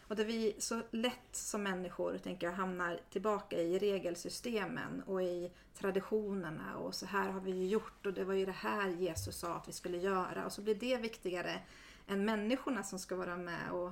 Och 0.08 0.16
där 0.16 0.26
vi 0.26 0.56
så 0.60 0.82
lätt 0.92 1.30
som 1.32 1.64
människor 1.64 2.18
tänker 2.18 2.48
jag 2.48 2.54
hamnar 2.54 3.00
tillbaka 3.10 3.58
i 3.62 3.80
regelsystemen 3.80 5.04
och 5.06 5.24
i 5.24 5.52
traditionerna 5.80 6.78
och 6.78 6.96
så 6.96 7.06
här 7.06 7.30
har 7.30 7.40
vi 7.40 7.52
ju 7.52 7.68
gjort 7.68 8.06
och 8.06 8.14
det 8.14 8.24
var 8.24 8.34
ju 8.34 8.46
det 8.46 8.52
här 8.52 8.88
Jesus 8.90 9.36
sa 9.38 9.56
att 9.56 9.68
vi 9.68 9.74
skulle 9.74 9.98
göra 9.98 10.46
och 10.46 10.52
så 10.52 10.62
blir 10.62 10.76
det 10.76 10.98
viktigare 10.98 11.60
än 12.08 12.26
människorna 12.26 12.84
som 12.84 13.00
ska 13.00 13.16
vara 13.16 13.38
med 13.38 13.72
och 13.72 13.92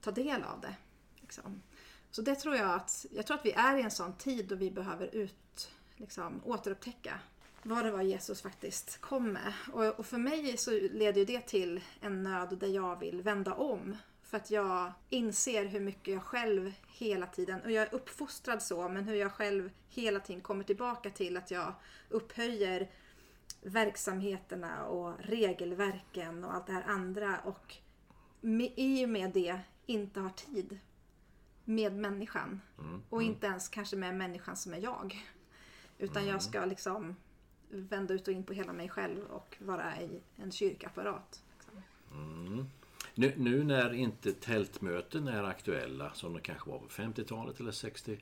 ta 0.00 0.10
del 0.10 0.42
av 0.42 0.60
det. 0.60 0.74
Liksom. 1.20 1.62
Så 2.10 2.22
det 2.22 2.34
tror 2.34 2.56
jag 2.56 2.70
att, 2.70 3.06
jag 3.10 3.26
tror 3.26 3.36
att 3.36 3.46
vi 3.46 3.52
är 3.52 3.76
i 3.76 3.82
en 3.82 3.90
sån 3.90 4.12
tid 4.12 4.46
då 4.48 4.54
vi 4.54 4.70
behöver 4.70 5.14
ut, 5.14 5.70
liksom, 5.96 6.40
återupptäcka 6.44 7.20
vad 7.62 7.84
det 7.84 7.90
var 7.90 8.02
Jesus 8.02 8.42
faktiskt 8.42 9.00
kom 9.00 9.32
med. 9.32 9.52
Och, 9.72 9.98
och 9.98 10.06
för 10.06 10.18
mig 10.18 10.56
så 10.56 10.70
leder 10.70 11.18
ju 11.18 11.24
det 11.24 11.40
till 11.40 11.80
en 12.00 12.22
nöd 12.22 12.58
där 12.58 12.68
jag 12.68 13.00
vill 13.00 13.22
vända 13.22 13.54
om. 13.54 13.96
För 14.22 14.36
att 14.36 14.50
jag 14.50 14.92
inser 15.08 15.64
hur 15.64 15.80
mycket 15.80 16.14
jag 16.14 16.22
själv 16.22 16.72
hela 16.88 17.26
tiden, 17.26 17.60
och 17.60 17.70
jag 17.70 17.82
är 17.82 17.94
uppfostrad 17.94 18.62
så, 18.62 18.88
men 18.88 19.04
hur 19.04 19.14
jag 19.14 19.32
själv 19.32 19.70
hela 19.88 20.20
tiden 20.20 20.40
kommer 20.40 20.64
tillbaka 20.64 21.10
till 21.10 21.36
att 21.36 21.50
jag 21.50 21.74
upphöjer 22.08 22.90
verksamheterna 23.62 24.86
och 24.86 25.14
regelverken 25.20 26.44
och 26.44 26.54
allt 26.54 26.66
det 26.66 26.72
här 26.72 26.84
andra 26.86 27.38
och 27.44 27.76
med, 28.40 28.72
i 28.76 29.04
och 29.04 29.08
med 29.08 29.30
det 29.30 29.60
inte 29.86 30.20
har 30.20 30.30
tid 30.30 30.78
med 31.70 31.96
människan. 31.96 32.60
Och 33.08 33.22
inte 33.22 33.46
ens 33.46 33.68
kanske 33.68 33.96
med 33.96 34.14
människan 34.14 34.56
som 34.56 34.74
är 34.74 34.78
jag. 34.78 35.26
Utan 35.98 36.26
jag 36.26 36.42
ska 36.42 36.64
liksom 36.64 37.16
vända 37.68 38.14
ut 38.14 38.28
och 38.28 38.34
in 38.34 38.44
på 38.44 38.52
hela 38.52 38.72
mig 38.72 38.88
själv 38.88 39.24
och 39.24 39.56
vara 39.60 40.00
i 40.00 40.20
en 40.36 40.52
kyrkapparat. 40.52 41.42
Liksom. 41.56 41.82
Nu, 43.14 43.34
nu 43.36 43.64
när 43.64 43.92
inte 43.92 44.32
tältmöten 44.32 45.28
är 45.28 45.44
aktuella, 45.44 46.12
som 46.14 46.34
det 46.34 46.40
kanske 46.40 46.70
var 46.70 46.78
på 46.78 46.88
50-talet 46.88 47.60
eller 47.60 47.72
60 47.72 48.18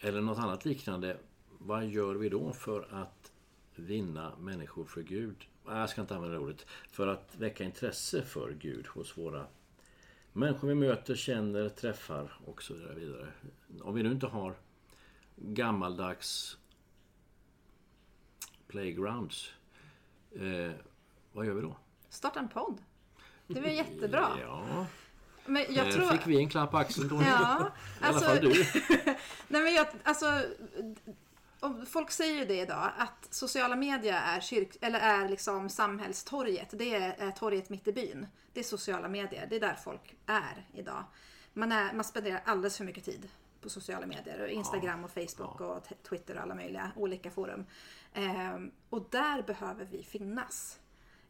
eller 0.00 0.20
något 0.20 0.38
annat 0.38 0.64
liknande. 0.64 1.16
Vad 1.58 1.86
gör 1.86 2.14
vi 2.14 2.28
då 2.28 2.52
för 2.52 2.88
att 2.90 3.32
vinna 3.74 4.32
människor 4.38 4.84
för 4.84 5.02
Gud? 5.02 5.46
Nej, 5.66 5.78
Jag 5.78 5.90
ska 5.90 6.00
inte 6.00 6.14
använda 6.14 6.36
det 6.36 6.44
ordet. 6.44 6.66
För 6.90 7.06
att 7.06 7.36
väcka 7.38 7.64
intresse 7.64 8.22
för 8.22 8.52
Gud 8.52 8.86
hos 8.86 9.18
våra 9.18 9.46
människor 10.32 10.68
vi 10.68 10.74
möter, 10.74 11.14
känner, 11.14 11.68
träffar 11.68 12.32
och 12.46 12.62
så 12.62 12.74
vidare. 12.74 13.28
Om 13.82 13.94
vi 13.94 14.02
nu 14.02 14.12
inte 14.12 14.26
har 14.26 14.54
gammaldags 15.36 16.58
playgrounds. 18.68 19.50
Eh, 20.32 20.72
vad 21.32 21.46
gör 21.46 21.54
vi 21.54 21.62
då? 21.62 21.76
Starta 22.08 22.40
en 22.40 22.48
podd. 22.48 22.82
Det 23.46 23.60
väl 23.60 23.76
jättebra. 23.76 24.28
Ja, 24.40 24.86
Men 25.46 25.64
jag 25.68 25.86
där 25.86 25.92
tror... 25.92 26.08
fick 26.08 26.26
vi 26.26 26.36
en 26.36 26.48
klapp 26.48 26.70
på 26.70 26.78
axeln 26.78 27.08
Tony. 27.08 27.24
Ja, 27.24 27.30
I 27.30 28.04
alla 28.04 28.14
alltså- 28.14 28.24
fall 28.24 28.38
du. 28.40 28.48
Nej 29.48 29.62
men 29.62 29.74
jag, 29.74 29.86
alltså, 30.02 30.26
och 31.60 31.88
folk 31.88 32.10
säger 32.10 32.38
ju 32.38 32.44
det 32.44 32.60
idag 32.60 32.92
att 32.98 33.28
sociala 33.30 33.76
medier 33.76 34.14
är, 34.14 34.40
kyrk, 34.40 34.76
eller 34.80 35.00
är 35.00 35.28
liksom 35.28 35.68
samhällstorget. 35.68 36.68
Det 36.72 36.94
är, 36.94 37.30
torget 37.30 37.68
mitt 37.68 37.88
i 37.88 37.92
byn. 37.92 38.26
Det 38.52 38.60
är 38.60 38.64
sociala 38.64 39.08
medier. 39.08 39.46
Det 39.50 39.56
är 39.56 39.60
där 39.60 39.74
folk 39.74 40.16
är 40.26 40.66
idag. 40.74 41.04
Man, 41.52 41.72
är, 41.72 41.92
man 41.92 42.04
spenderar 42.04 42.42
alldeles 42.44 42.76
för 42.76 42.84
mycket 42.84 43.04
tid 43.04 43.28
på 43.60 43.68
sociala 43.68 44.06
medier. 44.06 44.42
Och 44.42 44.48
Instagram 44.48 45.04
och 45.04 45.10
Facebook 45.10 45.60
och 45.60 45.84
Twitter 46.08 46.36
och 46.36 46.42
alla 46.42 46.54
möjliga 46.54 46.92
olika 46.96 47.30
forum. 47.30 47.66
Ehm, 48.14 48.70
och 48.90 49.08
där 49.10 49.42
behöver 49.42 49.84
vi 49.84 50.02
finnas. 50.02 50.78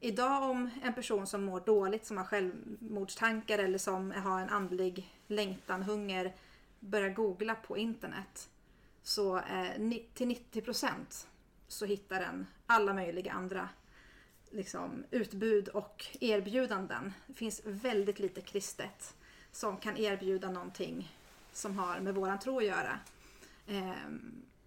Idag 0.00 0.50
om 0.50 0.70
en 0.82 0.94
person 0.94 1.26
som 1.26 1.44
mår 1.44 1.60
dåligt, 1.60 2.06
som 2.06 2.16
har 2.16 2.24
självmordstankar 2.24 3.58
eller 3.58 3.78
som 3.78 4.10
har 4.10 4.40
en 4.40 4.48
andlig 4.48 5.14
längtan, 5.26 5.82
hunger, 5.82 6.34
börjar 6.80 7.10
googla 7.10 7.54
på 7.54 7.76
internet 7.78 8.50
så 9.02 9.36
eh, 9.36 9.98
till 10.14 10.28
90 10.28 10.60
procent 10.60 11.28
så 11.68 11.84
hittar 11.86 12.20
den 12.20 12.46
alla 12.66 12.94
möjliga 12.94 13.32
andra 13.32 13.68
liksom, 14.50 15.04
utbud 15.10 15.68
och 15.68 16.06
erbjudanden. 16.20 17.12
Det 17.26 17.34
finns 17.34 17.60
väldigt 17.64 18.18
lite 18.18 18.40
kristet 18.40 19.14
som 19.52 19.76
kan 19.76 19.96
erbjuda 19.96 20.50
någonting 20.50 21.16
som 21.52 21.78
har 21.78 22.00
med 22.00 22.14
våran 22.14 22.38
tro 22.38 22.58
att 22.58 22.64
göra. 22.64 22.98
Eh, 23.66 23.92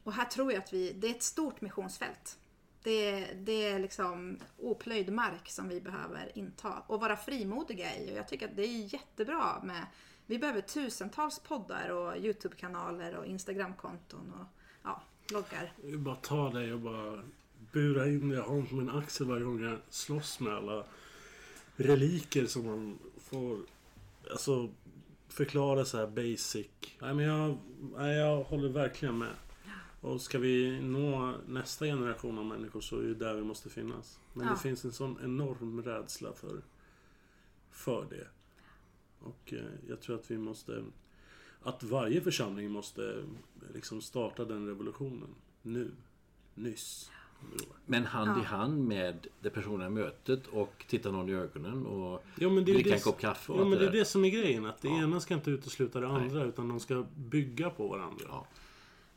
och 0.03 0.13
här 0.13 0.25
tror 0.25 0.51
jag 0.51 0.63
att 0.63 0.73
vi, 0.73 0.93
det 0.93 1.07
är 1.07 1.11
ett 1.11 1.23
stort 1.23 1.61
missionsfält. 1.61 2.37
Det 2.83 3.25
det 3.33 3.65
är 3.65 3.79
liksom 3.79 4.39
oplöjd 4.57 5.13
mark 5.13 5.49
som 5.49 5.69
vi 5.69 5.81
behöver 5.81 6.37
inta 6.37 6.83
och 6.87 6.99
vara 6.99 7.17
frimodiga 7.17 7.97
i. 7.97 8.11
Och 8.13 8.17
jag 8.17 8.27
tycker 8.27 8.47
att 8.47 8.55
det 8.55 8.63
är 8.63 8.93
jättebra 8.93 9.61
med, 9.63 9.85
vi 10.25 10.39
behöver 10.39 10.61
tusentals 10.61 11.39
poddar 11.39 11.89
och 11.89 12.17
YouTube-kanaler 12.17 13.15
och 13.15 13.25
Instagram-konton 13.25 14.33
och 14.39 14.45
ja, 14.83 15.03
bloggar. 15.27 15.73
Jag 15.83 15.99
bara 15.99 16.15
ta 16.15 16.49
dig 16.49 16.73
och 16.73 16.79
bara 16.79 17.23
bura 17.71 18.07
in 18.07 18.29
det 18.29 18.35
jag 18.35 18.43
har 18.43 18.61
på 18.61 18.75
min 18.75 18.89
axel 18.89 19.27
varje 19.27 19.43
gång 19.43 19.63
jag 19.63 19.77
slåss 19.89 20.39
med 20.39 20.53
alla 20.53 20.85
reliker 21.75 22.45
som 22.45 22.65
man 22.65 22.99
får 23.17 23.59
alltså, 24.31 24.69
förklara 25.27 25.85
så 25.85 25.97
här 25.97 26.07
basic. 26.07 26.67
Nej, 27.01 27.13
men 27.13 27.25
jag, 27.25 27.57
nej, 27.97 28.15
jag 28.17 28.43
håller 28.43 28.69
verkligen 28.69 29.17
med. 29.17 29.33
Och 30.01 30.21
ska 30.21 30.39
vi 30.39 30.81
nå 30.81 31.33
nästa 31.47 31.85
generation 31.85 32.37
av 32.39 32.45
människor 32.45 32.81
så 32.81 32.97
är 32.99 33.03
det 33.03 33.13
där 33.15 33.33
vi 33.33 33.41
måste 33.43 33.69
finnas. 33.69 34.19
Men 34.33 34.47
Ja. 34.47 34.53
det 34.53 34.59
finns 34.59 34.85
en 34.85 34.91
sån 34.91 35.17
enorm 35.23 35.83
rädsla 35.83 36.33
för, 36.33 36.61
för 37.71 38.05
det. 38.09 38.27
Och 39.23 39.53
eh, 39.53 39.59
jag 39.87 40.01
tror 40.01 40.15
att 40.15 40.31
vi 40.31 40.37
måste... 40.37 40.83
Att 41.61 41.83
varje 41.83 42.21
församling 42.21 42.71
måste 42.71 43.23
liksom 43.73 44.01
starta 44.01 44.45
den 44.45 44.67
revolutionen. 44.67 45.35
Nu. 45.61 45.91
Nyss. 46.55 47.11
Men 47.85 48.05
hand 48.05 48.41
i 48.41 48.45
hand 48.45 48.87
med 48.87 49.27
det 49.39 49.49
personliga 49.49 49.89
mötet 49.89 50.47
och 50.47 50.85
titta 50.87 51.11
någon 51.11 51.29
i 51.29 51.33
ögonen 51.33 51.85
och 51.85 52.23
Ja, 52.39 52.49
men 52.49 52.65
det 52.65 52.71
är 52.71 52.73
dricka 52.73 52.89
det, 52.89 52.95
en 52.95 53.01
kopp 53.01 53.19
kaffe 53.19 53.51
och 53.51 53.61
Ja, 53.61 53.65
men 53.65 53.79
det 53.79 53.85
är 53.85 53.91
det 53.91 54.05
som 54.05 54.25
är 54.25 54.29
grejen. 54.29 54.65
Att 54.65 54.81
det 54.81 54.87
Ja. 54.87 55.03
ena 55.03 55.19
ska 55.19 55.33
inte 55.33 55.51
utesluta 55.51 55.99
det 55.99 56.07
andra. 56.07 56.43
Utan 56.43 56.67
de 56.67 56.79
ska 56.79 57.05
bygga 57.15 57.69
på 57.69 57.87
varandra. 57.87 58.25
Ja. 58.27 58.47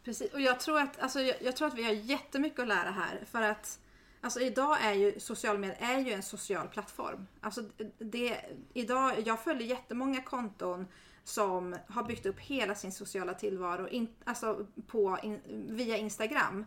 Precis, 0.04 0.32
och 0.32 0.40
jag 0.40 0.60
tror, 0.60 0.78
att, 0.80 0.98
alltså, 1.00 1.20
jag, 1.20 1.36
jag 1.42 1.56
tror 1.56 1.68
att 1.68 1.74
vi 1.78 1.82
har 1.82 1.92
jättemycket 1.92 2.60
att 2.60 2.68
lära 2.68 2.90
här. 2.90 3.24
För 3.30 3.42
att 3.42 3.80
alltså, 4.20 4.40
idag 4.40 4.80
är 4.80 4.92
ju 4.92 5.20
social 5.20 5.58
medier 5.58 5.76
är 5.80 6.00
ju 6.00 6.12
en 6.12 6.22
social 6.22 6.68
plattform. 6.68 7.26
Alltså, 7.40 7.62
det, 7.98 8.40
idag, 8.74 9.14
jag 9.24 9.40
följer 9.40 9.68
jättemånga 9.68 10.22
konton 10.22 10.86
som 11.24 11.76
har 11.88 12.04
byggt 12.04 12.26
upp 12.26 12.40
hela 12.40 12.74
sin 12.74 12.92
sociala 12.92 13.34
tillvaro 13.34 13.88
in, 13.88 14.08
alltså 14.24 14.66
på, 14.86 15.18
in, 15.22 15.40
via 15.68 15.96
Instagram. 15.96 16.64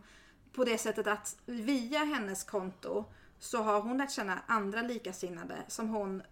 På 0.52 0.64
det 0.64 0.78
sättet 0.78 1.06
att 1.06 1.36
via 1.46 1.98
hennes 1.98 2.44
konto 2.44 3.04
så 3.42 3.62
har 3.62 3.80
hon 3.80 3.98
lärt 3.98 4.10
känna 4.10 4.38
andra 4.46 4.82
likasinnade 4.82 5.56
som 5.68 5.88
hon 5.88 6.22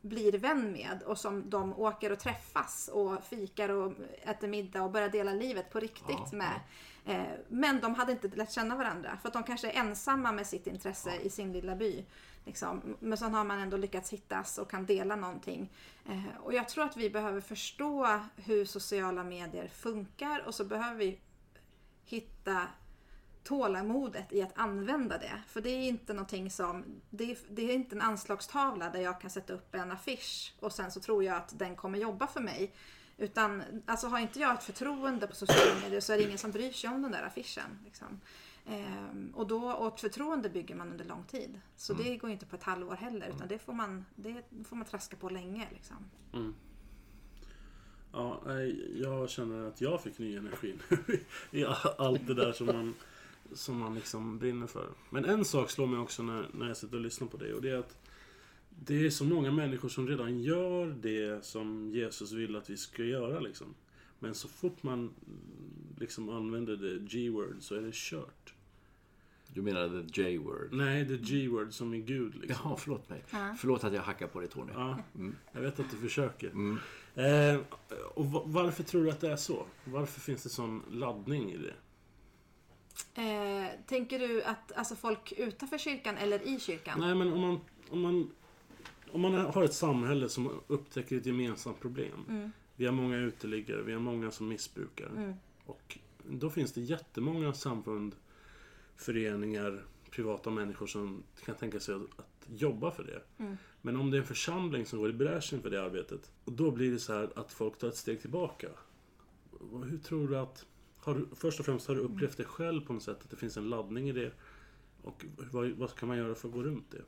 blir 0.00 0.32
vän 0.38 0.72
med 0.72 1.02
och 1.06 1.18
som 1.18 1.50
de 1.50 1.72
åker 1.78 2.12
och 2.12 2.18
träffas 2.18 2.88
och 2.92 3.24
fikar 3.24 3.68
och 3.68 3.92
äter 4.22 4.48
middag 4.48 4.82
och 4.82 4.90
börjar 4.90 5.08
dela 5.08 5.32
livet 5.32 5.70
på 5.72 5.80
riktigt 5.80 6.28
Ja, 6.32 6.36
med. 6.38 6.60
Eh, 7.04 7.38
Men 7.48 7.80
de 7.80 7.94
hade 7.94 8.12
inte 8.12 8.28
lärt 8.28 8.52
känna 8.52 8.76
varandra 8.76 9.18
för 9.22 9.28
att 9.28 9.32
de 9.34 9.42
kanske 9.42 9.70
är 9.70 9.80
ensamma 9.80 10.32
med 10.32 10.46
sitt 10.46 10.66
intresse 10.66 11.16
i 11.22 11.30
sin 11.30 11.52
lilla 11.52 11.76
by. 11.76 12.04
Liksom. 12.44 12.96
Men 13.00 13.18
sen 13.18 13.34
har 13.34 13.44
man 13.44 13.58
ändå 13.58 13.76
lyckats 13.76 14.12
hittas 14.12 14.58
och 14.58 14.70
kan 14.70 14.86
dela 14.86 15.16
någonting. 15.16 15.72
Eh, 16.08 16.36
Och 16.42 16.54
jag 16.54 16.68
tror 16.68 16.84
att 16.84 16.96
vi 16.96 17.10
behöver 17.10 17.40
förstå 17.40 18.20
hur 18.36 18.64
sociala 18.64 19.24
medier 19.24 19.68
funkar 19.68 20.42
och 20.46 20.54
så 20.54 20.64
behöver 20.64 20.94
vi 20.96 21.20
hitta 22.04 22.62
tålamodet 23.44 24.32
i 24.32 24.42
att 24.42 24.58
använda 24.58 25.18
det. 25.18 25.42
För 25.46 25.60
det 25.60 25.70
är 25.70 25.88
inte 25.88 26.12
någonting 26.12 26.50
som, 26.50 26.84
det 27.10 27.30
är, 27.30 27.38
det 27.48 27.70
är 27.70 27.74
inte 27.74 27.96
en 27.96 28.02
anslagstavla 28.02 28.90
där 28.90 29.00
jag 29.00 29.20
kan 29.20 29.30
sätta 29.30 29.52
upp 29.52 29.74
en 29.74 29.90
affisch 29.90 30.54
och 30.60 30.72
sen 30.72 30.90
så 30.90 31.00
tror 31.00 31.24
jag 31.24 31.36
att 31.36 31.58
den 31.58 31.76
kommer 31.76 31.98
jobba 31.98 32.26
för 32.26 32.40
mig. 32.40 32.74
Utan 33.16 33.62
alltså 33.86 34.06
har 34.06 34.18
inte 34.18 34.40
jag 34.40 34.54
ett 34.54 34.64
förtroende 34.64 35.26
på 35.26 35.34
sociala 35.34 35.80
medier 35.82 36.00
så 36.00 36.12
är 36.12 36.16
det 36.16 36.22
ingen 36.22 36.38
som 36.38 36.50
bryr 36.50 36.72
sig 36.72 36.90
om 36.90 37.02
den 37.02 37.12
där 37.12 37.22
affischen. 37.22 37.78
Liksom. 37.84 38.20
Ehm, 38.66 39.32
och, 39.34 39.46
då, 39.46 39.72
och 39.72 39.94
ett 39.94 40.00
förtroende 40.00 40.48
bygger 40.48 40.74
man 40.74 40.90
under 40.90 41.04
lång 41.04 41.24
tid. 41.24 41.60
Så 41.76 41.92
det 41.92 42.16
går 42.16 42.30
inte 42.30 42.46
på 42.46 42.56
ett 42.56 42.62
halvår 42.62 42.94
heller 42.94 43.28
utan 43.36 43.48
det 43.48 43.58
får 43.58 43.72
man, 43.72 44.04
det 44.14 44.42
får 44.68 44.76
man 44.76 44.86
traska 44.86 45.16
på 45.16 45.28
länge. 45.28 45.68
Liksom. 45.72 45.96
Ja, 48.12 48.42
nej, 48.46 49.00
jag 49.02 49.30
känner 49.30 49.68
att 49.68 49.80
jag 49.80 50.02
fick 50.02 50.18
ny 50.18 50.36
energi 50.36 50.74
i 51.50 51.64
allt 51.98 52.26
det 52.26 52.34
där 52.34 52.52
som 52.52 52.66
man, 52.66 52.94
som 53.52 53.78
man 53.78 53.94
liksom 53.94 54.38
brinner 54.38 54.66
för. 54.66 54.88
Men 55.10 55.24
en 55.24 55.44
sak 55.44 55.70
slår 55.70 55.86
mig 55.86 55.98
också 56.00 56.22
när, 56.22 56.48
när 56.54 56.68
jag 56.68 56.76
sitter 56.76 56.96
och 56.96 57.02
lyssnar 57.02 57.28
på 57.28 57.36
det 57.36 57.54
och 57.54 57.62
det 57.62 57.70
är 57.70 57.76
att 57.78 57.96
det 58.84 59.06
är 59.06 59.10
så 59.10 59.24
många 59.24 59.52
människor 59.52 59.88
som 59.88 60.08
redan 60.08 60.38
gör 60.42 60.86
det 60.86 61.44
som 61.44 61.90
Jesus 61.90 62.32
vill 62.32 62.56
att 62.56 62.70
vi 62.70 62.76
ska 62.76 63.04
göra 63.04 63.40
liksom. 63.40 63.74
Men 64.18 64.34
så 64.34 64.48
fort 64.48 64.82
man 64.82 64.98
mm, 64.98 65.12
liksom 65.98 66.28
använder 66.28 66.76
det 66.76 66.98
G-word 66.98 67.56
så 67.60 67.74
är 67.74 67.80
det 67.80 67.90
kört. 67.94 68.54
Du 69.54 69.62
menar 69.62 69.88
the 70.12 70.22
J-word? 70.22 70.68
Nej, 70.72 71.04
det 71.04 71.16
G-word 71.16 71.72
som 71.72 71.94
är 71.94 71.98
Gud 71.98 72.34
liksom. 72.34 72.56
Jaha, 72.64 72.76
förlåt 72.76 73.08
mig. 73.10 73.24
Förlåt 73.58 73.84
att 73.84 73.92
jag 73.94 74.02
hackar 74.02 74.26
på 74.26 74.40
dig 74.40 74.48
Tony. 74.48 74.72
Ja, 74.74 74.98
Mm. 75.14 75.34
jag 75.52 75.60
vet 75.60 75.80
att 75.80 75.90
du 75.90 75.96
försöker. 75.96 76.48
Eh, 77.14 77.60
och 78.14 78.26
va- 78.26 78.42
varför 78.46 78.82
tror 78.82 79.04
du 79.04 79.10
att 79.10 79.20
det 79.20 79.30
är 79.30 79.36
så? 79.36 79.66
Varför 79.84 80.20
finns 80.20 80.42
det 80.42 80.48
sån 80.48 80.82
laddning 80.90 81.52
i 81.52 81.56
det? 81.56 81.74
Eh, 83.14 83.66
tänker 83.86 84.18
du 84.18 84.42
att 84.42 84.72
alltså, 84.72 84.96
folk 84.96 85.32
utanför 85.36 85.78
kyrkan 85.78 86.16
eller 86.16 86.48
i 86.48 86.60
kyrkan? 86.60 87.00
Nej, 87.00 87.14
men 87.14 87.32
om 87.32 87.40
man, 87.40 87.60
om 87.90 88.00
man, 88.00 88.30
om 89.12 89.20
man 89.20 89.34
har 89.34 89.64
ett 89.64 89.74
samhälle 89.74 90.28
som 90.28 90.60
upptäcker 90.66 91.16
ett 91.16 91.26
gemensamt 91.26 91.80
problem. 91.80 92.52
Vi 92.76 92.86
har 92.86 92.92
många 92.92 93.16
uteliggare, 93.16 93.82
vi 93.82 93.92
har 93.92 94.00
många 94.00 94.30
som 94.30 94.48
missbrukar. 94.48 95.06
Mm. 95.06 95.34
Och 95.66 95.98
då 96.22 96.50
finns 96.50 96.72
det 96.72 96.80
jättemånga 96.80 97.52
samfund, 97.52 98.14
föreningar, 98.96 99.84
privata 100.10 100.50
människor 100.50 100.86
som 100.86 101.22
kan 101.44 101.54
tänka 101.54 101.80
sig 101.80 101.94
att, 101.94 102.30
jobba 102.46 102.90
för 102.90 103.04
det. 103.04 103.44
Mm. 103.44 103.56
Men 103.82 103.96
om 103.96 104.10
det 104.10 104.16
är 104.16 104.20
en 104.20 104.26
församling 104.26 104.86
som 104.86 104.98
går 104.98 105.10
i 105.10 105.12
bräschen 105.12 105.62
för 105.62 105.70
det 105.70 105.82
arbetet, 105.82 106.30
och 106.44 106.52
då 106.52 106.70
blir 106.70 106.92
det 106.92 106.98
så 106.98 107.12
här 107.12 107.30
att 107.36 107.52
folk 107.52 107.78
tar 107.78 107.88
ett 107.88 107.96
steg 107.96 108.20
tillbaka. 108.20 108.68
Hur 109.84 109.98
tror 109.98 110.28
du 110.28 110.38
att... 110.38 110.66
Har 111.04 111.14
du, 111.14 111.28
först 111.36 111.60
och 111.60 111.66
främst, 111.66 111.88
har 111.88 111.94
du 111.94 112.00
upplevt 112.00 112.36
det 112.36 112.44
själv 112.44 112.86
på 112.86 112.92
något 112.92 113.02
sätt? 113.02 113.22
Att 113.22 113.30
det 113.30 113.36
finns 113.36 113.56
en 113.56 113.68
laddning 113.68 114.08
i 114.08 114.12
det? 114.12 114.32
Och 115.02 115.24
vad, 115.52 115.70
vad 115.70 115.94
kan 115.94 116.08
man 116.08 116.18
göra 116.18 116.34
för 116.34 116.48
att 116.48 116.54
gå 116.54 116.62
runt 116.62 116.90
det? 116.90 117.02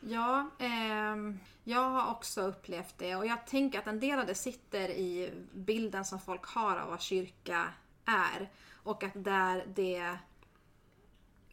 Ja, 0.00 0.50
eh, 0.58 1.16
jag 1.64 1.90
har 1.90 2.10
också 2.10 2.42
upplevt 2.42 2.98
det 2.98 3.16
och 3.16 3.26
jag 3.26 3.46
tänker 3.46 3.78
att 3.78 3.86
en 3.86 4.00
del 4.00 4.18
av 4.18 4.26
det 4.26 4.34
sitter 4.34 4.88
i 4.88 5.32
bilden 5.52 6.04
som 6.04 6.20
folk 6.20 6.44
har 6.44 6.76
av 6.76 6.88
vad 6.90 7.00
kyrka 7.00 7.68
är. 8.04 8.50
Och 8.72 9.04
att 9.04 9.24
där 9.24 9.64
det... 9.74 10.18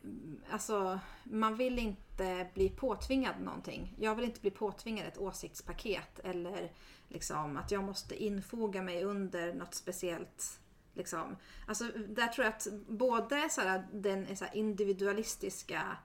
Mm, 0.03 0.41
alltså, 0.51 0.99
man 1.23 1.55
vill 1.55 1.79
inte 1.79 2.49
bli 2.53 2.69
påtvingad 2.69 3.41
någonting. 3.41 3.95
Jag 3.99 4.15
vill 4.15 4.25
inte 4.25 4.41
bli 4.41 4.51
påtvingad 4.51 5.07
ett 5.07 5.17
åsiktspaket 5.17 6.19
eller 6.19 6.71
liksom 7.07 7.57
att 7.57 7.71
jag 7.71 7.83
måste 7.83 8.23
infoga 8.23 8.81
mig 8.81 9.03
under 9.03 9.53
något 9.53 9.73
speciellt 9.73 10.59
Liksom. 10.93 11.35
Alltså, 11.67 11.83
där 12.07 12.27
tror 12.27 12.45
jag 12.45 12.53
att 12.53 12.67
både 12.87 13.49
så 13.49 13.61
här, 13.61 13.87
den 13.93 14.37
så 14.37 14.45
här, 14.45 14.55
individualistiska 14.55 15.97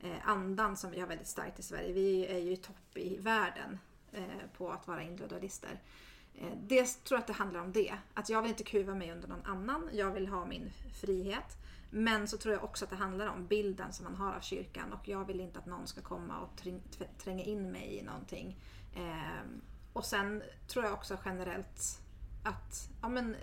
eh, 0.00 0.28
andan 0.28 0.76
som 0.76 0.90
vi 0.90 1.00
har 1.00 1.06
väldigt 1.06 1.28
starkt 1.28 1.58
i 1.58 1.62
Sverige. 1.62 1.92
Vi 1.92 2.26
är 2.26 2.38
ju 2.38 2.52
i 2.52 2.56
topp 2.56 2.96
i 2.96 3.16
världen 3.18 3.78
eh, 4.12 4.22
på 4.56 4.70
att 4.70 4.86
vara 4.86 5.02
individualister. 5.02 5.80
Eh, 6.34 6.52
det 6.62 6.84
tror 6.84 7.16
jag 7.16 7.20
att 7.20 7.26
det 7.26 7.32
handlar 7.32 7.60
om 7.60 7.72
det. 7.72 7.94
Att 8.14 8.28
jag 8.28 8.42
vill 8.42 8.50
inte 8.50 8.64
kuva 8.64 8.94
mig 8.94 9.12
under 9.12 9.28
någon 9.28 9.44
annan. 9.44 9.88
Jag 9.92 10.10
vill 10.10 10.28
ha 10.28 10.46
min 10.46 10.72
frihet. 11.00 11.56
Men 11.90 12.28
så 12.28 12.36
tror 12.36 12.54
jag 12.54 12.64
också 12.64 12.84
att 12.84 12.90
det 12.90 12.96
handlar 12.96 13.26
om 13.26 13.46
bilden 13.46 13.92
som 13.92 14.04
man 14.04 14.14
har 14.14 14.32
av 14.32 14.40
kyrkan 14.40 14.92
och 14.92 15.08
jag 15.08 15.24
vill 15.24 15.40
inte 15.40 15.58
att 15.58 15.66
någon 15.66 15.86
ska 15.86 16.00
komma 16.00 16.38
och 16.38 16.62
tränga 17.18 17.44
in 17.44 17.72
mig 17.72 17.98
i 17.98 18.02
någonting. 18.02 18.56
Eh, 18.96 19.46
och 19.92 20.04
sen 20.04 20.42
tror 20.68 20.84
jag 20.84 20.94
också 20.94 21.18
generellt 21.24 22.00
att 22.44 22.90
ja, 23.02 23.08
men, 23.08 23.36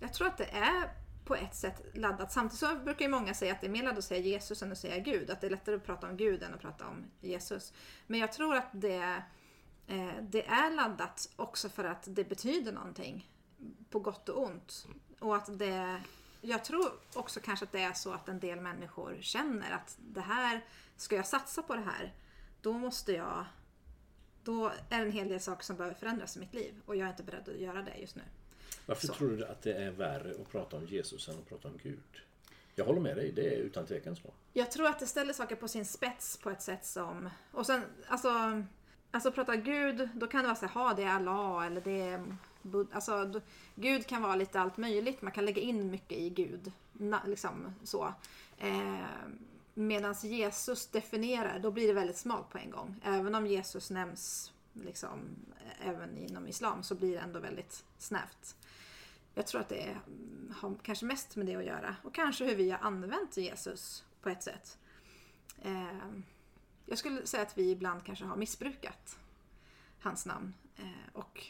jag 0.00 0.12
tror 0.12 0.26
att 0.28 0.38
det 0.38 0.50
är 0.50 0.90
på 1.26 1.34
ett 1.34 1.54
sätt 1.54 1.82
laddat. 1.94 2.32
Samtidigt 2.32 2.58
så 2.58 2.74
brukar 2.74 3.04
ju 3.04 3.10
många 3.10 3.34
säga 3.34 3.52
att 3.52 3.60
det 3.60 3.66
är 3.66 3.70
mer 3.70 3.82
laddat 3.82 3.98
att 3.98 4.04
säga 4.04 4.20
Jesus 4.20 4.62
än 4.62 4.72
att 4.72 4.78
säga 4.78 4.98
Gud. 4.98 5.30
Att 5.30 5.40
det 5.40 5.46
är 5.46 5.50
lättare 5.50 5.76
att 5.76 5.84
prata 5.84 6.08
om 6.08 6.16
Gud 6.16 6.42
än 6.42 6.54
att 6.54 6.60
prata 6.60 6.86
om 6.86 7.04
Jesus. 7.20 7.72
Men 8.06 8.20
jag 8.20 8.32
tror 8.32 8.56
att 8.56 8.68
det, 8.72 9.22
eh, 9.86 10.14
det 10.22 10.46
är 10.46 10.70
laddat 10.70 11.28
också 11.36 11.68
för 11.68 11.84
att 11.84 12.02
det 12.06 12.24
betyder 12.24 12.72
någonting. 12.72 13.30
På 13.90 13.98
gott 13.98 14.28
och 14.28 14.42
ont. 14.42 14.86
Och 15.18 15.36
att 15.36 15.58
det... 15.58 16.02
Jag 16.40 16.64
tror 16.64 16.92
också 17.14 17.40
kanske 17.40 17.64
att 17.64 17.72
det 17.72 17.82
är 17.82 17.92
så 17.92 18.12
att 18.12 18.28
en 18.28 18.40
del 18.40 18.60
människor 18.60 19.18
känner 19.20 19.70
att 19.70 19.96
det 19.98 20.20
här, 20.20 20.64
ska 20.96 21.16
jag 21.16 21.26
satsa 21.26 21.62
på 21.62 21.74
det 21.74 21.80
här, 21.82 22.14
då 22.60 22.72
måste 22.72 23.12
jag... 23.12 23.44
Då 24.42 24.66
är 24.68 24.98
det 24.98 25.06
en 25.06 25.12
hel 25.12 25.28
del 25.28 25.40
saker 25.40 25.64
som 25.64 25.76
behöver 25.76 25.96
förändras 25.96 26.36
i 26.36 26.40
mitt 26.40 26.54
liv 26.54 26.80
och 26.86 26.96
jag 26.96 27.06
är 27.06 27.10
inte 27.10 27.22
beredd 27.22 27.48
att 27.48 27.60
göra 27.60 27.82
det 27.82 27.96
just 27.96 28.16
nu. 28.16 28.22
Varför 28.86 29.06
Så. 29.06 29.14
tror 29.14 29.30
du 29.36 29.44
att 29.46 29.62
det 29.62 29.72
är 29.74 29.90
värre 29.90 30.30
att 30.30 30.50
prata 30.52 30.76
om 30.76 30.86
Jesus 30.86 31.28
än 31.28 31.34
att 31.38 31.48
prata 31.48 31.68
om 31.68 31.78
Gud? 31.82 32.02
Jag 32.74 32.84
håller 32.84 33.00
med 33.00 33.16
dig, 33.16 33.32
det 33.32 33.54
är 33.54 33.56
utan 33.58 33.86
tvekan 33.86 34.16
så. 34.16 34.32
Jag 34.52 34.70
tror 34.70 34.86
att 34.86 34.98
det 34.98 35.06
ställer 35.06 35.32
saker 35.32 35.56
på 35.56 35.68
sin 35.68 35.84
spets 35.84 36.36
på 36.36 36.50
ett 36.50 36.62
sätt 36.62 36.84
som... 36.86 37.30
Och 37.52 37.66
sen, 37.66 37.82
alltså... 38.08 38.62
Alltså 39.10 39.32
prata 39.32 39.56
Gud, 39.56 40.08
då 40.14 40.26
kan 40.26 40.40
det 40.40 40.46
vara 40.48 40.56
så 40.56 40.66
här, 40.66 40.72
ha 40.74 40.94
det 40.94 41.02
är 41.02 41.08
Allah 41.14 41.66
eller 41.66 41.80
det 41.80 42.00
är... 42.00 42.36
Alltså, 42.92 43.24
d- 43.24 43.40
Gud 43.74 44.06
kan 44.06 44.22
vara 44.22 44.34
lite 44.36 44.60
allt 44.60 44.76
möjligt. 44.76 45.22
Man 45.22 45.32
kan 45.32 45.44
lägga 45.44 45.62
in 45.62 45.90
mycket 45.90 46.18
i 46.18 46.30
Gud. 46.30 46.72
Na, 46.92 47.20
liksom 47.26 47.74
så. 47.84 48.14
Eh, 48.58 48.98
Medan 49.74 50.14
Jesus 50.22 50.86
definierar, 50.86 51.58
då 51.58 51.70
blir 51.70 51.86
det 51.88 51.92
väldigt 51.92 52.16
smalt 52.16 52.50
på 52.50 52.58
en 52.58 52.70
gång. 52.70 53.00
Även 53.04 53.34
om 53.34 53.46
Jesus 53.46 53.90
nämns 53.90 54.52
liksom, 54.72 55.18
även 55.84 56.18
inom 56.18 56.48
Islam 56.48 56.82
så 56.82 56.94
blir 56.94 57.12
det 57.12 57.18
ändå 57.20 57.40
väldigt 57.40 57.84
snävt. 57.98 58.56
Jag 59.38 59.46
tror 59.46 59.60
att 59.60 59.68
det 59.68 59.82
är, 59.82 60.00
mm, 60.06 60.54
har 60.56 60.74
kanske 60.82 61.06
mest 61.06 61.36
med 61.36 61.46
det 61.46 61.56
att 61.56 61.64
göra. 61.64 61.96
Och 62.02 62.14
kanske 62.14 62.44
hur 62.44 62.54
vi 62.54 62.70
har 62.70 62.78
använt 62.78 63.36
Jesus 63.36 64.04
på 64.22 64.28
ett 64.28 64.42
sätt. 64.42 64.78
Eh, 65.62 66.10
jag 66.86 66.98
skulle 66.98 67.26
säga 67.26 67.42
att 67.42 67.58
vi 67.58 67.70
ibland 67.70 68.04
kanske 68.04 68.24
har 68.24 68.36
missbrukat 68.36 69.18
hans 70.00 70.26
namn 70.26 70.54
eh, 70.76 71.12
och 71.12 71.46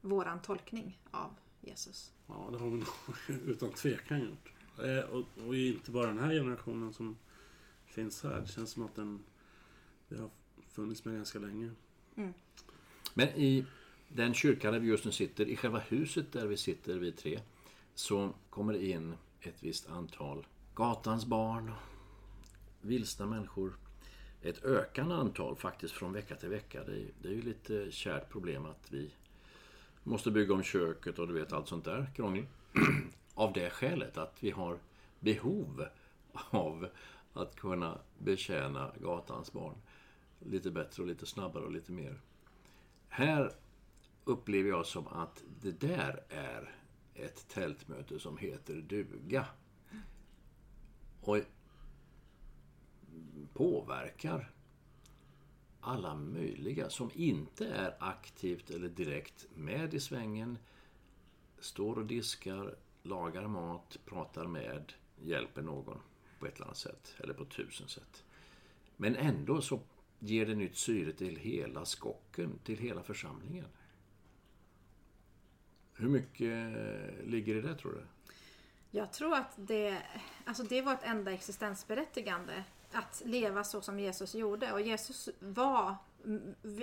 våran 0.00 0.42
tolkning 0.42 1.00
av 1.10 1.34
Jesus. 1.60 2.12
Ja, 2.26 2.48
det 2.52 2.58
har 2.58 2.70
vi 2.70 2.76
nog 2.76 2.88
utan 3.48 3.70
tvekan 3.70 4.20
gjort. 4.20 4.52
Eh, 4.84 5.10
och, 5.10 5.24
och 5.46 5.56
inte 5.56 5.90
bara 5.90 6.06
den 6.06 6.18
här 6.18 6.32
generationen 6.32 6.92
som 6.92 7.16
finns 7.86 8.22
här. 8.22 8.40
Det 8.40 8.46
känns 8.46 8.70
som 8.70 8.82
att 8.82 8.94
den 8.94 9.24
det 10.08 10.20
har 10.20 10.30
funnits 10.68 11.04
med 11.04 11.14
ganska 11.14 11.38
länge. 11.38 11.70
Men 13.14 13.28
i 13.28 13.66
den 14.08 14.34
kyrkan 14.34 14.72
där 14.72 14.80
vi 14.80 14.88
just 14.88 15.04
nu 15.04 15.12
sitter, 15.12 15.48
i 15.48 15.56
själva 15.56 15.78
huset 15.78 16.32
där 16.32 16.46
vi 16.46 16.56
sitter 16.56 16.98
vi 16.98 17.12
tre, 17.12 17.40
så 17.94 18.32
kommer 18.50 18.72
det 18.72 18.86
in 18.86 19.14
ett 19.40 19.62
visst 19.62 19.88
antal 19.88 20.46
gatans 20.74 21.26
barn, 21.26 21.72
vilsna 22.80 23.26
människor. 23.26 23.72
Ett 24.42 24.64
ökande 24.64 25.14
antal 25.14 25.56
faktiskt 25.56 25.94
från 25.94 26.12
vecka 26.12 26.34
till 26.34 26.48
vecka. 26.48 26.84
Det 26.84 26.92
är, 26.92 27.06
det 27.22 27.28
är 27.28 27.32
ju 27.32 27.42
lite 27.42 27.90
kärt 27.90 28.30
problem 28.30 28.66
att 28.66 28.92
vi 28.92 29.10
måste 30.02 30.30
bygga 30.30 30.54
om 30.54 30.62
köket 30.62 31.18
och 31.18 31.28
du 31.28 31.34
vet 31.34 31.52
allt 31.52 31.68
sånt 31.68 31.84
där 31.84 32.10
krångel. 32.16 32.46
Av 33.34 33.52
det 33.52 33.70
skälet 33.70 34.18
att 34.18 34.36
vi 34.40 34.50
har 34.50 34.78
behov 35.20 35.86
av 36.50 36.88
att 37.32 37.56
kunna 37.56 37.98
betjäna 38.18 38.92
gatans 39.00 39.52
barn 39.52 39.74
lite 40.38 40.70
bättre 40.70 41.02
och 41.02 41.08
lite 41.08 41.26
snabbare 41.26 41.64
och 41.64 41.72
lite 41.72 41.92
mer. 41.92 42.20
Här 43.08 43.52
upplever 44.28 44.68
jag 44.70 44.86
som 44.86 45.06
att 45.06 45.44
det 45.60 45.80
där 45.80 46.22
är 46.28 46.74
ett 47.14 47.48
tältmöte 47.48 48.18
som 48.18 48.38
heter 48.38 48.74
duga. 48.74 49.46
Och 51.20 51.38
påverkar 53.52 54.50
alla 55.80 56.14
möjliga 56.14 56.90
som 56.90 57.10
inte 57.14 57.66
är 57.68 57.96
aktivt 58.00 58.70
eller 58.70 58.88
direkt 58.88 59.46
med 59.54 59.94
i 59.94 60.00
svängen, 60.00 60.58
står 61.58 61.98
och 61.98 62.06
diskar, 62.06 62.76
lagar 63.02 63.46
mat, 63.46 63.98
pratar 64.04 64.46
med, 64.46 64.92
hjälper 65.22 65.62
någon 65.62 65.98
på 66.40 66.46
ett 66.46 66.54
eller 66.54 66.64
annat 66.64 66.76
sätt, 66.76 67.14
eller 67.18 67.34
på 67.34 67.44
tusen 67.44 67.88
sätt. 67.88 68.24
Men 68.96 69.16
ändå 69.16 69.60
så 69.60 69.80
ger 70.18 70.46
det 70.46 70.54
nytt 70.54 70.76
syre 70.76 71.12
till 71.12 71.36
hela 71.36 71.84
skocken, 71.84 72.58
till 72.64 72.78
hela 72.78 73.02
församlingen. 73.02 73.64
Hur 75.98 76.08
mycket 76.08 76.72
ligger 77.26 77.54
i 77.54 77.60
det 77.60 77.74
tror 77.74 77.92
du? 77.92 78.02
Jag 78.90 79.12
tror 79.12 79.34
att 79.34 79.52
det, 79.56 80.02
alltså 80.44 80.62
det 80.62 80.82
var 80.82 80.94
ett 80.94 81.04
enda 81.04 81.32
existensberättigande. 81.32 82.64
Att 82.92 83.22
leva 83.24 83.64
så 83.64 83.80
som 83.80 84.00
Jesus 84.00 84.34
gjorde. 84.34 84.72
Och 84.72 84.80
Jesus 84.80 85.28
var 85.40 85.96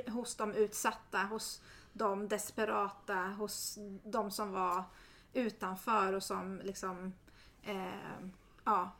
hos 0.08 0.36
de 0.36 0.54
utsatta, 0.54 1.18
hos 1.18 1.62
de 1.94 2.28
desperata, 2.28 3.16
hos 3.16 3.78
de 4.04 4.32
som 4.32 4.52
var 4.52 4.84
utanför 5.34 6.14
och 6.14 6.24
som 6.24 6.62
liksom, 6.64 7.14
eh, 7.64 8.30
ja, 8.64 8.92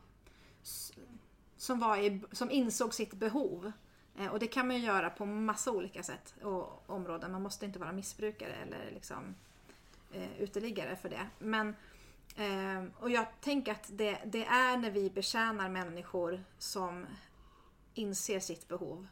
som, 1.56 1.78
var 1.78 1.96
i, 1.96 2.20
som 2.32 2.50
insåg 2.50 2.94
sitt 2.94 3.14
behov. 3.14 3.72
Eh, 4.18 4.26
och 4.26 4.38
det 4.38 4.46
kan 4.46 4.66
man 4.66 4.76
ju 4.76 4.82
göra 4.82 5.10
på 5.10 5.26
massa 5.26 5.70
olika 5.70 6.02
sätt 6.02 6.34
och 6.42 6.90
områden. 6.90 7.32
Man 7.32 7.42
måste 7.42 7.66
inte 7.66 7.78
vara 7.78 7.92
missbrukare 7.92 8.52
eller 8.52 8.90
liksom, 8.90 9.34
eh, 10.16 10.40
uteliggare 10.40 10.96
för 10.96 11.08
det. 11.08 11.26
Men 11.38 11.74
Eh, 12.36 12.84
och 12.98 13.10
jag 13.10 13.26
tänker 13.40 13.72
att 13.72 13.90
det, 13.92 14.18
det 14.24 14.44
är 14.44 14.76
när 14.76 14.90
vi 14.90 15.10
betjänar 15.10 15.68
människor 15.68 16.44
som 16.58 17.06
inser 17.94 18.40
sitt 18.40 18.68
behov 18.68 19.06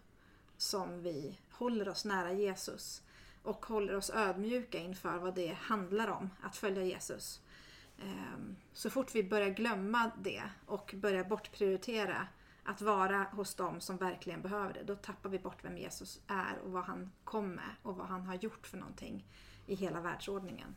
som 0.56 1.02
vi 1.02 1.38
håller 1.50 1.88
oss 1.88 2.04
nära 2.04 2.32
Jesus 2.32 3.02
och 3.42 3.66
håller 3.66 3.96
oss 3.96 4.10
ödmjuka 4.10 4.78
inför 4.78 5.18
vad 5.18 5.34
det 5.34 5.56
handlar 5.60 6.08
om 6.08 6.30
att 6.42 6.56
följa 6.56 6.84
Jesus. 6.84 7.40
Eh, 7.98 8.38
så 8.72 8.90
fort 8.90 9.14
vi 9.14 9.24
börjar 9.24 9.50
glömma 9.50 10.10
det 10.22 10.42
och 10.66 10.94
börjar 10.96 11.24
bortprioritera 11.24 12.26
att 12.64 12.80
vara 12.80 13.22
hos 13.22 13.54
dem 13.54 13.80
som 13.80 13.96
verkligen 13.96 14.42
behöver 14.42 14.74
det, 14.74 14.82
då 14.82 14.96
tappar 14.96 15.30
vi 15.30 15.38
bort 15.38 15.64
vem 15.64 15.78
Jesus 15.78 16.20
är 16.26 16.58
och 16.64 16.72
vad 16.72 16.84
han 16.84 17.12
kom 17.24 17.48
med 17.48 17.70
och 17.82 17.96
vad 17.96 18.06
han 18.06 18.26
har 18.26 18.34
gjort 18.34 18.66
för 18.66 18.76
någonting 18.76 19.26
i 19.66 19.74
hela 19.74 20.00
världsordningen. 20.00 20.74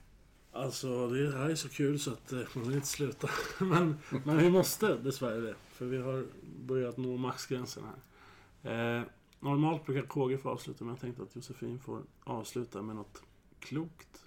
Alltså 0.51 1.07
det 1.09 1.37
här 1.37 1.49
är 1.49 1.55
så 1.55 1.69
kul 1.69 1.99
så 1.99 2.11
att 2.11 2.31
eh, 2.31 2.39
man 2.53 2.63
vill 2.63 2.75
inte 2.75 2.87
sluta. 2.87 3.29
Men, 3.59 3.97
men 4.25 4.37
vi 4.37 4.49
måste 4.49 4.97
dessvärre 4.97 5.39
det. 5.41 5.55
För 5.71 5.85
vi 5.85 5.97
har 5.97 6.25
börjat 6.65 6.97
nå 6.97 7.17
maxgränsen 7.17 7.83
här. 7.83 8.97
Eh, 8.97 9.03
normalt 9.39 9.85
brukar 9.85 10.07
KG 10.07 10.37
få 10.37 10.49
avsluta 10.49 10.83
men 10.83 10.93
jag 10.93 11.01
tänkte 11.01 11.23
att 11.23 11.35
Josefin 11.35 11.79
får 11.79 12.01
avsluta 12.23 12.81
med 12.81 12.95
något 12.95 13.21
klokt. 13.59 14.21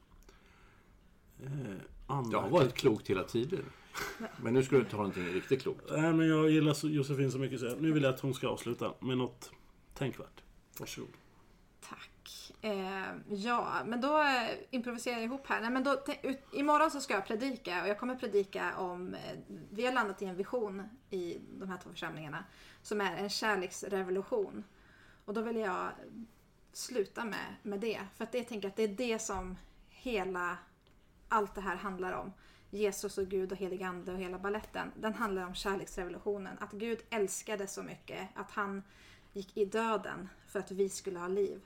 Eh, 1.43 1.51
Jag 2.33 2.41
har 2.43 2.49
varit 2.51 2.75
klokt 2.75 3.11
hela 3.11 3.25
tiden. 3.25 3.65
Men 4.43 4.55
nu 4.55 4.63
ska 4.63 4.77
du 4.77 4.85
ta 4.85 4.97
någonting 4.97 5.27
riktigt 5.27 5.63
klokt. 5.63 5.85
Nej, 5.91 6.13
men 6.13 6.29
jag 6.29 6.51
gillar 6.51 6.87
Josefin 6.87 7.33
så 7.33 7.39
mycket 7.39 7.61
så 7.61 7.77
nu 7.77 7.93
vill 7.93 8.03
jag 8.03 8.15
att 8.15 8.21
hon 8.21 8.35
ska 8.35 8.49
avsluta 8.49 8.95
med 9.01 9.19
något 9.19 9.51
tänkvärt. 9.95 10.43
Varsågod. 10.79 11.11
Tack. 11.89 12.11
Eh, 12.61 13.15
ja, 13.29 13.83
men 13.87 14.01
då 14.01 14.21
eh, 14.21 14.51
improviserar 14.71 15.15
jag 15.15 15.25
ihop 15.25 15.47
här. 15.47 15.61
Nej, 15.61 15.71
men 15.71 15.85
då, 15.85 16.03
ut, 16.23 16.41
imorgon 16.53 16.91
så 16.91 17.01
ska 17.01 17.15
jag 17.15 17.27
predika 17.27 17.83
och 17.83 17.89
jag 17.89 17.99
kommer 17.99 18.15
predika 18.15 18.77
om... 18.77 19.15
Eh, 19.15 19.39
vi 19.71 19.87
har 19.87 19.93
landat 19.93 20.23
i 20.23 20.25
en 20.25 20.37
vision 20.37 20.83
i 21.11 21.39
de 21.59 21.69
här 21.69 21.79
två 21.79 21.91
församlingarna 21.91 22.45
som 22.83 23.01
är 23.01 23.17
en 23.17 23.31
kärleksrevolution. 23.31 24.65
Och 25.25 25.35
då 25.35 25.41
vill 25.41 25.57
jag 25.57 25.91
sluta 26.73 27.25
med, 27.25 27.55
med 27.63 27.81
det. 27.81 28.01
För 28.17 28.25
att 28.25 28.33
det, 28.33 28.39
jag 28.39 28.49
tänker 28.49 28.69
att 28.69 28.77
det 28.77 28.83
är 28.83 28.89
det 28.89 29.19
som 29.19 29.57
hela 29.89 30.59
allt 31.29 31.55
det 31.55 31.61
här 31.61 31.77
handlar 31.77 32.13
om. 32.13 32.33
Jesus 32.71 33.19
och 33.19 33.27
Gud 33.27 33.53
och 33.53 33.59
helig 33.59 33.83
ande 33.83 34.13
och 34.13 34.19
hela 34.19 34.39
balletten. 34.39 34.93
Den 34.95 35.15
handlar 35.15 35.47
om 35.47 35.55
kärleksrevolutionen. 35.55 36.57
Att 36.61 36.73
Gud 36.73 36.99
älskade 37.11 37.67
så 37.67 37.83
mycket 37.83 38.29
att 38.35 38.51
han 38.51 38.83
gick 39.33 39.57
i 39.57 39.65
döden 39.65 40.29
för 40.47 40.59
att 40.59 40.71
vi 40.71 40.89
skulle 40.89 41.19
ha 41.19 41.29
liv. 41.29 41.61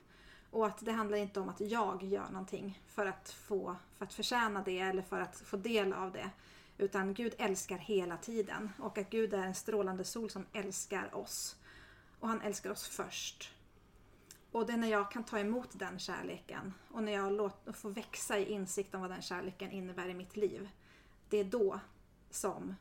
Och 0.54 0.66
att 0.66 0.84
det 0.84 0.92
handlar 0.92 1.18
inte 1.18 1.40
om 1.40 1.48
att 1.48 1.60
jag 1.60 2.02
gör 2.02 2.28
någonting 2.30 2.82
för 2.86 3.06
att, 3.06 3.30
få, 3.30 3.76
för 3.94 4.04
att 4.04 4.12
förtjäna 4.12 4.62
det 4.62 4.80
eller 4.80 5.02
för 5.02 5.20
att 5.20 5.36
få 5.36 5.56
del 5.56 5.92
av 5.92 6.12
det. 6.12 6.30
Utan 6.78 7.14
Gud 7.14 7.34
älskar 7.38 7.78
hela 7.78 8.16
tiden. 8.16 8.70
Och 8.78 8.98
att 8.98 9.10
Gud 9.10 9.34
är 9.34 9.42
en 9.42 9.54
strålande 9.54 10.04
sol 10.04 10.30
som 10.30 10.46
älskar 10.52 11.14
oss. 11.14 11.56
Och 12.20 12.28
han 12.28 12.40
älskar 12.40 12.70
oss 12.70 12.88
först. 12.88 13.52
Och 14.52 14.66
det 14.66 14.72
är 14.72 14.76
när 14.76 14.88
jag 14.88 15.10
kan 15.10 15.24
ta 15.24 15.38
emot 15.38 15.68
den 15.72 15.98
kärleken 15.98 16.74
och 16.90 17.02
när 17.02 17.12
jag 17.12 17.52
får 17.74 17.90
växa 17.90 18.38
i 18.38 18.52
insikt 18.52 18.94
om 18.94 19.00
vad 19.00 19.10
den 19.10 19.22
kärleken 19.22 19.70
innebär 19.70 20.08
i 20.08 20.14
mitt 20.14 20.36
liv. 20.36 20.68
Det 21.28 21.38
är 21.38 21.44
då 21.44 21.80
som 22.30 22.74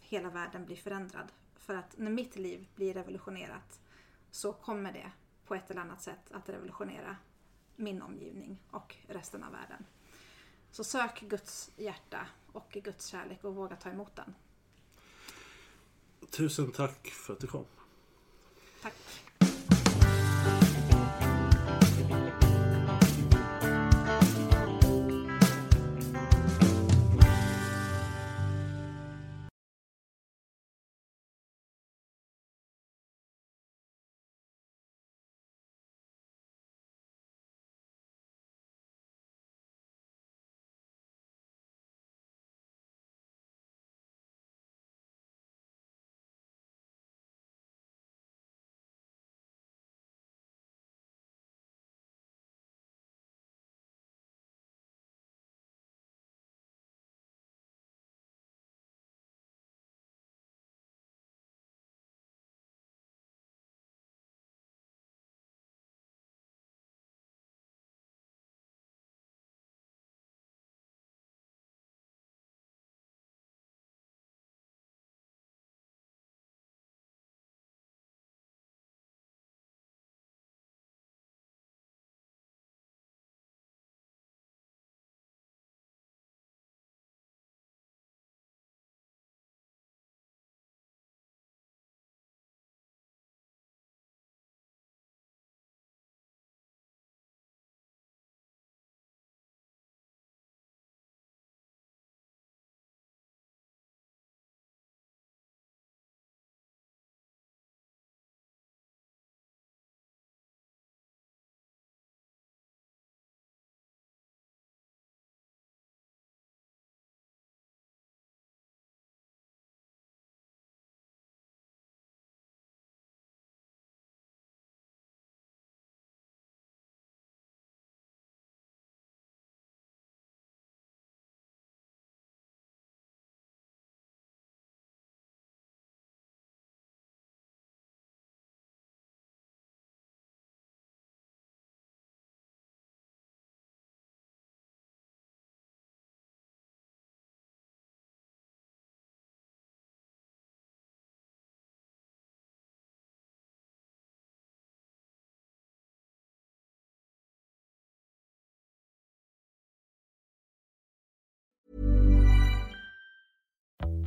hela 0.00 0.30
världen 0.30 0.66
blir 0.66 0.76
förändrad. 0.76 1.32
För 1.56 1.74
att 1.74 1.98
när 1.98 2.10
mitt 2.10 2.36
liv 2.36 2.68
blir 2.74 2.94
revolutionerat 2.94 3.80
så 4.30 4.52
kommer 4.52 4.92
det 4.92 5.10
på 5.46 5.54
ett 5.54 5.70
eller 5.70 5.80
annat 5.80 6.02
sätt 6.02 6.32
att 6.32 6.48
revolutionera 6.48 7.16
min 7.76 8.02
omgivning 8.02 8.58
och 8.70 8.96
resten 9.08 9.44
av 9.44 9.52
världen. 9.52 9.84
Så 10.70 10.84
sök 10.84 11.20
Guds 11.20 11.70
hjärta 11.76 12.26
och 12.52 12.78
Guds 12.84 13.06
kärlek 13.06 13.44
och 13.44 13.54
våga 13.54 13.76
ta 13.76 13.90
emot 13.90 14.16
den. 14.16 14.34
Tusen 16.30 16.72
tack 16.72 17.06
för 17.06 17.32
att 17.32 17.40
du 17.40 17.46
kom. 17.46 17.64
Tack! 18.82 19.25